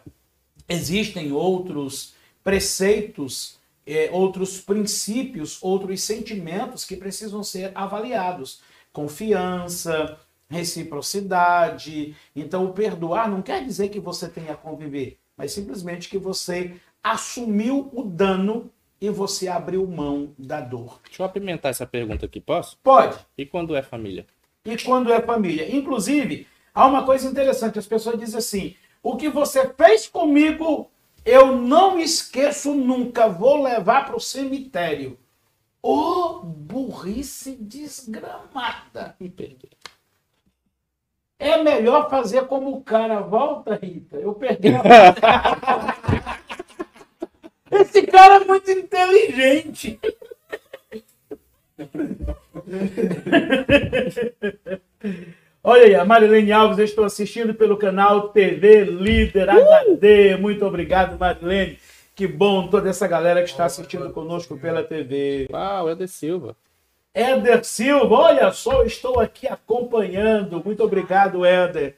existem 0.68 1.32
outros 1.32 2.14
preceitos, 2.44 3.58
eh, 3.84 4.10
outros 4.12 4.60
princípios, 4.60 5.58
outros 5.60 6.02
sentimentos 6.02 6.84
que 6.84 6.96
precisam 6.96 7.42
ser 7.42 7.72
avaliados. 7.74 8.62
Confiança, 8.92 10.20
reciprocidade. 10.48 12.14
Então, 12.34 12.66
o 12.66 12.72
perdoar 12.72 13.28
não 13.28 13.42
quer 13.42 13.64
dizer 13.64 13.88
que 13.88 13.98
você 13.98 14.28
tenha 14.28 14.54
conviver, 14.54 15.19
mas 15.40 15.52
simplesmente 15.52 16.10
que 16.10 16.18
você 16.18 16.74
assumiu 17.02 17.88
o 17.94 18.04
dano 18.04 18.70
e 19.00 19.08
você 19.08 19.48
abriu 19.48 19.86
mão 19.86 20.34
da 20.38 20.60
dor. 20.60 21.00
Deixa 21.06 21.22
eu 21.22 21.26
apimentar 21.26 21.70
essa 21.70 21.86
pergunta 21.86 22.26
aqui, 22.26 22.38
posso? 22.38 22.76
Pode. 22.82 23.18
E 23.38 23.46
quando 23.46 23.74
é 23.74 23.80
família? 23.80 24.26
e 24.66 24.76
quando 24.76 25.10
é 25.10 25.18
família. 25.22 25.74
Inclusive, 25.74 26.46
há 26.74 26.86
uma 26.86 27.06
coisa 27.06 27.26
interessante: 27.26 27.78
as 27.78 27.86
pessoas 27.86 28.20
dizem 28.20 28.36
assim: 28.36 28.74
o 29.02 29.16
que 29.16 29.30
você 29.30 29.66
fez 29.72 30.06
comigo, 30.06 30.90
eu 31.24 31.56
não 31.56 31.98
esqueço 31.98 32.74
nunca, 32.74 33.26
vou 33.26 33.62
levar 33.62 34.04
para 34.04 34.16
o 34.16 34.20
cemitério. 34.20 35.18
Ô 35.82 36.40
burrice 36.40 37.56
desgramada. 37.58 39.16
Me 39.18 39.30
perdoe. 39.30 39.70
É 41.40 41.62
melhor 41.62 42.10
fazer 42.10 42.42
como 42.42 42.70
o 42.76 42.82
cara. 42.82 43.20
Volta, 43.20 43.78
Rita. 43.82 44.16
Eu 44.16 44.34
perdi. 44.34 44.68
Esse 47.72 48.02
cara 48.02 48.42
é 48.42 48.44
muito 48.44 48.70
inteligente. 48.70 49.98
Olha 55.64 55.84
aí, 55.84 55.94
a 55.94 56.04
Marilene 56.04 56.52
Alves, 56.52 56.78
eu 56.78 56.84
estou 56.84 57.04
assistindo 57.04 57.54
pelo 57.54 57.78
canal 57.78 58.28
TV 58.28 58.84
Líder 58.84 59.48
HD. 59.48 60.36
Muito 60.36 60.66
obrigado, 60.66 61.18
Marilene. 61.18 61.78
Que 62.14 62.26
bom 62.26 62.68
toda 62.68 62.90
essa 62.90 63.08
galera 63.08 63.42
que 63.42 63.48
está 63.48 63.64
assistindo 63.64 64.12
conosco 64.12 64.58
pela 64.58 64.82
TV. 64.82 65.48
Uau, 65.50 65.88
Eder 65.90 66.06
Silva. 66.06 66.54
Éder 67.12 67.64
Silva, 67.64 68.14
olha 68.14 68.52
só, 68.52 68.84
estou 68.84 69.18
aqui 69.18 69.48
acompanhando. 69.48 70.62
Muito 70.64 70.82
obrigado, 70.84 71.44
Éder. 71.44 71.96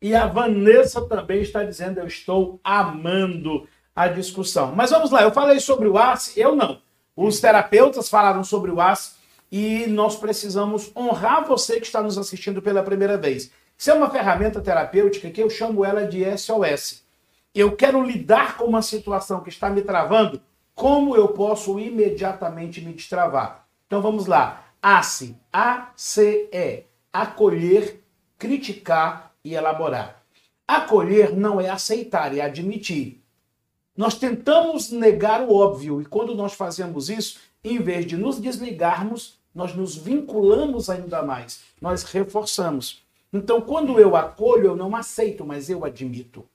E 0.00 0.14
a 0.14 0.26
Vanessa 0.26 1.06
também 1.06 1.42
está 1.42 1.62
dizendo: 1.62 2.00
eu 2.00 2.06
estou 2.06 2.58
amando 2.64 3.68
a 3.94 4.08
discussão. 4.08 4.74
Mas 4.74 4.90
vamos 4.90 5.10
lá, 5.10 5.22
eu 5.22 5.30
falei 5.30 5.60
sobre 5.60 5.88
o 5.88 5.98
AS, 5.98 6.36
eu 6.36 6.56
não. 6.56 6.80
Os 7.14 7.38
terapeutas 7.38 8.08
falaram 8.08 8.42
sobre 8.42 8.70
o 8.70 8.80
AS 8.80 9.18
e 9.52 9.86
nós 9.88 10.16
precisamos 10.16 10.90
honrar 10.96 11.44
você 11.46 11.78
que 11.78 11.86
está 11.86 12.02
nos 12.02 12.16
assistindo 12.16 12.62
pela 12.62 12.82
primeira 12.82 13.18
vez. 13.18 13.50
Isso 13.76 13.90
é 13.90 13.94
uma 13.94 14.10
ferramenta 14.10 14.60
terapêutica 14.60 15.30
que 15.30 15.42
eu 15.42 15.50
chamo 15.50 15.84
ela 15.84 16.06
de 16.06 16.24
SOS. 16.38 17.04
Eu 17.54 17.76
quero 17.76 18.02
lidar 18.02 18.56
com 18.56 18.64
uma 18.64 18.80
situação 18.80 19.40
que 19.40 19.48
está 19.48 19.68
me 19.68 19.82
travando, 19.82 20.40
como 20.80 21.14
eu 21.14 21.28
posso 21.28 21.78
imediatamente 21.78 22.80
me 22.80 22.94
destravar? 22.94 23.66
Então 23.86 24.00
vamos 24.00 24.24
lá. 24.24 24.64
ACE, 24.80 25.36
A-C-E, 25.52 26.84
acolher, 27.12 28.02
criticar 28.38 29.34
e 29.44 29.52
elaborar. 29.52 30.22
Acolher 30.66 31.36
não 31.36 31.60
é 31.60 31.68
aceitar, 31.68 32.34
é 32.34 32.40
admitir. 32.40 33.22
Nós 33.94 34.14
tentamos 34.14 34.90
negar 34.90 35.42
o 35.42 35.54
óbvio 35.54 36.00
e 36.00 36.06
quando 36.06 36.34
nós 36.34 36.54
fazemos 36.54 37.10
isso, 37.10 37.38
em 37.62 37.78
vez 37.78 38.06
de 38.06 38.16
nos 38.16 38.40
desligarmos, 38.40 39.38
nós 39.54 39.74
nos 39.74 39.94
vinculamos 39.94 40.88
ainda 40.88 41.22
mais, 41.22 41.60
nós 41.78 42.04
reforçamos. 42.04 43.04
Então, 43.30 43.60
quando 43.60 44.00
eu 44.00 44.16
acolho, 44.16 44.68
eu 44.68 44.76
não 44.76 44.96
aceito, 44.96 45.44
mas 45.44 45.68
eu 45.68 45.84
admito. 45.84 46.48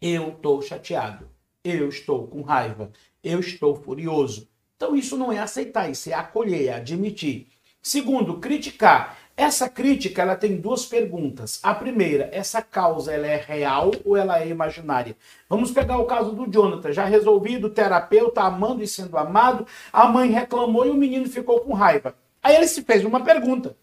Eu 0.00 0.30
estou 0.30 0.62
chateado, 0.62 1.28
eu 1.62 1.90
estou 1.90 2.26
com 2.26 2.40
raiva, 2.40 2.90
eu 3.22 3.40
estou 3.40 3.74
furioso. 3.76 4.48
Então, 4.76 4.94
isso 4.94 5.16
não 5.16 5.32
é 5.32 5.38
aceitar, 5.38 5.90
isso 5.90 6.08
é 6.08 6.14
acolher, 6.14 6.66
é 6.66 6.74
admitir. 6.74 7.48
Segundo, 7.82 8.38
criticar 8.38 9.16
Essa 9.36 9.68
crítica 9.68 10.20
ela 10.20 10.34
tem 10.34 10.56
duas 10.56 10.84
perguntas. 10.84 11.60
A 11.62 11.72
primeira, 11.72 12.28
essa 12.32 12.60
causa 12.60 13.12
ela 13.12 13.28
é 13.28 13.36
real 13.36 13.92
ou 14.04 14.16
ela 14.16 14.40
é 14.42 14.48
imaginária? 14.48 15.16
Vamos 15.48 15.70
pegar 15.70 15.96
o 15.98 16.06
caso 16.06 16.32
do 16.32 16.50
Jonathan, 16.50 16.90
já 16.92 17.04
resolvido, 17.04 17.70
terapeuta, 17.70 18.42
amando 18.42 18.82
e 18.82 18.86
sendo 18.88 19.16
amado, 19.16 19.64
a 19.92 20.08
mãe 20.08 20.28
reclamou 20.28 20.84
e 20.84 20.90
o 20.90 20.94
menino 20.94 21.28
ficou 21.28 21.60
com 21.60 21.72
raiva. 21.72 22.16
Aí 22.42 22.56
ele 22.56 22.66
se 22.66 22.82
fez 22.82 23.04
uma 23.04 23.22
pergunta. 23.22 23.76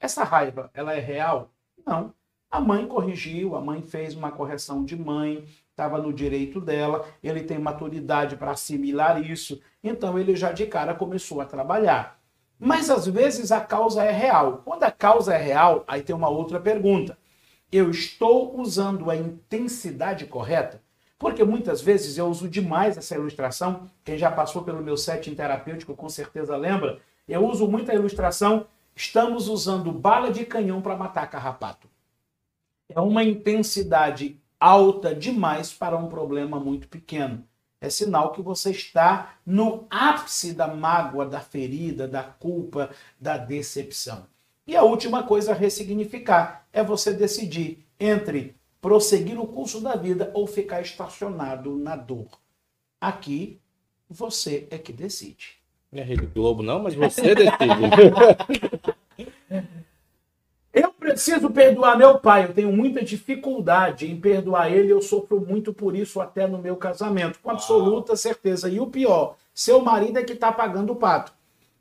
Essa 0.00 0.22
raiva, 0.22 0.70
ela 0.72 0.94
é 0.94 1.00
real? 1.00 1.50
Não. 1.84 2.14
A 2.48 2.60
mãe 2.60 2.86
corrigiu, 2.86 3.56
a 3.56 3.60
mãe 3.60 3.82
fez 3.82 4.14
uma 4.14 4.30
correção 4.30 4.84
de 4.84 4.96
mãe, 4.96 5.44
estava 5.78 6.02
no 6.02 6.12
direito 6.12 6.60
dela, 6.60 7.06
ele 7.22 7.40
tem 7.40 7.56
maturidade 7.56 8.36
para 8.36 8.50
assimilar 8.50 9.22
isso, 9.22 9.60
então 9.82 10.18
ele 10.18 10.34
já 10.34 10.50
de 10.50 10.66
cara 10.66 10.92
começou 10.92 11.40
a 11.40 11.44
trabalhar. 11.44 12.18
Mas 12.58 12.90
às 12.90 13.06
vezes 13.06 13.52
a 13.52 13.60
causa 13.60 14.02
é 14.02 14.10
real. 14.10 14.62
Quando 14.64 14.82
a 14.82 14.90
causa 14.90 15.32
é 15.34 15.38
real, 15.38 15.84
aí 15.86 16.02
tem 16.02 16.16
uma 16.16 16.28
outra 16.28 16.58
pergunta. 16.58 17.16
Eu 17.70 17.90
estou 17.90 18.58
usando 18.60 19.08
a 19.08 19.14
intensidade 19.14 20.26
correta? 20.26 20.82
Porque 21.16 21.44
muitas 21.44 21.80
vezes 21.80 22.18
eu 22.18 22.26
uso 22.26 22.48
demais 22.48 22.96
essa 22.96 23.14
ilustração. 23.14 23.88
Quem 24.04 24.18
já 24.18 24.32
passou 24.32 24.62
pelo 24.62 24.82
meu 24.82 24.96
setting 24.96 25.36
terapêutico 25.36 25.94
com 25.94 26.08
certeza 26.08 26.56
lembra. 26.56 26.98
Eu 27.28 27.46
uso 27.46 27.68
muito 27.68 27.92
a 27.92 27.94
ilustração. 27.94 28.66
Estamos 28.96 29.46
usando 29.46 29.92
bala 29.92 30.32
de 30.32 30.44
canhão 30.44 30.82
para 30.82 30.96
matar 30.96 31.30
carrapato. 31.30 31.88
É 32.88 32.98
uma 33.00 33.22
intensidade 33.22 34.37
alta 34.60 35.14
demais 35.14 35.72
para 35.72 35.96
um 35.96 36.08
problema 36.08 36.58
muito 36.58 36.88
pequeno 36.88 37.44
é 37.80 37.88
sinal 37.88 38.32
que 38.32 38.42
você 38.42 38.70
está 38.70 39.36
no 39.46 39.86
ápice 39.88 40.52
da 40.52 40.66
mágoa, 40.66 41.24
da 41.24 41.40
ferida, 41.40 42.08
da 42.08 42.22
culpa, 42.22 42.90
da 43.20 43.36
decepção. 43.36 44.26
E 44.66 44.76
a 44.76 44.82
última 44.82 45.22
coisa 45.22 45.52
a 45.52 45.54
ressignificar 45.54 46.66
é 46.72 46.82
você 46.82 47.12
decidir 47.12 47.86
entre 47.98 48.56
prosseguir 48.80 49.40
o 49.40 49.46
curso 49.46 49.80
da 49.80 49.96
vida 49.96 50.30
ou 50.34 50.46
ficar 50.46 50.80
estacionado 50.80 51.76
na 51.76 51.96
dor. 51.96 52.28
Aqui, 53.00 53.60
você 54.08 54.66
é 54.70 54.78
que 54.78 54.92
decide. 54.92 55.58
Não 55.90 56.02
é 56.02 56.04
Rede 56.04 56.26
Globo, 56.26 56.62
não, 56.62 56.82
mas 56.82 56.94
você 56.94 57.34
decide. 57.34 57.58
Eu 61.18 61.20
preciso 61.20 61.50
perdoar 61.50 61.98
meu 61.98 62.16
pai, 62.20 62.44
eu 62.44 62.54
tenho 62.54 62.70
muita 62.70 63.04
dificuldade 63.04 64.08
em 64.08 64.14
perdoar 64.16 64.70
ele, 64.70 64.92
eu 64.92 65.02
sofro 65.02 65.40
muito 65.40 65.72
por 65.72 65.96
isso 65.96 66.20
até 66.20 66.46
no 66.46 66.58
meu 66.58 66.76
casamento, 66.76 67.40
com 67.42 67.50
absoluta 67.50 68.14
certeza. 68.14 68.68
E 68.68 68.78
o 68.78 68.86
pior, 68.86 69.34
seu 69.52 69.82
marido 69.82 70.16
é 70.16 70.22
que 70.22 70.34
está 70.34 70.52
pagando 70.52 70.92
o 70.92 70.96
pato. 70.96 71.32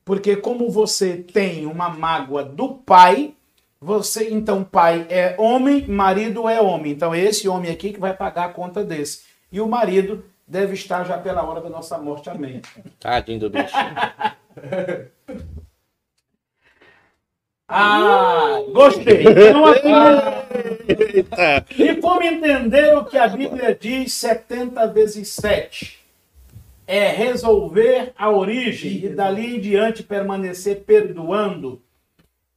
Porque 0.03 0.35
como 0.35 0.71
você 0.71 1.17
tem 1.17 1.67
uma 1.67 1.88
mágoa 1.88 2.43
do 2.43 2.69
pai, 2.69 3.35
você, 3.79 4.27
então, 4.31 4.63
pai 4.63 5.05
é 5.07 5.35
homem, 5.38 5.85
marido 5.88 6.49
é 6.49 6.59
homem. 6.59 6.93
Então, 6.93 7.13
é 7.13 7.19
esse 7.19 7.47
homem 7.47 7.69
aqui 7.69 7.93
que 7.93 7.99
vai 7.99 8.15
pagar 8.15 8.45
a 8.45 8.53
conta 8.53 8.83
desse. 8.83 9.21
E 9.51 9.61
o 9.61 9.67
marido 9.67 10.25
deve 10.47 10.73
estar 10.73 11.03
já 11.03 11.15
pela 11.15 11.43
hora 11.43 11.61
da 11.61 11.69
nossa 11.69 11.95
morte. 11.99 12.27
Amém. 12.27 12.59
Tadinho 12.99 13.41
do 13.41 13.51
bicho. 13.51 13.75
Ah, 17.68 18.61
gostei. 18.72 19.24
Então, 19.24 19.65
e 21.78 21.95
como 21.95 22.24
entender 22.24 22.95
o 22.95 23.03
que 23.03 23.18
a 23.18 23.28
Bíblia 23.28 23.78
diz 23.80 24.13
70 24.13 24.88
vezes 24.88 25.28
7? 25.30 25.99
É 26.86 27.09
resolver 27.09 28.13
a 28.18 28.32
origem 28.32 29.03
e 29.03 29.09
dali 29.09 29.57
em 29.57 29.59
diante 29.59 30.01
permanecer 30.01 30.84
perdoando. 30.86 31.82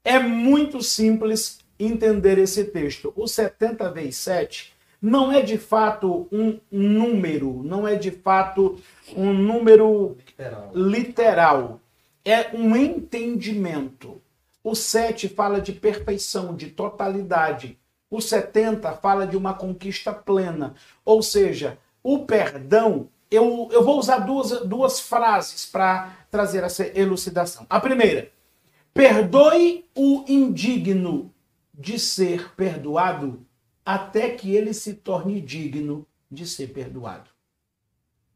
É 0.05 0.21
muito 0.21 0.81
simples 0.81 1.59
entender 1.79 2.39
esse 2.39 2.65
texto. 2.65 3.13
O 3.17 3.27
70 3.27 3.91
vezes 3.91 4.17
7 4.19 4.73
não 5.03 5.33
é 5.33 5.41
de 5.41 5.59
fato 5.59 6.29
um 6.31 6.61
número, 6.71 7.63
não 7.65 7.89
é 7.89 7.97
de 7.97 8.11
fato 8.11 8.79
um 9.17 9.33
número 9.33 10.17
literal. 10.29 10.71
literal. 10.75 11.81
É 12.25 12.55
um 12.55 12.77
entendimento. 12.77 14.20
O 14.63 14.75
7 14.75 15.29
fala 15.29 15.61
de 15.61 15.73
perfeição, 15.73 16.55
de 16.55 16.69
totalidade. 16.69 17.79
O 18.11 18.21
70 18.21 18.93
fala 18.93 19.27
de 19.27 19.37
uma 19.37 19.55
conquista 19.55 20.13
plena. 20.13 20.75
Ou 21.05 21.23
seja, 21.23 21.79
o 22.03 22.27
perdão. 22.27 23.09
Eu, 23.31 23.69
eu 23.71 23.85
vou 23.85 23.97
usar 23.99 24.19
duas, 24.19 24.51
duas 24.63 24.99
frases 24.99 25.65
para 25.65 26.17
trazer 26.31 26.65
essa 26.65 26.87
elucidação. 26.99 27.65
A 27.71 27.79
primeira, 27.79 28.33
perdoe 28.93 29.87
o 29.95 30.25
indigno 30.27 31.33
de 31.73 31.99
ser 31.99 32.55
perdoado 32.57 33.47
até 33.87 34.31
que 34.31 34.55
ele 34.55 34.75
se 34.75 34.95
torne 34.95 35.41
digno 35.41 36.07
de 36.31 36.47
ser 36.47 36.73
perdoado. 36.73 37.31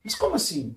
Mas 0.02 0.14
como 0.14 0.36
assim? 0.36 0.76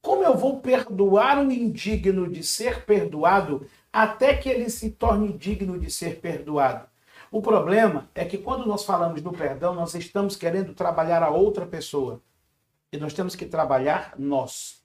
Como 0.00 0.22
eu 0.22 0.36
vou 0.36 0.60
perdoar 0.60 1.44
o 1.44 1.50
indigno 1.50 2.30
de 2.30 2.42
ser 2.42 2.84
perdoado 2.84 3.66
até 3.92 4.36
que 4.36 4.48
ele 4.48 4.68
se 4.70 4.90
torne 4.90 5.32
digno 5.32 5.78
de 5.78 5.90
ser 5.90 6.20
perdoado. 6.20 6.86
O 7.30 7.42
problema 7.42 8.08
é 8.14 8.24
que 8.24 8.38
quando 8.38 8.66
nós 8.66 8.84
falamos 8.84 9.20
do 9.20 9.32
perdão, 9.32 9.74
nós 9.74 9.94
estamos 9.94 10.34
querendo 10.34 10.72
trabalhar 10.74 11.22
a 11.22 11.30
outra 11.30 11.66
pessoa. 11.66 12.22
E 12.90 12.96
nós 12.96 13.12
temos 13.12 13.36
que 13.36 13.44
trabalhar 13.44 14.14
nós. 14.18 14.78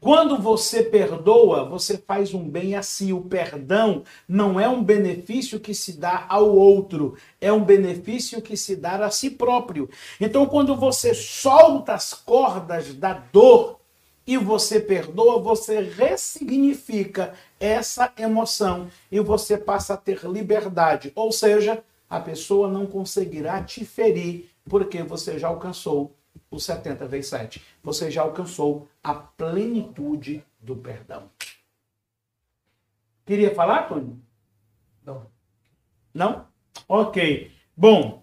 Quando 0.00 0.38
você 0.38 0.82
perdoa, 0.82 1.68
você 1.68 1.98
faz 1.98 2.32
um 2.32 2.48
bem 2.48 2.74
a 2.74 2.82
si. 2.82 3.12
O 3.12 3.20
perdão 3.20 4.04
não 4.26 4.58
é 4.58 4.68
um 4.68 4.82
benefício 4.82 5.60
que 5.60 5.74
se 5.74 5.98
dá 5.98 6.24
ao 6.28 6.48
outro, 6.48 7.16
é 7.40 7.52
um 7.52 7.64
benefício 7.64 8.40
que 8.40 8.56
se 8.56 8.76
dá 8.76 9.04
a 9.04 9.10
si 9.10 9.30
próprio. 9.30 9.90
Então, 10.20 10.46
quando 10.46 10.74
você 10.76 11.12
solta 11.14 11.94
as 11.94 12.14
cordas 12.14 12.94
da 12.94 13.12
dor, 13.12 13.77
e 14.28 14.36
você 14.36 14.78
perdoa, 14.78 15.40
você 15.40 15.80
ressignifica 15.80 17.32
essa 17.58 18.12
emoção 18.14 18.90
e 19.10 19.18
você 19.20 19.56
passa 19.56 19.94
a 19.94 19.96
ter 19.96 20.22
liberdade. 20.24 21.10
Ou 21.14 21.32
seja, 21.32 21.82
a 22.10 22.20
pessoa 22.20 22.68
não 22.68 22.86
conseguirá 22.86 23.64
te 23.64 23.86
ferir 23.86 24.50
porque 24.68 25.02
você 25.02 25.38
já 25.38 25.48
alcançou 25.48 26.14
o 26.50 26.60
70 26.60 27.06
vezes 27.06 27.30
7. 27.30 27.64
Você 27.82 28.10
já 28.10 28.20
alcançou 28.20 28.86
a 29.02 29.14
plenitude 29.14 30.44
do 30.60 30.76
perdão. 30.76 31.30
Queria 33.24 33.54
falar, 33.54 33.88
Tony? 33.88 34.22
Não. 35.02 35.26
Não? 36.12 36.46
Ok. 36.86 37.50
Bom, 37.74 38.22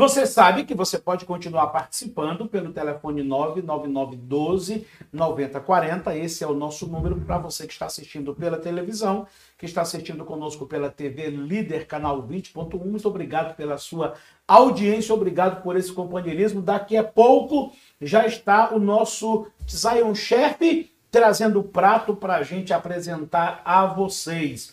você 0.00 0.26
sabe 0.26 0.64
que 0.64 0.74
você 0.74 0.98
pode 0.98 1.26
continuar 1.26 1.66
participando 1.66 2.48
pelo 2.48 2.72
telefone 2.72 3.22
99912 3.22 4.86
9040. 5.12 6.16
Esse 6.16 6.42
é 6.42 6.46
o 6.46 6.54
nosso 6.54 6.86
número 6.86 7.20
para 7.20 7.36
você 7.36 7.66
que 7.66 7.74
está 7.74 7.84
assistindo 7.84 8.34
pela 8.34 8.56
televisão, 8.56 9.26
que 9.58 9.66
está 9.66 9.82
assistindo 9.82 10.24
conosco 10.24 10.64
pela 10.64 10.88
TV 10.88 11.28
Líder 11.28 11.86
Canal 11.86 12.26
20.1. 12.26 12.82
Muito 12.82 13.06
obrigado 13.06 13.54
pela 13.54 13.76
sua 13.76 14.14
audiência, 14.48 15.14
obrigado 15.14 15.62
por 15.62 15.76
esse 15.76 15.92
companheirismo. 15.92 16.62
Daqui 16.62 16.96
a 16.96 17.04
pouco 17.04 17.70
já 18.00 18.26
está 18.26 18.74
o 18.74 18.78
nosso 18.78 19.48
Zion 19.68 20.14
Chef 20.14 20.90
trazendo 21.10 21.60
o 21.60 21.64
prato 21.64 22.16
para 22.16 22.36
a 22.36 22.42
gente 22.42 22.72
apresentar 22.72 23.60
a 23.66 23.84
vocês. 23.84 24.72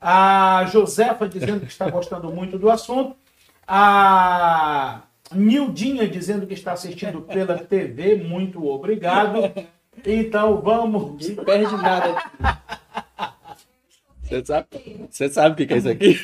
A 0.00 0.64
Josefa 0.66 1.28
dizendo 1.28 1.60
que 1.60 1.70
está 1.70 1.88
gostando 1.88 2.28
muito 2.32 2.58
do 2.58 2.68
assunto. 2.68 3.23
A 3.66 5.02
Nildinha 5.32 6.06
dizendo 6.08 6.46
que 6.46 6.54
está 6.54 6.72
assistindo 6.72 7.22
pela 7.22 7.58
TV, 7.64 8.16
muito 8.16 8.66
obrigado. 8.66 9.52
Então 10.04 10.60
vamos. 10.60 11.12
Ninguém 11.12 11.44
perde 11.44 11.76
nada. 11.76 12.16
Você 14.24 14.44
sabe, 14.44 14.66
você 15.10 15.28
sabe 15.28 15.62
o 15.62 15.66
que 15.66 15.72
é 15.72 15.76
isso 15.76 15.88
aqui? 15.88 16.20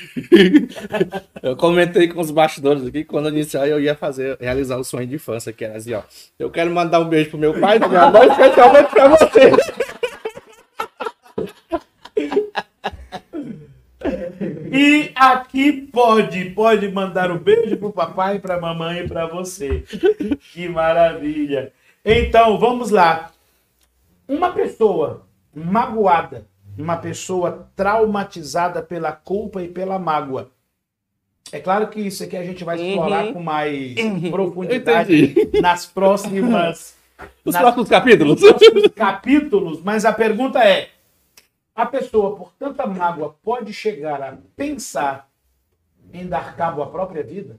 Eu 1.43 1.55
comentei 1.57 2.09
com 2.09 2.21
os 2.21 2.31
bastidores 2.31 2.85
aqui 2.85 3.05
quando 3.05 3.29
iniciar 3.29 3.69
eu 3.69 3.81
ia 3.81 3.95
fazer, 3.95 4.37
realizar 4.41 4.77
o 4.77 4.85
sonho 4.85 5.07
de 5.07 5.15
infância, 5.15 5.53
que 5.53 5.65
era 5.65 5.77
assim, 5.77 5.93
ó. 5.93 6.03
Eu 6.39 6.51
quero 6.51 6.71
mandar 6.71 7.01
um 7.01 7.09
beijo 7.09 7.31
pro 7.31 7.39
meu 7.39 7.61
pai, 7.61 7.79
pra 7.79 7.89
minha 7.89 8.11
mãe, 8.11 8.29
especialmente 8.29 8.91
pra 8.91 9.09
você. 9.09 9.53
E 14.73 15.11
aqui 15.15 15.73
pode, 15.73 16.51
pode 16.51 16.89
mandar 16.91 17.31
um 17.31 17.39
beijo 17.39 17.77
pro 17.77 17.93
papai, 17.93 18.39
pra 18.39 18.61
mamãe 18.61 19.01
e 19.01 19.09
pra 19.09 19.27
você. 19.27 19.85
Que 20.53 20.69
maravilha. 20.69 21.73
Então, 22.05 22.59
vamos 22.59 22.91
lá. 22.91 23.31
Uma 24.29 24.51
pessoa 24.53 25.27
magoada, 25.55 26.47
uma 26.79 26.97
pessoa 26.97 27.69
traumatizada 27.75 28.81
pela 28.83 29.13
culpa 29.13 29.63
e 29.63 29.69
pela 29.69 29.99
mágoa. 29.99 30.51
É 31.53 31.59
claro 31.59 31.89
que 31.89 32.01
isso 32.01 32.23
aqui 32.23 32.37
a 32.37 32.45
gente 32.45 32.63
vai 32.63 32.81
explorar 32.81 33.25
Uhum. 33.27 33.33
com 33.33 33.43
mais 33.43 33.95
profundidade 34.31 35.35
nas 35.61 35.85
próximas 35.85 36.95
Os 37.45 37.53
nas- 37.55 37.61
próximos 37.63 37.89
capítulos. 37.89 38.41
nos 38.41 38.51
próximos 38.51 38.87
capítulos, 38.95 39.81
mas 39.83 40.05
a 40.05 40.13
pergunta 40.13 40.63
é: 40.63 40.89
A 41.81 41.87
pessoa, 41.87 42.37
por 42.37 42.53
tanta 42.59 42.87
mágoa, 42.87 43.35
pode 43.43 43.73
chegar 43.73 44.21
a 44.21 44.37
pensar 44.55 45.31
em 46.13 46.27
dar 46.27 46.55
cabo 46.55 46.83
à 46.83 46.87
própria 46.91 47.23
vida? 47.23 47.59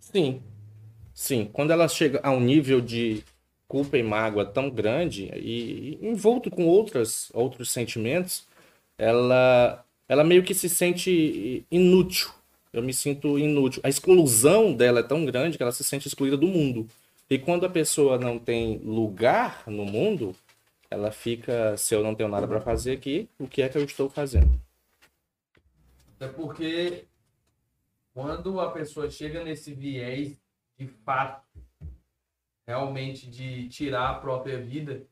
Sim. 0.00 0.42
Sim. 1.12 1.50
Quando 1.52 1.72
ela 1.72 1.86
chega 1.88 2.20
a 2.22 2.30
um 2.30 2.40
nível 2.40 2.80
de 2.80 3.22
culpa 3.68 3.98
e 3.98 4.02
mágoa 4.02 4.46
tão 4.46 4.70
grande 4.70 5.30
e, 5.34 5.98
e 6.00 6.08
envolto 6.08 6.50
com 6.50 6.66
outras, 6.66 7.30
outros 7.34 7.70
sentimentos, 7.70 8.46
ela, 8.96 9.84
ela 10.08 10.24
meio 10.24 10.42
que 10.42 10.54
se 10.54 10.70
sente 10.70 11.66
inútil. 11.70 12.30
Eu 12.72 12.82
me 12.82 12.94
sinto 12.94 13.38
inútil. 13.38 13.82
A 13.84 13.90
exclusão 13.90 14.72
dela 14.72 15.00
é 15.00 15.02
tão 15.02 15.26
grande 15.26 15.58
que 15.58 15.62
ela 15.62 15.70
se 15.70 15.84
sente 15.84 16.08
excluída 16.08 16.38
do 16.38 16.46
mundo. 16.46 16.88
E 17.28 17.38
quando 17.38 17.66
a 17.66 17.68
pessoa 17.68 18.16
não 18.16 18.38
tem 18.38 18.78
lugar 18.78 19.64
no 19.66 19.84
mundo, 19.84 20.34
ela 20.92 21.10
fica, 21.10 21.76
se 21.76 21.94
eu 21.94 22.02
não 22.02 22.14
tenho 22.14 22.28
nada 22.28 22.46
para 22.46 22.60
fazer 22.60 22.92
aqui, 22.92 23.28
o 23.38 23.48
que 23.48 23.62
é 23.62 23.68
que 23.68 23.78
eu 23.78 23.84
estou 23.84 24.10
fazendo? 24.10 24.60
É 26.20 26.28
porque 26.28 27.06
quando 28.12 28.60
a 28.60 28.70
pessoa 28.70 29.10
chega 29.10 29.42
nesse 29.42 29.72
viés 29.72 30.38
de 30.78 30.86
fato, 30.86 31.58
realmente 32.66 33.28
de 33.28 33.68
tirar 33.68 34.10
a 34.10 34.14
própria 34.20 34.60
vida, 34.60 35.06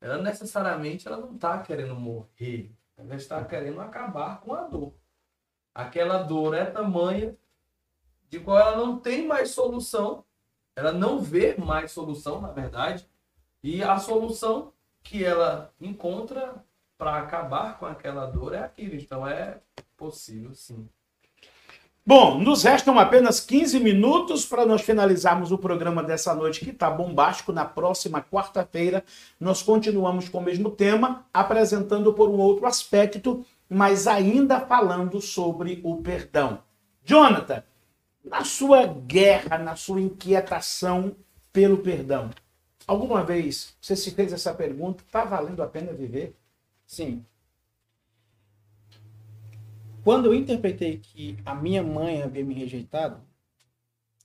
ela 0.00 0.18
necessariamente 0.18 1.08
ela 1.08 1.16
não 1.16 1.34
está 1.34 1.58
querendo 1.62 1.94
morrer, 1.94 2.70
ela 2.96 3.14
está 3.14 3.42
querendo 3.44 3.80
acabar 3.80 4.40
com 4.40 4.52
a 4.52 4.62
dor. 4.62 4.94
Aquela 5.74 6.22
dor 6.22 6.54
é 6.54 6.66
tamanha 6.66 7.36
de 8.28 8.38
qual 8.38 8.58
ela 8.58 8.76
não 8.76 8.98
tem 8.98 9.26
mais 9.26 9.50
solução, 9.50 10.24
ela 10.76 10.92
não 10.92 11.20
vê 11.20 11.56
mais 11.56 11.90
solução, 11.90 12.40
na 12.40 12.52
verdade, 12.52 13.08
e 13.62 13.82
a 13.82 13.98
solução 13.98 14.72
que 15.02 15.24
ela 15.24 15.72
encontra 15.80 16.54
para 16.96 17.18
acabar 17.18 17.78
com 17.78 17.86
aquela 17.86 18.26
dor 18.26 18.54
é 18.54 18.60
aquilo. 18.60 18.94
Então 18.94 19.26
é 19.26 19.58
possível, 19.96 20.54
sim. 20.54 20.88
Bom, 22.04 22.40
nos 22.40 22.64
restam 22.64 22.98
apenas 22.98 23.38
15 23.38 23.78
minutos 23.78 24.44
para 24.44 24.66
nós 24.66 24.82
finalizarmos 24.82 25.52
o 25.52 25.58
programa 25.58 26.02
dessa 26.02 26.34
noite, 26.34 26.58
que 26.58 26.70
está 26.70 26.90
bombástico. 26.90 27.52
Na 27.52 27.64
próxima 27.64 28.20
quarta-feira, 28.20 29.04
nós 29.38 29.62
continuamos 29.62 30.28
com 30.28 30.38
o 30.38 30.42
mesmo 30.42 30.68
tema, 30.70 31.24
apresentando 31.32 32.12
por 32.12 32.28
um 32.28 32.38
outro 32.38 32.66
aspecto, 32.66 33.46
mas 33.68 34.08
ainda 34.08 34.60
falando 34.60 35.20
sobre 35.20 35.80
o 35.84 36.02
perdão. 36.02 36.58
Jonathan, 37.04 37.62
na 38.24 38.44
sua 38.44 38.84
guerra, 38.84 39.56
na 39.58 39.76
sua 39.76 40.00
inquietação 40.00 41.14
pelo 41.52 41.78
perdão, 41.78 42.30
alguma 42.86 43.22
vez 43.24 43.76
você 43.80 43.96
se 43.96 44.10
fez 44.10 44.32
essa 44.32 44.54
pergunta: 44.54 45.02
está 45.02 45.24
valendo 45.24 45.62
a 45.62 45.66
pena 45.66 45.92
viver? 45.92 46.34
Sim. 46.86 47.24
Quando 50.04 50.26
eu 50.26 50.34
interpretei 50.34 50.98
que 50.98 51.38
a 51.44 51.54
minha 51.54 51.82
mãe 51.82 52.22
havia 52.22 52.44
me 52.44 52.54
rejeitado, 52.54 53.20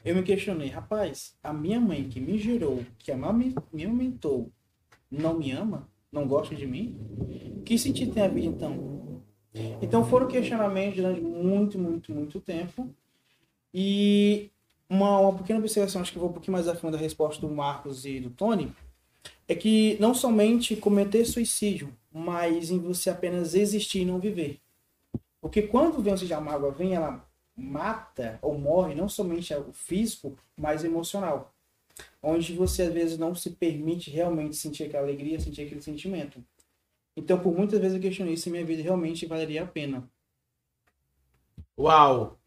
eu 0.04 0.16
me 0.16 0.24
questionei, 0.24 0.70
rapaz, 0.70 1.38
a 1.44 1.54
minha 1.54 1.80
mãe 1.80 2.08
que 2.08 2.20
me 2.20 2.38
gerou, 2.38 2.84
que 2.98 3.12
me 3.14 3.86
aumentou, 3.86 4.52
não 5.12 5.38
me 5.38 5.52
ama? 5.52 5.88
Não 6.12 6.28
gosta 6.28 6.56
de 6.56 6.66
mim? 6.66 6.98
Que 7.66 7.78
sentido 7.78 8.14
tem 8.14 8.24
a 8.24 8.28
vida 8.28 8.48
então? 8.48 9.22
Então 9.82 10.06
foram 10.06 10.28
questionamentos 10.28 10.98
durante 10.98 11.22
muito, 11.22 11.78
muito, 11.78 12.12
muito 12.12 12.40
tempo. 12.40 12.90
E 13.74 14.50
uma, 14.90 15.20
uma 15.20 15.38
pequena 15.38 15.60
observação, 15.60 16.02
acho 16.02 16.12
que 16.12 16.20
vou 16.20 16.30
um 16.30 16.34
pouquinho 16.34 16.54
mais 16.54 16.68
a 16.68 16.76
fundo 16.76 16.94
da 16.94 16.98
resposta 16.98 17.42
do 17.46 17.54
Marcos 17.54 18.06
e 18.06 18.20
do 18.20 18.30
Tony, 18.30 18.74
é 19.48 19.56
que 19.56 19.98
não 20.00 20.14
somente 20.14 20.76
cometer 20.76 21.26
suicídio, 21.26 21.94
mas 22.12 22.72
em 22.72 22.80
você 22.80 23.10
apenas 23.10 23.54
existir 23.54 24.02
e 24.02 24.06
não 24.06 24.20
viver. 24.20 24.60
Porque 25.42 25.62
quando 25.62 26.02
vem, 26.02 26.12
ou 26.12 26.18
seja, 26.18 26.38
a 26.38 26.42
mágoa 26.42 26.72
vem, 26.72 26.94
ela 26.94 27.26
mata 27.56 28.38
ou 28.42 28.58
morre 28.58 28.94
não 28.94 29.10
somente 29.10 29.54
o 29.54 29.74
físico, 29.74 30.38
mas 30.56 30.84
emocional. 30.84 31.54
Onde 32.22 32.54
você 32.54 32.84
às 32.84 32.94
vezes 32.94 33.18
não 33.18 33.34
se 33.34 33.52
permite 33.52 34.12
realmente 34.12 34.56
sentir 34.56 34.84
aquela 34.84 35.04
alegria, 35.04 35.40
sentir 35.40 35.64
aquele 35.64 35.82
sentimento. 35.82 36.44
Então, 37.16 37.40
por 37.40 37.56
muitas 37.56 37.80
vezes 37.80 37.96
eu 37.96 38.02
questionei 38.02 38.38
se 38.38 38.50
minha 38.50 38.66
vida 38.66 38.84
realmente 38.84 39.26
valeria 39.26 39.64
a 39.64 39.68
pena. 39.68 40.08
Uau! 41.78 42.38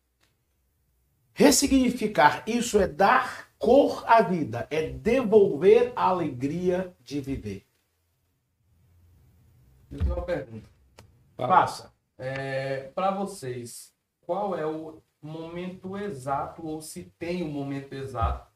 Ressignificar 1.32 2.44
isso 2.46 2.78
é 2.78 2.86
dar 2.86 3.50
cor 3.58 4.04
à 4.06 4.22
vida, 4.22 4.66
é 4.70 4.88
devolver 4.88 5.92
a 5.94 6.04
alegria 6.04 6.94
de 7.00 7.20
viver. 7.20 7.66
Eu 9.90 9.98
tenho 9.98 10.14
uma 10.14 10.22
pergunta. 10.22 10.68
Passa. 11.36 11.92
É, 12.18 12.90
Para 12.94 13.10
vocês, 13.12 13.92
qual 14.20 14.56
é 14.56 14.66
o 14.66 15.02
momento 15.20 15.96
exato, 15.96 16.66
ou 16.66 16.80
se 16.80 17.04
tem 17.18 17.42
um 17.42 17.50
momento 17.50 17.92
exato, 17.92 18.50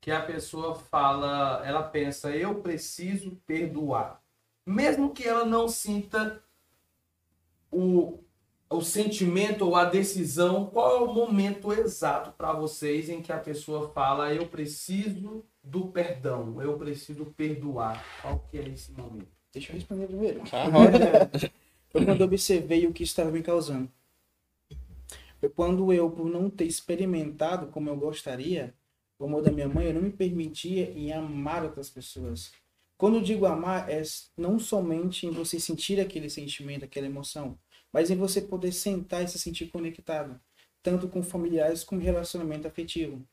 que 0.00 0.10
a 0.10 0.22
pessoa 0.22 0.74
fala, 0.74 1.62
ela 1.64 1.82
pensa, 1.82 2.30
eu 2.30 2.62
preciso 2.62 3.36
perdoar. 3.46 4.22
Mesmo 4.64 5.12
que 5.12 5.26
ela 5.26 5.44
não 5.44 5.68
sinta 5.68 6.42
o, 7.70 8.18
o 8.68 8.80
sentimento 8.80 9.64
ou 9.64 9.76
a 9.76 9.84
decisão, 9.84 10.66
qual 10.66 10.96
é 10.96 11.00
o 11.00 11.14
momento 11.14 11.72
exato 11.72 12.32
para 12.32 12.52
vocês 12.52 13.08
em 13.08 13.22
que 13.22 13.32
a 13.32 13.38
pessoa 13.38 13.90
fala, 13.90 14.34
eu 14.34 14.46
preciso 14.46 15.44
do 15.62 15.86
perdão, 15.88 16.60
eu 16.60 16.76
preciso 16.76 17.26
perdoar? 17.26 18.04
Qual 18.22 18.44
que 18.50 18.58
é 18.58 18.68
esse 18.68 18.92
momento? 18.92 19.28
Deixa 19.52 19.70
eu 19.70 19.76
responder 19.76 20.06
primeiro. 20.06 20.42
Ah, 20.52 20.68
foi 21.90 22.04
quando 22.04 22.20
eu 22.20 22.26
observei 22.26 22.86
o 22.86 22.92
que 22.92 23.04
estava 23.04 23.30
me 23.30 23.42
causando. 23.42 23.90
Foi 25.40 25.48
quando 25.48 25.92
eu, 25.92 26.10
por 26.10 26.26
não 26.26 26.50
ter 26.50 26.64
experimentado 26.64 27.68
como 27.68 27.88
eu 27.88 27.96
gostaria, 27.96 28.74
o 29.18 29.24
amor 29.24 29.42
da 29.42 29.50
minha 29.50 29.68
mãe, 29.68 29.86
eu 29.86 29.94
não 29.94 30.02
me 30.02 30.10
permitia 30.10 30.90
em 30.90 31.12
amar 31.12 31.64
outras 31.64 31.88
pessoas. 31.88 32.52
Quando 32.98 33.16
eu 33.16 33.22
digo 33.22 33.46
amar, 33.46 33.88
é 33.90 34.02
não 34.36 34.58
somente 34.58 35.26
em 35.26 35.30
você 35.30 35.60
sentir 35.60 36.00
aquele 36.00 36.28
sentimento, 36.28 36.84
aquela 36.84 37.06
emoção, 37.06 37.58
mas 37.92 38.10
em 38.10 38.16
você 38.16 38.40
poder 38.40 38.72
sentar 38.72 39.24
e 39.24 39.28
se 39.28 39.38
sentir 39.38 39.66
conectado, 39.66 40.40
tanto 40.82 41.08
com 41.08 41.22
familiares 41.22 41.84
como 41.84 42.00
relacionamento 42.00 42.66
afetivo. 42.66 43.26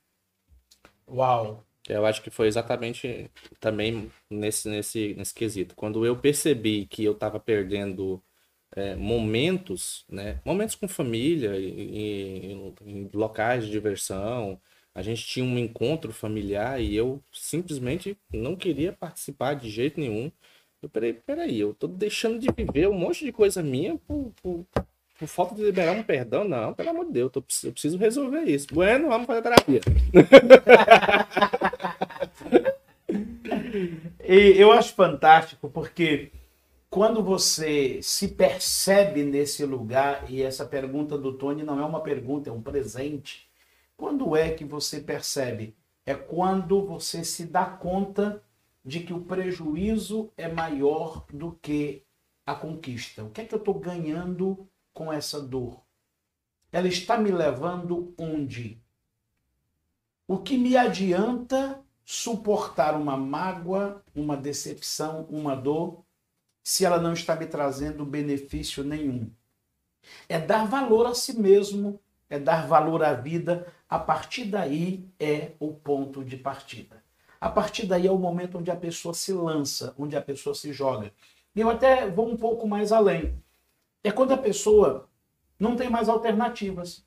Uau! 1.07 1.65
Eu 1.87 2.05
acho 2.05 2.21
que 2.21 2.29
foi 2.29 2.47
exatamente 2.47 3.29
também 3.59 4.09
nesse, 4.29 4.69
nesse, 4.69 5.13
nesse 5.15 5.33
quesito. 5.33 5.75
Quando 5.75 6.05
eu 6.05 6.17
percebi 6.17 6.85
que 6.85 7.03
eu 7.03 7.11
estava 7.11 7.39
perdendo 7.39 8.23
é, 8.75 8.95
momentos, 8.95 10.05
né? 10.09 10.39
Momentos 10.45 10.75
com 10.75 10.87
família, 10.87 11.59
em, 11.59 12.73
em, 12.81 13.09
locais 13.13 13.65
de 13.65 13.71
diversão. 13.71 14.59
A 14.95 15.01
gente 15.01 15.25
tinha 15.25 15.45
um 15.45 15.57
encontro 15.57 16.11
familiar 16.13 16.81
e 16.81 16.95
eu 16.95 17.23
simplesmente 17.31 18.17
não 18.31 18.55
queria 18.55 18.93
participar 18.93 19.55
de 19.55 19.69
jeito 19.69 19.99
nenhum. 19.99 20.31
Eu 20.83 20.89
peraí, 20.89 21.13
peraí, 21.13 21.59
eu 21.61 21.73
tô 21.73 21.87
deixando 21.87 22.37
de 22.37 22.51
viver 22.51 22.89
um 22.89 22.93
monte 22.93 23.23
de 23.23 23.31
coisa 23.31 23.63
minha 23.63 23.97
por, 24.05 24.33
por, 24.43 24.65
por 25.17 25.27
falta 25.29 25.55
de 25.55 25.63
liberar 25.63 25.95
um 25.95 26.03
perdão? 26.03 26.43
Não, 26.43 26.73
pelo 26.73 26.89
amor 26.89 27.05
de 27.05 27.13
Deus, 27.13 27.27
eu, 27.27 27.29
tô, 27.29 27.41
eu 27.63 27.71
preciso 27.71 27.97
resolver 27.97 28.41
isso. 28.41 28.67
Bueno, 28.73 29.07
vamos 29.07 29.25
fazer 29.25 29.41
terapia. 29.41 29.79
e 34.27 34.59
eu 34.59 34.73
acho 34.73 34.93
fantástico 34.93 35.69
porque 35.69 36.33
quando 36.89 37.23
você 37.23 38.01
se 38.01 38.27
percebe 38.27 39.23
nesse 39.23 39.65
lugar, 39.65 40.29
e 40.29 40.43
essa 40.43 40.65
pergunta 40.65 41.17
do 41.17 41.37
Tony 41.37 41.63
não 41.63 41.79
é 41.79 41.85
uma 41.85 42.01
pergunta, 42.01 42.49
é 42.49 42.53
um 42.53 42.61
presente. 42.61 43.47
Quando 43.95 44.35
é 44.35 44.51
que 44.51 44.65
você 44.65 44.99
percebe? 44.99 45.77
É 46.05 46.13
quando 46.13 46.85
você 46.85 47.23
se 47.23 47.45
dá 47.45 47.63
conta 47.63 48.43
de 48.83 48.99
que 49.01 49.13
o 49.13 49.21
prejuízo 49.21 50.31
é 50.35 50.47
maior 50.47 51.25
do 51.31 51.53
que 51.61 52.03
a 52.45 52.53
conquista. 52.53 53.23
O 53.23 53.29
que 53.29 53.41
é 53.41 53.45
que 53.45 53.55
eu 53.55 53.59
estou 53.59 53.79
ganhando 53.79 54.67
com 54.93 55.11
essa 55.11 55.41
dor? 55.41 55.81
Ela 56.71 56.87
está 56.87 57.17
me 57.17 57.31
levando 57.31 58.13
onde? 58.17 58.81
O 60.27 60.37
que 60.39 60.57
me 60.57 60.75
adianta 60.75 61.81
suportar 62.05 62.95
uma 62.95 63.15
mágoa, 63.15 64.03
uma 64.15 64.35
decepção, 64.35 65.25
uma 65.29 65.55
dor, 65.55 66.03
se 66.63 66.85
ela 66.85 66.99
não 66.99 67.13
está 67.13 67.35
me 67.35 67.45
trazendo 67.45 68.05
benefício 68.05 68.83
nenhum. 68.83 69.29
É 70.27 70.39
dar 70.39 70.65
valor 70.65 71.05
a 71.05 71.13
si 71.13 71.39
mesmo, 71.39 71.99
é 72.29 72.39
dar 72.39 72.67
valor 72.67 73.03
à 73.03 73.13
vida. 73.13 73.71
A 73.87 73.99
partir 73.99 74.45
daí 74.45 75.07
é 75.19 75.51
o 75.59 75.73
ponto 75.73 76.23
de 76.23 76.37
partida. 76.37 77.02
A 77.43 77.49
partir 77.49 77.85
daí 77.85 78.07
é 78.07 78.11
o 78.11 78.17
momento 78.17 78.57
onde 78.57 78.71
a 78.71 78.75
pessoa 78.75 79.13
se 79.13 79.33
lança, 79.33 79.93
onde 79.99 80.15
a 80.15 80.21
pessoa 80.21 80.55
se 80.55 80.71
joga. 80.71 81.11
E 81.53 81.59
eu 81.59 81.69
até 81.69 82.09
vou 82.09 82.29
um 82.29 82.37
pouco 82.37 82.65
mais 82.65 82.93
além. 82.93 83.33
É 84.01 84.09
quando 84.13 84.31
a 84.31 84.37
pessoa 84.37 85.09
não 85.59 85.75
tem 85.75 85.89
mais 85.89 86.07
alternativas. 86.07 87.03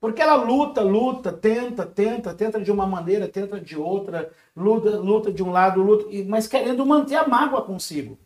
Porque 0.00 0.20
ela 0.20 0.34
luta, 0.34 0.82
luta, 0.82 1.32
tenta, 1.32 1.86
tenta, 1.86 2.34
tenta 2.34 2.60
de 2.60 2.72
uma 2.72 2.84
maneira, 2.84 3.28
tenta 3.28 3.60
de 3.60 3.78
outra, 3.78 4.32
luta, 4.56 4.90
luta 4.98 5.32
de 5.32 5.40
um 5.40 5.52
lado, 5.52 5.80
luta, 5.80 6.06
mas 6.26 6.48
querendo 6.48 6.84
manter 6.84 7.14
a 7.14 7.28
mágoa 7.28 7.62
consigo. 7.62 8.18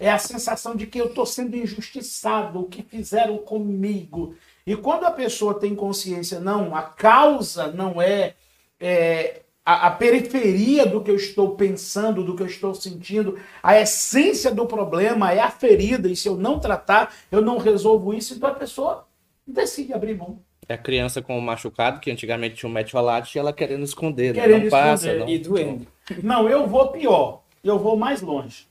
é 0.00 0.10
a 0.10 0.18
sensação 0.18 0.74
de 0.74 0.88
que 0.88 1.00
eu 1.00 1.06
estou 1.06 1.24
sendo 1.24 1.56
injustiçado, 1.56 2.58
o 2.58 2.68
que 2.68 2.82
fizeram 2.82 3.38
comigo. 3.38 4.34
E 4.66 4.74
quando 4.74 5.04
a 5.04 5.12
pessoa 5.12 5.54
tem 5.54 5.72
consciência, 5.72 6.40
não, 6.40 6.74
a 6.74 6.82
causa 6.82 7.68
não 7.68 8.02
é, 8.02 8.34
é 8.80 9.42
a, 9.66 9.88
a, 9.88 9.90
periferia 9.90 10.86
do 10.86 11.02
que 11.02 11.10
eu 11.10 11.16
estou 11.16 11.56
pensando, 11.56 12.22
do 12.22 12.36
que 12.36 12.42
eu 12.44 12.46
estou 12.46 12.72
sentindo, 12.72 13.36
a 13.60 13.80
essência 13.80 14.54
do 14.54 14.64
problema 14.64 15.32
é 15.32 15.40
a 15.40 15.50
ferida, 15.50 16.08
e 16.08 16.14
se 16.14 16.28
eu 16.28 16.36
não 16.36 16.60
tratar, 16.60 17.12
eu 17.32 17.42
não 17.42 17.58
resolvo 17.58 18.14
isso, 18.14 18.34
então 18.34 18.48
a 18.48 18.54
pessoa 18.54 19.08
decide 19.44 19.92
abrir 19.92 20.16
mão. 20.16 20.38
É 20.68 20.74
a 20.74 20.78
criança 20.78 21.20
com 21.20 21.36
o 21.36 21.42
machucado, 21.42 21.98
que 21.98 22.12
antigamente 22.12 22.54
tinha 22.54 22.70
um 22.70 22.72
metiolate, 22.72 23.36
e 23.36 23.40
ela 23.40 23.52
querendo 23.52 23.82
esconder, 23.82 24.34
né? 24.34 24.40
Querendo 24.40 24.62
não 24.62 24.70
passa. 24.70 25.08
esconder. 25.08 25.24
Não... 25.24 25.28
E 25.28 25.38
doendo. 25.38 25.86
Não, 26.22 26.48
eu 26.48 26.68
vou 26.68 26.88
pior, 26.92 27.42
eu 27.64 27.76
vou 27.76 27.96
mais 27.96 28.22
longe. 28.22 28.68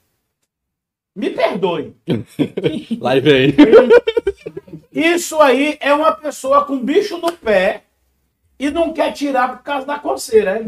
Me 1.13 1.29
perdoe. 1.29 1.93
Lá 2.99 3.19
vem. 3.19 3.53
Isso 4.93 5.41
aí 5.41 5.77
é 5.81 5.93
uma 5.93 6.13
pessoa 6.13 6.63
com 6.63 6.79
bicho 6.79 7.17
no 7.17 7.33
pé 7.33 7.84
e 8.59 8.69
não 8.71 8.93
quer 8.93 9.11
tirar 9.11 9.57
por 9.57 9.63
causa 9.63 9.85
da 9.85 9.99
coceira. 9.99 10.57
É 10.57 10.63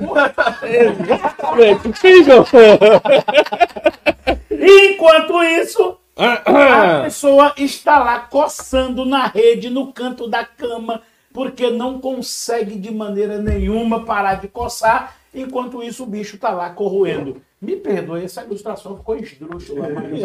Enquanto 4.93 5.43
isso, 5.43 5.97
a 6.17 7.03
pessoa 7.05 7.53
está 7.57 7.99
lá 7.99 8.19
coçando 8.19 9.05
na 9.05 9.27
rede, 9.27 9.69
no 9.69 9.93
canto 9.93 10.27
da 10.27 10.43
cama, 10.43 11.01
porque 11.31 11.69
não 11.69 11.99
consegue 11.99 12.75
de 12.77 12.91
maneira 12.91 13.37
nenhuma 13.37 14.03
parar 14.03 14.35
de 14.35 14.47
coçar. 14.47 15.15
Enquanto 15.33 15.83
isso, 15.83 16.03
o 16.03 16.07
bicho 16.07 16.35
está 16.35 16.49
lá 16.49 16.69
corroendo. 16.71 17.41
Me 17.61 17.75
perdoe, 17.75 18.23
essa 18.25 18.43
ilustração 18.43 18.97
ficou 18.97 19.15
esdrúxula. 19.17 19.89
Mas... 19.89 20.21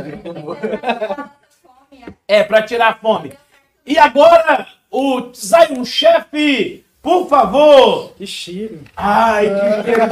É, 2.26 2.42
para 2.42 2.62
tirar 2.62 2.98
fome. 3.00 3.32
E 3.86 3.98
agora, 3.98 4.66
o 4.90 5.30
Zion 5.34 5.84
Chefe, 5.84 6.84
por 7.02 7.28
favor. 7.28 8.12
Que 8.16 8.26
cheiro. 8.26 8.80
Ai, 8.96 9.48
que 9.48 9.84
cheiro. 9.84 10.08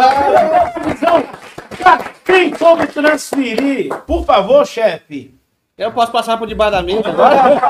Quem 2.25 2.53
for 2.55 2.87
transferir, 2.89 3.95
por 4.07 4.25
favor, 4.27 4.67
chefe. 4.67 5.35
Eu 5.79 5.93
posso 5.93 6.13
passar 6.13 6.37
por 6.37 6.47
debaixo 6.47 6.73
da 6.73 6.83
mesa 6.85 7.09
agora? 7.09 7.61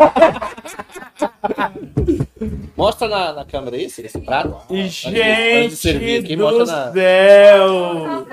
mostra 2.77 3.07
na, 3.09 3.33
na 3.33 3.45
câmera 3.45 3.77
esse, 3.77 4.03
esse 4.03 4.21
prato. 4.21 4.57
Gente 4.75 6.37
do 6.37 6.65
na... 6.65 6.93
céu! 6.93 8.27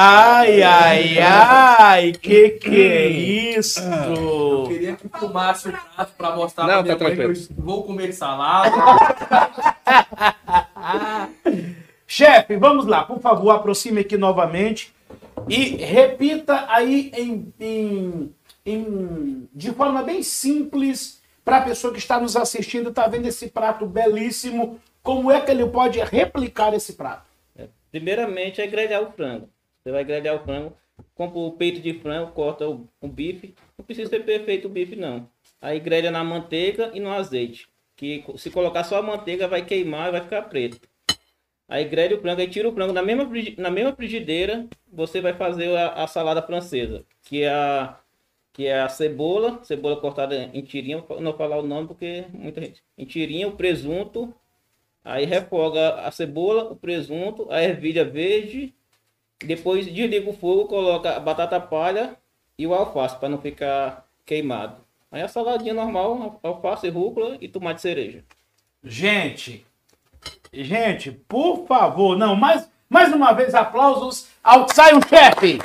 Ai, 0.00 0.62
ai, 0.62 1.18
ai, 1.18 2.12
que 2.12 2.50
que 2.50 2.82
é 2.86 3.08
isso? 3.08 3.80
Eu 3.82 4.64
queria 4.68 4.94
que 4.94 5.08
fumasse 5.08 5.68
o 5.68 5.72
prato 5.72 6.12
pra 6.16 6.36
mostrar 6.36 6.66
Não, 6.68 6.74
pra 6.74 6.82
minha 6.84 6.96
tá 6.96 7.04
mãe 7.04 7.16
que 7.16 7.22
eu 7.22 7.32
vou 7.56 7.82
comer 7.82 8.12
salada. 8.12 8.70
Chefe, 12.06 12.56
vamos 12.56 12.86
lá, 12.86 13.02
por 13.02 13.18
favor, 13.20 13.50
aproxime 13.50 14.02
aqui 14.02 14.16
novamente 14.16 14.94
e 15.48 15.74
repita 15.84 16.66
aí 16.68 17.10
em, 17.16 17.52
em, 17.58 18.32
em- 18.64 19.48
de 19.52 19.72
forma 19.72 20.04
bem 20.04 20.22
simples 20.22 21.20
para 21.44 21.56
a 21.56 21.62
pessoa 21.62 21.92
que 21.92 21.98
está 21.98 22.20
nos 22.20 22.36
assistindo, 22.36 22.90
está 22.90 23.08
vendo 23.08 23.26
esse 23.26 23.48
prato 23.48 23.84
belíssimo, 23.84 24.78
como 25.02 25.32
é 25.32 25.40
que 25.40 25.50
ele 25.50 25.66
pode 25.66 25.98
replicar 25.98 26.72
esse 26.72 26.92
prato? 26.92 27.26
Primeiramente 27.90 28.60
é 28.60 28.66
grelhar 28.68 29.02
o 29.02 29.10
frango. 29.10 29.48
Você 29.82 29.92
vai 29.92 30.04
grelhar 30.04 30.36
o 30.36 30.44
frango, 30.44 30.76
compra 31.14 31.38
o 31.38 31.52
peito 31.52 31.80
de 31.80 31.94
frango, 31.94 32.32
corta 32.32 32.68
o, 32.68 32.88
o 33.00 33.08
bife. 33.08 33.54
Não 33.76 33.84
precisa 33.84 34.08
ser 34.08 34.24
perfeito 34.24 34.66
o 34.66 34.70
bife, 34.70 34.96
não. 34.96 35.28
Aí 35.60 35.80
grelha 35.80 36.10
na 36.10 36.22
manteiga 36.22 36.90
e 36.94 37.00
no 37.00 37.10
azeite. 37.10 37.68
Que 37.96 38.24
se 38.36 38.50
colocar 38.50 38.84
só 38.84 38.98
a 38.98 39.02
manteiga 39.02 39.48
vai 39.48 39.64
queimar 39.64 40.08
e 40.08 40.12
vai 40.12 40.20
ficar 40.20 40.42
preto. 40.42 40.80
Aí 41.68 41.84
grelha 41.84 42.16
o 42.16 42.20
frango, 42.20 42.40
aí 42.40 42.48
tira 42.48 42.68
o 42.68 42.72
frango 42.72 42.92
na 42.92 43.02
mesma, 43.02 43.28
na 43.58 43.70
mesma 43.70 43.92
frigideira, 43.94 44.66
você 44.90 45.20
vai 45.20 45.34
fazer 45.34 45.76
a, 45.76 46.04
a 46.04 46.06
salada 46.06 46.40
francesa, 46.40 47.04
que 47.22 47.42
é 47.42 47.50
a, 47.50 47.98
que 48.54 48.66
é 48.66 48.80
a 48.80 48.88
cebola, 48.88 49.62
cebola 49.62 50.00
cortada 50.00 50.34
em 50.54 50.62
tirinha, 50.62 50.98
vou 50.98 51.20
não 51.20 51.36
falar 51.36 51.58
o 51.58 51.66
nome 51.66 51.88
porque 51.88 52.24
muita 52.32 52.62
gente. 52.62 52.82
Em 52.96 53.04
tirinha, 53.04 53.48
o 53.48 53.52
presunto, 53.52 54.34
Aí 55.08 55.24
refoga 55.24 55.94
a 56.00 56.10
cebola, 56.10 56.70
o 56.70 56.76
presunto, 56.76 57.50
a 57.50 57.62
ervilha 57.62 58.04
verde. 58.04 58.74
Depois 59.44 59.86
desliga 59.86 60.28
o 60.28 60.32
fogo, 60.32 60.66
coloca 60.66 61.16
a 61.16 61.20
batata 61.20 61.60
palha 61.60 62.16
e 62.58 62.66
o 62.66 62.74
alface 62.74 63.16
para 63.16 63.28
não 63.28 63.38
ficar 63.38 64.04
queimado. 64.26 64.76
Aí 65.10 65.22
a 65.22 65.28
saladinha 65.28 65.72
normal, 65.72 66.40
alface, 66.42 66.88
rúcula 66.88 67.38
e 67.40 67.48
tomate 67.48 67.80
cereja. 67.80 68.24
Gente, 68.82 69.64
gente, 70.52 71.12
por 71.12 71.66
favor, 71.66 72.16
não, 72.16 72.34
mais, 72.34 72.68
mais 72.90 73.12
uma 73.12 73.32
vez 73.32 73.54
aplausos 73.54 74.28
ao 74.42 74.66
Zion 74.68 75.00
Chefe. 75.08 75.58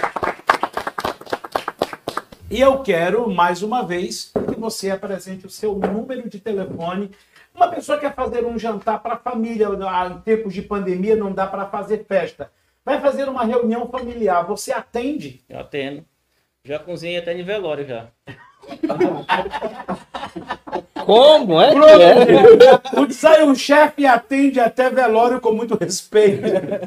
E 2.50 2.62
eu 2.62 2.84
quero, 2.84 3.28
mais 3.32 3.64
uma 3.64 3.84
vez, 3.84 4.32
que 4.48 4.60
você 4.60 4.92
apresente 4.92 5.48
o 5.48 5.50
seu 5.50 5.74
número 5.74 6.30
de 6.30 6.40
telefone. 6.40 7.10
Uma 7.56 7.68
pessoa 7.70 7.98
quer 7.98 8.14
fazer 8.14 8.46
um 8.46 8.60
jantar 8.60 9.02
para 9.02 9.16
a 9.16 9.20
família, 9.20 9.68
em 9.68 10.20
tempos 10.22 10.54
de 10.54 10.62
pandemia 10.62 11.16
não 11.16 11.34
dá 11.34 11.48
para 11.48 11.66
fazer 11.66 12.06
festa. 12.06 12.52
Vai 12.86 13.00
fazer 13.00 13.30
uma 13.30 13.46
reunião 13.46 13.88
familiar, 13.88 14.46
você 14.46 14.74
atende? 14.74 15.42
Eu 15.48 15.60
atendo. 15.60 16.04
Já 16.66 16.80
cozinhei 16.80 17.18
até 17.18 17.34
de 17.34 17.44
velório 17.44 17.88
já. 17.88 18.08
Como 21.06 21.62
é 21.62 21.72
que 21.72 21.78
é? 22.02 23.00
O 23.00 23.10
Zion 23.12 23.54
Chefe 23.56 24.06
atende 24.06 24.60
até 24.60 24.90
velório 24.90 25.40
com 25.42 25.52
muito 25.52 25.76
respeito. 25.76 26.44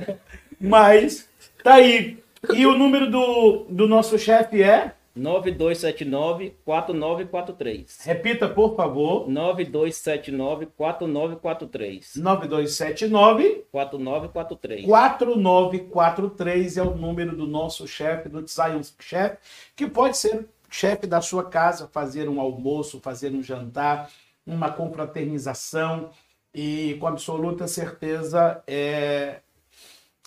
Mas 0.61 1.28
tá 1.62 1.74
aí. 1.74 2.18
E 2.55 2.66
o 2.66 2.76
número 2.76 3.11
do, 3.11 3.66
do 3.68 3.86
nosso 3.86 4.18
chefe 4.18 4.62
é? 4.62 4.92
9279-4943. 5.16 8.04
Repita, 8.04 8.48
por 8.48 8.76
favor. 8.76 9.28
9279-4943. 9.28 12.16
9279 12.16 13.64
4943. 13.72 14.84
4943 14.84 16.76
é 16.76 16.82
o 16.82 16.94
número 16.94 17.34
do 17.36 17.46
nosso 17.46 17.88
chefe, 17.88 18.28
do 18.28 18.46
Zion 18.46 18.82
Chef, 19.00 19.38
que 19.74 19.86
pode 19.86 20.18
ser 20.18 20.46
chefe 20.68 21.06
da 21.06 21.22
sua 21.22 21.44
casa, 21.44 21.88
fazer 21.88 22.28
um 22.28 22.40
almoço, 22.40 23.00
fazer 23.00 23.32
um 23.32 23.42
jantar, 23.42 24.10
uma 24.46 24.70
confraternização 24.70 26.10
e 26.54 26.98
com 27.00 27.06
absoluta 27.06 27.66
certeza 27.66 28.62
é 28.66 29.40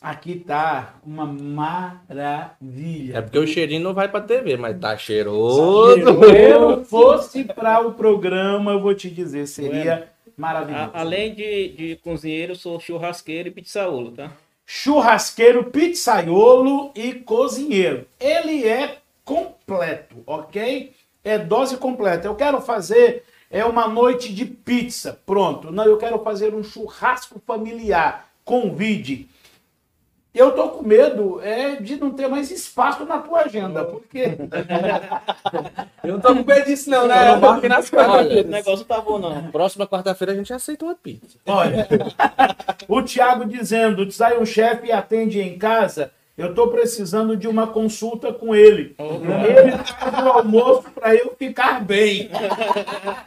aqui 0.01 0.35
tá 0.35 0.95
uma 1.05 1.25
maravilha. 1.25 3.17
É 3.17 3.21
porque 3.21 3.39
o 3.39 3.47
cheirinho 3.47 3.81
não 3.83 3.93
vai 3.93 4.07
pra 4.09 4.21
TV, 4.21 4.57
mas 4.57 4.77
tá 4.79 4.97
Se 4.97 5.03
cheiroso. 5.05 6.23
eu 6.23 6.83
fosse 6.85 7.43
para 7.43 7.79
o 7.85 7.93
programa, 7.93 8.71
eu 8.71 8.81
vou 8.81 8.93
te 8.93 9.09
dizer, 9.09 9.47
seria 9.47 10.09
maravilhoso. 10.37 10.91
A- 10.93 10.99
além 11.01 11.33
de, 11.33 11.69
de 11.69 11.95
cozinheiro, 12.03 12.53
eu 12.53 12.55
sou 12.55 12.79
churrasqueiro 12.79 13.49
e 13.49 13.51
pizzaolo, 13.51 14.11
tá? 14.11 14.31
churrasqueiro, 14.71 15.63
pizzaiolo 15.65 16.91
e 16.93 17.13
cozinheiro. 17.15 18.05
Ele 18.19 18.67
é 18.67 18.97
completo, 19.25 20.17
ok? 20.27 20.93
É 21.23 21.39
dose 21.39 21.75
completa. 21.77 22.27
Eu 22.27 22.35
quero 22.35 22.61
fazer 22.61 23.23
é 23.49 23.65
uma 23.65 23.87
noite 23.87 24.31
de 24.31 24.45
pizza, 24.45 25.19
pronto. 25.25 25.71
Não, 25.71 25.85
eu 25.85 25.97
quero 25.97 26.19
fazer 26.19 26.53
um 26.53 26.63
churrasco 26.63 27.41
familiar. 27.47 28.29
Convide. 28.45 29.27
Eu 30.33 30.51
tô 30.51 30.69
com 30.69 30.83
medo 30.83 31.41
é 31.41 31.77
de 31.77 31.97
não 31.97 32.11
ter 32.11 32.27
mais 32.27 32.51
espaço 32.51 33.03
na 33.03 33.17
tua 33.17 33.41
agenda, 33.41 33.83
porque 33.83 34.37
Eu 36.03 36.13
não 36.13 36.19
tô 36.19 36.35
com 36.35 36.43
medo 36.43 36.65
disso, 36.65 36.89
não, 36.89 37.07
né? 37.07 37.31
Eu 37.33 37.39
marquei 37.39 37.67
nas. 37.67 37.91
Olha, 37.91 38.43
O 38.43 38.47
negócio 38.47 38.85
tá 38.85 39.01
bom, 39.01 39.17
não. 39.17 39.51
próxima 39.51 39.87
quarta-feira 39.87 40.33
a 40.33 40.35
gente 40.35 40.53
aceita 40.53 40.85
uma 40.85 40.95
pizza. 40.95 41.37
Olha, 41.47 41.87
o 42.87 43.01
Thiago 43.01 43.45
dizendo, 43.45 44.03
o 44.03 44.11
Zion 44.11 44.45
Chef 44.45 44.91
atende 44.91 45.41
em 45.41 45.57
casa, 45.57 46.11
eu 46.37 46.51
estou 46.51 46.69
precisando 46.69 47.35
de 47.35 47.47
uma 47.47 47.67
consulta 47.67 48.31
com 48.31 48.55
ele. 48.55 48.95
Ele 48.97 49.71
faz 49.99 50.25
o 50.25 50.29
almoço 50.29 50.83
para 50.91 51.13
eu 51.15 51.35
ficar 51.37 51.83
bem. 51.83 52.29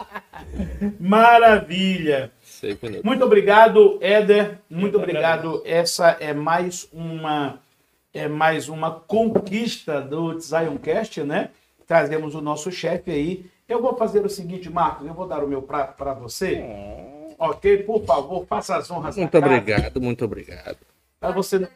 Maravilha. 0.99 2.31
Seis 2.63 2.81
minutos. 2.81 3.03
Muito 3.03 3.25
obrigado, 3.25 3.99
Éder. 4.01 4.61
Muito 4.71 4.97
obrigado. 4.97 5.61
Essa 5.65 6.17
é 6.21 6.33
mais 6.33 6.89
uma 6.93 7.59
é 8.15 8.29
mais 8.29 8.69
uma 8.69 8.93
conquista 8.93 10.01
do 10.01 10.39
Zioncast, 10.39 11.25
né? 11.25 11.51
Trazemos 11.89 12.37
o 12.37 12.41
nosso 12.41 12.71
chefe 12.71 13.11
aí. 13.11 13.47
Eu 13.69 13.83
vou 13.83 13.97
fazer 13.97 14.25
o 14.25 14.29
seguinte, 14.29 14.71
Marcos, 14.71 15.05
eu 15.09 15.13
vou 15.13 15.27
dar 15.27 15.43
o 15.43 15.49
meu 15.49 15.61
prato 15.61 15.97
para 15.97 16.15
você. 16.15 16.63
Ok? 17.37 17.79
Por 17.79 18.05
favor, 18.05 18.47
faça 18.47 18.77
as 18.77 18.89
honras. 18.93 19.17
Muito 19.17 19.33
casa. 19.33 19.45
obrigado, 19.45 20.01
muito 20.01 20.25
obrigado. 20.25 20.79
Para 21.19 21.33
você 21.33 21.69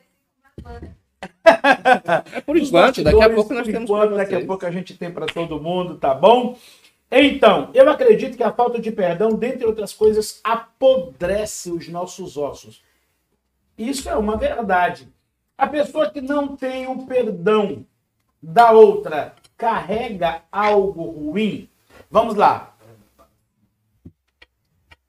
É 2.33 2.41
por 2.47 2.57
enquanto, 2.57 3.03
daqui 3.03 3.23
a 3.23 3.31
pouco 3.31 3.53
nós 3.53 3.65
Por 3.65 3.73
temos 3.73 3.91
enquanto, 3.91 4.15
daqui 4.15 4.35
a 4.37 4.47
pouco 4.47 4.65
a 4.65 4.71
gente 4.71 4.97
tem 4.97 5.11
para 5.11 5.27
todo 5.27 5.61
mundo, 5.61 5.97
tá 5.97 6.15
bom? 6.15 6.57
Então, 7.11 7.71
eu 7.73 7.89
acredito 7.89 8.37
que 8.37 8.43
a 8.43 8.53
falta 8.53 8.81
de 8.81 8.91
perdão, 8.91 9.35
dentre 9.35 9.65
outras 9.65 9.93
coisas, 9.93 10.41
apodrece 10.43 11.71
os 11.71 11.89
nossos 11.89 12.37
ossos. 12.37 12.83
Isso 13.79 14.09
é 14.09 14.17
uma 14.17 14.37
verdade. 14.37 15.09
A 15.57 15.67
pessoa 15.67 16.11
que 16.11 16.21
não 16.21 16.57
tem 16.57 16.87
o 16.87 17.07
perdão 17.07 17.87
da 18.43 18.73
outra 18.73 19.35
carrega 19.57 20.43
algo 20.51 21.05
ruim. 21.11 21.69
Vamos 22.11 22.35
lá. 22.35 22.77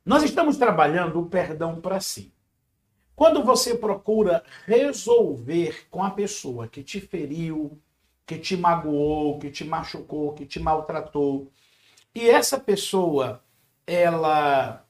Nós 0.05 0.23
estamos 0.23 0.55
trabalhando 0.57 1.19
o 1.19 1.25
perdão 1.25 1.81
para 1.81 1.99
si. 1.99 2.31
Quando 3.15 3.43
você 3.43 3.75
procura 3.75 4.43
resolver 4.65 5.87
com 5.89 6.03
a 6.03 6.11
pessoa 6.11 6.67
que 6.67 6.83
te 6.83 7.01
feriu, 7.01 7.77
que 8.25 8.37
te 8.37 8.55
magoou, 8.55 9.39
que 9.39 9.49
te 9.49 9.65
machucou, 9.65 10.33
que 10.33 10.45
te 10.45 10.59
maltratou, 10.59 11.51
e 12.15 12.29
essa 12.29 12.59
pessoa 12.59 13.43
ela 13.85 14.85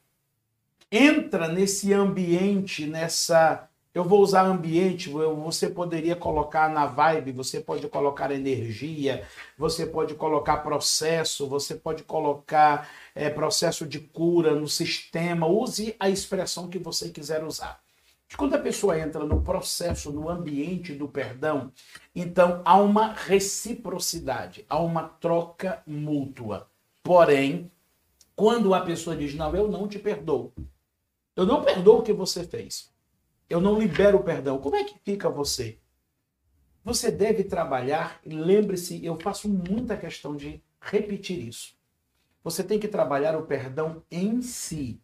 entra 0.91 1.47
nesse 1.47 1.93
ambiente, 1.93 2.85
nessa 2.85 3.67
eu 3.97 4.03
vou 4.03 4.21
usar 4.21 4.43
ambiente, 4.43 5.09
você 5.09 5.67
poderia 5.67 6.15
colocar 6.15 6.69
na 6.69 6.85
vibe, 6.85 7.31
você 7.31 7.59
pode 7.59 7.87
colocar 7.87 8.29
energia, 8.29 9.27
você 9.57 9.87
pode 9.87 10.13
colocar 10.13 10.57
processo, 10.57 11.47
você 11.47 11.73
pode 11.73 12.03
colocar 12.03 12.87
é, 13.15 13.27
processo 13.27 13.87
de 13.87 13.99
cura 13.99 14.53
no 14.53 14.67
sistema, 14.67 15.47
use 15.47 15.95
a 15.99 16.07
expressão 16.11 16.69
que 16.69 16.77
você 16.77 17.09
quiser 17.09 17.43
usar. 17.43 17.81
Quando 18.35 18.53
a 18.53 18.59
pessoa 18.59 18.99
entra 18.99 19.23
no 19.23 19.41
processo, 19.41 20.11
no 20.11 20.29
ambiente 20.29 20.93
do 20.93 21.07
perdão, 21.07 21.71
então 22.15 22.61
há 22.65 22.77
uma 22.77 23.13
reciprocidade, 23.13 24.63
há 24.69 24.77
uma 24.77 25.05
troca 25.05 25.81
mútua. 25.87 26.67
Porém, 27.07 27.71
quando 28.35 28.73
a 28.73 28.81
pessoa 28.81 29.15
diz, 29.15 29.33
não, 29.33 29.55
eu 29.55 29.69
não 29.69 29.87
te 29.87 29.97
perdoo, 29.97 30.51
eu 31.37 31.45
não 31.45 31.63
perdoo 31.63 31.99
o 31.99 32.03
que 32.03 32.11
você 32.11 32.43
fez, 32.43 32.93
eu 33.49 33.61
não 33.61 33.79
libero 33.79 34.17
o 34.17 34.23
perdão, 34.23 34.57
como 34.57 34.75
é 34.75 34.83
que 34.83 34.99
fica 35.05 35.29
você? 35.29 35.79
Você 36.83 37.09
deve 37.09 37.45
trabalhar, 37.45 38.19
lembre-se, 38.25 39.05
eu 39.05 39.17
faço 39.21 39.47
muita 39.47 39.95
questão 39.95 40.35
de 40.35 40.61
repetir 40.81 41.47
isso. 41.47 41.77
Você 42.43 42.61
tem 42.61 42.77
que 42.77 42.89
trabalhar 42.89 43.37
o 43.37 43.45
perdão 43.45 44.03
em 44.11 44.41
si 44.41 44.99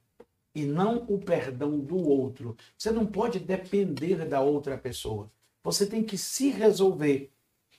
e 0.54 0.66
não 0.66 1.06
o 1.08 1.18
perdão 1.18 1.80
do 1.80 1.96
outro. 1.96 2.58
Você 2.78 2.92
não 2.92 3.06
pode 3.06 3.40
depender 3.40 4.26
da 4.26 4.42
outra 4.42 4.78
pessoa. 4.78 5.32
Você 5.64 5.86
tem 5.86 6.04
que 6.04 6.18
se 6.18 6.50
resolver. 6.50 7.32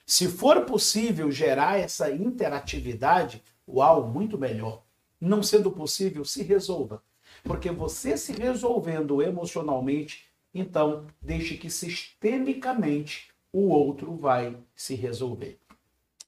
Se 0.03 0.27
for 0.27 0.65
possível 0.65 1.29
gerar 1.29 1.79
essa 1.79 2.09
interatividade, 2.09 3.43
uau, 3.67 4.07
muito 4.07 4.37
melhor. 4.37 4.83
Não 5.19 5.41
sendo 5.41 5.71
possível, 5.71 6.23
se 6.25 6.43
resolva. 6.43 7.01
Porque 7.43 7.71
você 7.71 8.17
se 8.17 8.33
resolvendo 8.33 9.21
emocionalmente, 9.21 10.25
então 10.53 11.05
deixe 11.21 11.57
que 11.57 11.69
sistemicamente 11.69 13.29
o 13.51 13.69
outro 13.69 14.15
vai 14.15 14.57
se 14.75 14.95
resolver. 14.95 15.59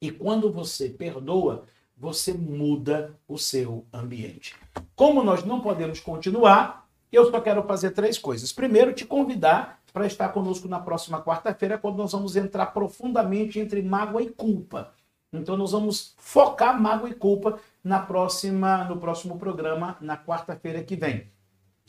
E 0.01 0.11
quando 0.11 0.51
você 0.51 0.89
perdoa, 0.89 1.65
você 1.97 2.33
muda 2.33 3.17
o 3.27 3.38
seu 3.38 3.85
ambiente. 3.91 4.55
Como 4.95 5.23
nós 5.23 5.43
não 5.43 5.59
podemos 5.59 5.99
continuar, 5.99 6.88
eu 7.11 7.29
só 7.31 7.41
quero 7.41 7.63
fazer 7.63 7.91
três 7.91 8.17
coisas. 8.17 8.51
Primeiro, 8.51 8.93
te 8.93 9.05
convidar 9.05 9.81
para 9.91 10.05
estar 10.05 10.29
conosco 10.29 10.67
na 10.67 10.79
próxima 10.79 11.21
quarta-feira, 11.23 11.77
quando 11.77 11.97
nós 11.97 12.11
vamos 12.11 12.35
entrar 12.35 12.67
profundamente 12.67 13.59
entre 13.59 13.81
mágoa 13.81 14.21
e 14.21 14.29
culpa. 14.29 14.93
Então, 15.32 15.57
nós 15.57 15.71
vamos 15.71 16.15
focar 16.17 16.80
mágoa 16.82 17.09
e 17.09 17.13
culpa 17.13 17.59
na 17.84 17.99
próxima, 17.99 18.84
no 18.86 18.97
próximo 18.97 19.38
programa, 19.38 19.97
na 19.99 20.17
quarta-feira 20.17 20.84
que 20.84 20.95
vem. 20.95 21.30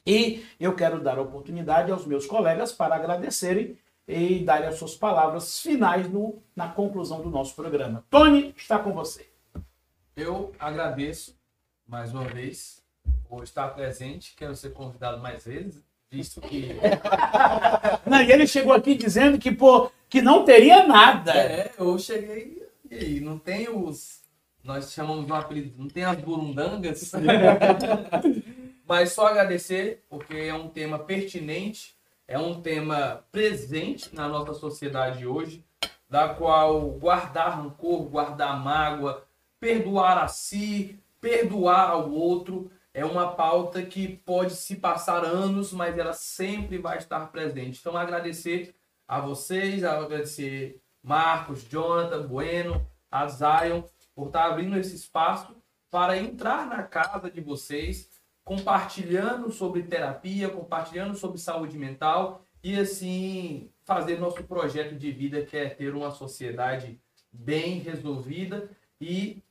E 0.06 0.44
eu 0.58 0.74
quero 0.74 1.00
dar 1.00 1.18
a 1.18 1.22
oportunidade 1.22 1.92
aos 1.92 2.06
meus 2.06 2.26
colegas 2.26 2.72
para 2.72 2.94
agradecerem 2.94 3.76
e 4.06 4.42
darem 4.42 4.68
as 4.68 4.76
suas 4.76 4.96
palavras 4.96 5.60
finais 5.60 6.08
no, 6.08 6.42
na 6.56 6.68
conclusão 6.68 7.20
do 7.20 7.30
nosso 7.30 7.54
programa. 7.54 8.04
Tony, 8.08 8.54
está 8.56 8.78
com 8.78 8.92
você. 8.92 9.28
Eu 10.16 10.52
agradeço 10.58 11.36
mais 11.86 12.12
uma 12.12 12.24
vez 12.24 12.82
por 13.28 13.44
estar 13.44 13.68
presente. 13.68 14.34
Quero 14.34 14.56
ser 14.56 14.70
convidado 14.70 15.20
mais 15.20 15.44
vezes, 15.44 15.82
visto 16.10 16.40
que 16.40 16.70
Não, 18.06 18.22
e 18.22 18.32
ele 18.32 18.46
chegou 18.46 18.72
aqui 18.72 18.94
dizendo 18.94 19.38
que, 19.38 19.52
pô, 19.52 19.92
que 20.08 20.22
não 20.22 20.44
teria 20.44 20.86
nada. 20.86 21.34
é, 21.36 21.72
eu 21.78 21.98
cheguei 21.98 22.66
e 22.90 22.94
aí, 22.94 23.20
não 23.20 23.38
tem 23.38 23.68
os. 23.68 24.22
Nós 24.62 24.92
chamamos 24.92 25.26
de 25.26 25.32
um 25.32 25.36
apelido, 25.36 25.74
não 25.76 25.88
tem 25.88 26.04
as 26.04 26.18
burundangas. 26.18 27.12
Mas 28.86 29.12
só 29.12 29.26
agradecer, 29.26 30.04
porque 30.08 30.34
é 30.34 30.54
um 30.54 30.68
tema 30.68 30.98
pertinente, 30.98 31.94
é 32.26 32.38
um 32.38 32.60
tema 32.60 33.24
presente 33.30 34.14
na 34.14 34.26
nossa 34.28 34.54
sociedade 34.54 35.26
hoje, 35.26 35.64
da 36.08 36.30
qual 36.30 36.90
guardar 36.90 37.58
rancor, 37.58 38.04
guardar 38.04 38.62
mágoa, 38.62 39.24
perdoar 39.60 40.18
a 40.18 40.28
si, 40.28 40.98
perdoar 41.20 41.90
ao 41.90 42.10
outro, 42.10 42.70
é 42.94 43.04
uma 43.04 43.32
pauta 43.32 43.82
que 43.82 44.08
pode 44.08 44.54
se 44.54 44.76
passar 44.76 45.24
anos, 45.24 45.72
mas 45.72 45.96
ela 45.96 46.12
sempre 46.12 46.78
vai 46.78 46.98
estar 46.98 47.30
presente. 47.30 47.78
Então, 47.80 47.96
agradecer 47.96 48.74
a 49.06 49.20
vocês, 49.20 49.84
agradecer 49.84 50.80
Marcos, 51.02 51.64
Jonathan, 51.68 52.26
Bueno, 52.26 52.86
a 53.10 53.26
Zion, 53.28 53.82
por 54.14 54.26
estar 54.26 54.46
abrindo 54.46 54.76
esse 54.76 54.94
espaço 54.94 55.56
para 55.90 56.16
entrar 56.18 56.66
na 56.66 56.82
casa 56.82 57.30
de 57.30 57.40
vocês, 57.40 58.10
compartilhando 58.44 59.50
sobre 59.50 59.82
terapia, 59.82 60.48
compartilhando 60.48 61.14
sobre 61.14 61.38
saúde 61.38 61.78
mental 61.78 62.44
e 62.62 62.78
assim 62.78 63.70
fazer 63.84 64.18
nosso 64.18 64.42
projeto 64.44 64.96
de 64.96 65.10
vida 65.12 65.42
que 65.44 65.56
é 65.56 65.68
ter 65.68 65.94
uma 65.94 66.10
sociedade 66.10 67.00
bem 67.32 67.78
resolvida 67.78 68.70
e 69.00 69.42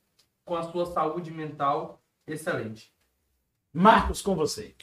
com 0.44 0.56
a 0.56 0.62
sua 0.62 0.86
saúde 0.86 1.30
mental 1.30 2.00
excelente. 2.26 2.92
Marcos, 3.72 4.22
com 4.22 4.34
você. 4.34 4.74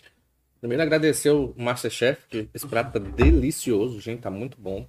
Primeiro 0.59 0.83
agradecer 0.83 1.29
o 1.29 1.53
Masterchef, 1.57 2.27
que 2.27 2.49
esse 2.53 2.67
prato 2.67 2.93
tá 2.93 2.99
delicioso, 2.99 3.99
gente, 3.99 4.21
tá 4.21 4.31
muito 4.31 4.59
bom. 4.59 4.87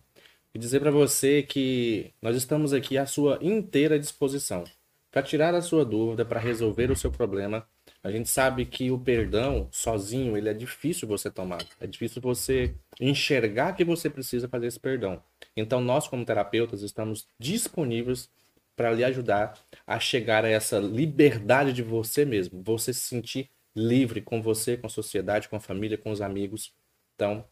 E 0.56 0.58
dizer 0.58 0.80
para 0.80 0.90
você 0.90 1.42
que 1.42 2.14
nós 2.22 2.34
estamos 2.34 2.72
aqui 2.72 2.96
à 2.96 3.04
sua 3.04 3.38
inteira 3.42 3.98
disposição 3.98 4.64
para 5.10 5.22
tirar 5.22 5.54
a 5.54 5.60
sua 5.60 5.84
dúvida, 5.84 6.24
para 6.24 6.40
resolver 6.40 6.90
o 6.90 6.96
seu 6.96 7.12
problema. 7.12 7.68
A 8.02 8.10
gente 8.10 8.30
sabe 8.30 8.64
que 8.64 8.90
o 8.90 8.98
perdão 8.98 9.68
sozinho, 9.70 10.34
ele 10.34 10.48
é 10.48 10.54
difícil 10.54 11.06
você 11.06 11.30
tomar. 11.30 11.62
É 11.78 11.86
difícil 11.86 12.22
você 12.22 12.74
enxergar 12.98 13.74
que 13.74 13.84
você 13.84 14.08
precisa 14.08 14.48
fazer 14.48 14.68
esse 14.68 14.80
perdão. 14.80 15.22
Então 15.54 15.78
nós 15.78 16.08
como 16.08 16.24
terapeutas 16.24 16.80
estamos 16.80 17.28
disponíveis 17.38 18.30
para 18.74 18.92
lhe 18.92 19.04
ajudar 19.04 19.58
a 19.86 20.00
chegar 20.00 20.42
a 20.42 20.48
essa 20.48 20.78
liberdade 20.78 21.70
de 21.70 21.82
você 21.82 22.24
mesmo, 22.24 22.62
você 22.62 22.94
se 22.94 23.00
sentir 23.00 23.50
livre 23.74 24.22
com 24.22 24.40
você, 24.40 24.74
com 24.74 24.86
a 24.86 24.90
sociedade, 24.90 25.50
com 25.50 25.56
a 25.56 25.60
família, 25.60 25.98
com 25.98 26.10
os 26.10 26.22
amigos. 26.22 26.72
Então, 27.14 27.44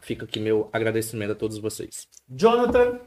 fica 0.00 0.24
aqui 0.24 0.40
meu 0.40 0.68
agradecimento 0.72 1.32
a 1.32 1.34
todos 1.34 1.58
vocês. 1.58 2.06
Jonathan, 2.28 3.00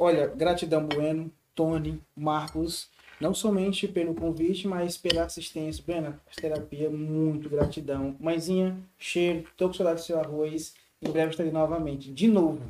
Olha, 0.00 0.28
gratidão, 0.28 0.86
Bueno, 0.86 1.28
Tony, 1.56 2.00
Marcos, 2.16 2.88
não 3.20 3.34
somente 3.34 3.88
pelo 3.88 4.14
convite, 4.14 4.68
mas 4.68 4.96
pela 4.96 5.24
assistência. 5.24 5.82
Bena, 5.84 6.20
terapia, 6.36 6.88
muito 6.88 7.48
gratidão. 7.48 8.14
Mãezinha, 8.20 8.78
cheiro, 8.96 9.44
tô 9.56 9.66
com 9.66 9.74
saudade 9.74 10.00
do 10.00 10.04
seu 10.04 10.20
arroz. 10.20 10.74
Em 11.02 11.10
breve 11.10 11.30
estarei 11.30 11.50
novamente. 11.50 12.12
De 12.12 12.28
novo. 12.28 12.60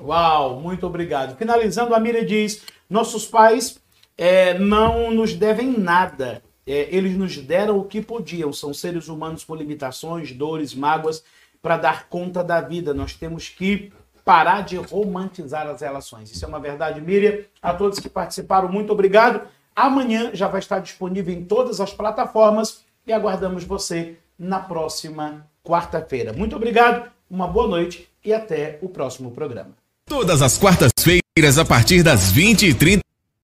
Uau, 0.00 0.60
muito 0.60 0.86
obrigado. 0.86 1.36
Finalizando, 1.36 1.92
a 1.92 1.98
Miriam 1.98 2.24
diz: 2.24 2.62
nossos 2.88 3.26
pais 3.26 3.80
é, 4.16 4.56
não 4.56 5.10
nos 5.10 5.34
devem 5.34 5.76
nada. 5.76 6.40
É, 6.64 6.94
eles 6.94 7.16
nos 7.16 7.36
deram 7.36 7.78
o 7.80 7.84
que 7.84 8.00
podiam. 8.00 8.52
São 8.52 8.72
seres 8.72 9.08
humanos 9.08 9.42
com 9.42 9.56
limitações, 9.56 10.30
dores, 10.30 10.72
mágoas, 10.72 11.24
para 11.64 11.78
dar 11.78 12.10
conta 12.10 12.44
da 12.44 12.60
vida. 12.60 12.92
Nós 12.92 13.14
temos 13.14 13.48
que 13.48 13.90
parar 14.22 14.60
de 14.60 14.76
romantizar 14.76 15.66
as 15.66 15.80
relações. 15.80 16.30
Isso 16.30 16.44
é 16.44 16.48
uma 16.48 16.60
verdade, 16.60 17.00
Miriam. 17.00 17.38
A 17.62 17.72
todos 17.72 17.98
que 17.98 18.08
participaram, 18.10 18.68
muito 18.68 18.92
obrigado. 18.92 19.40
Amanhã 19.74 20.30
já 20.34 20.46
vai 20.46 20.60
estar 20.60 20.78
disponível 20.80 21.32
em 21.32 21.42
todas 21.42 21.80
as 21.80 21.90
plataformas 21.90 22.84
e 23.06 23.14
aguardamos 23.14 23.64
você 23.64 24.18
na 24.38 24.60
próxima 24.60 25.46
quarta-feira. 25.64 26.34
Muito 26.34 26.54
obrigado, 26.54 27.10
uma 27.30 27.48
boa 27.48 27.66
noite 27.66 28.10
e 28.22 28.34
até 28.34 28.78
o 28.82 28.88
próximo 28.90 29.30
programa. 29.30 29.70
Todas 30.06 30.42
as 30.42 30.58
quartas-feiras, 30.58 31.58
a 31.58 31.64
partir 31.64 32.02
das 32.02 32.30
20h30, 32.30 33.00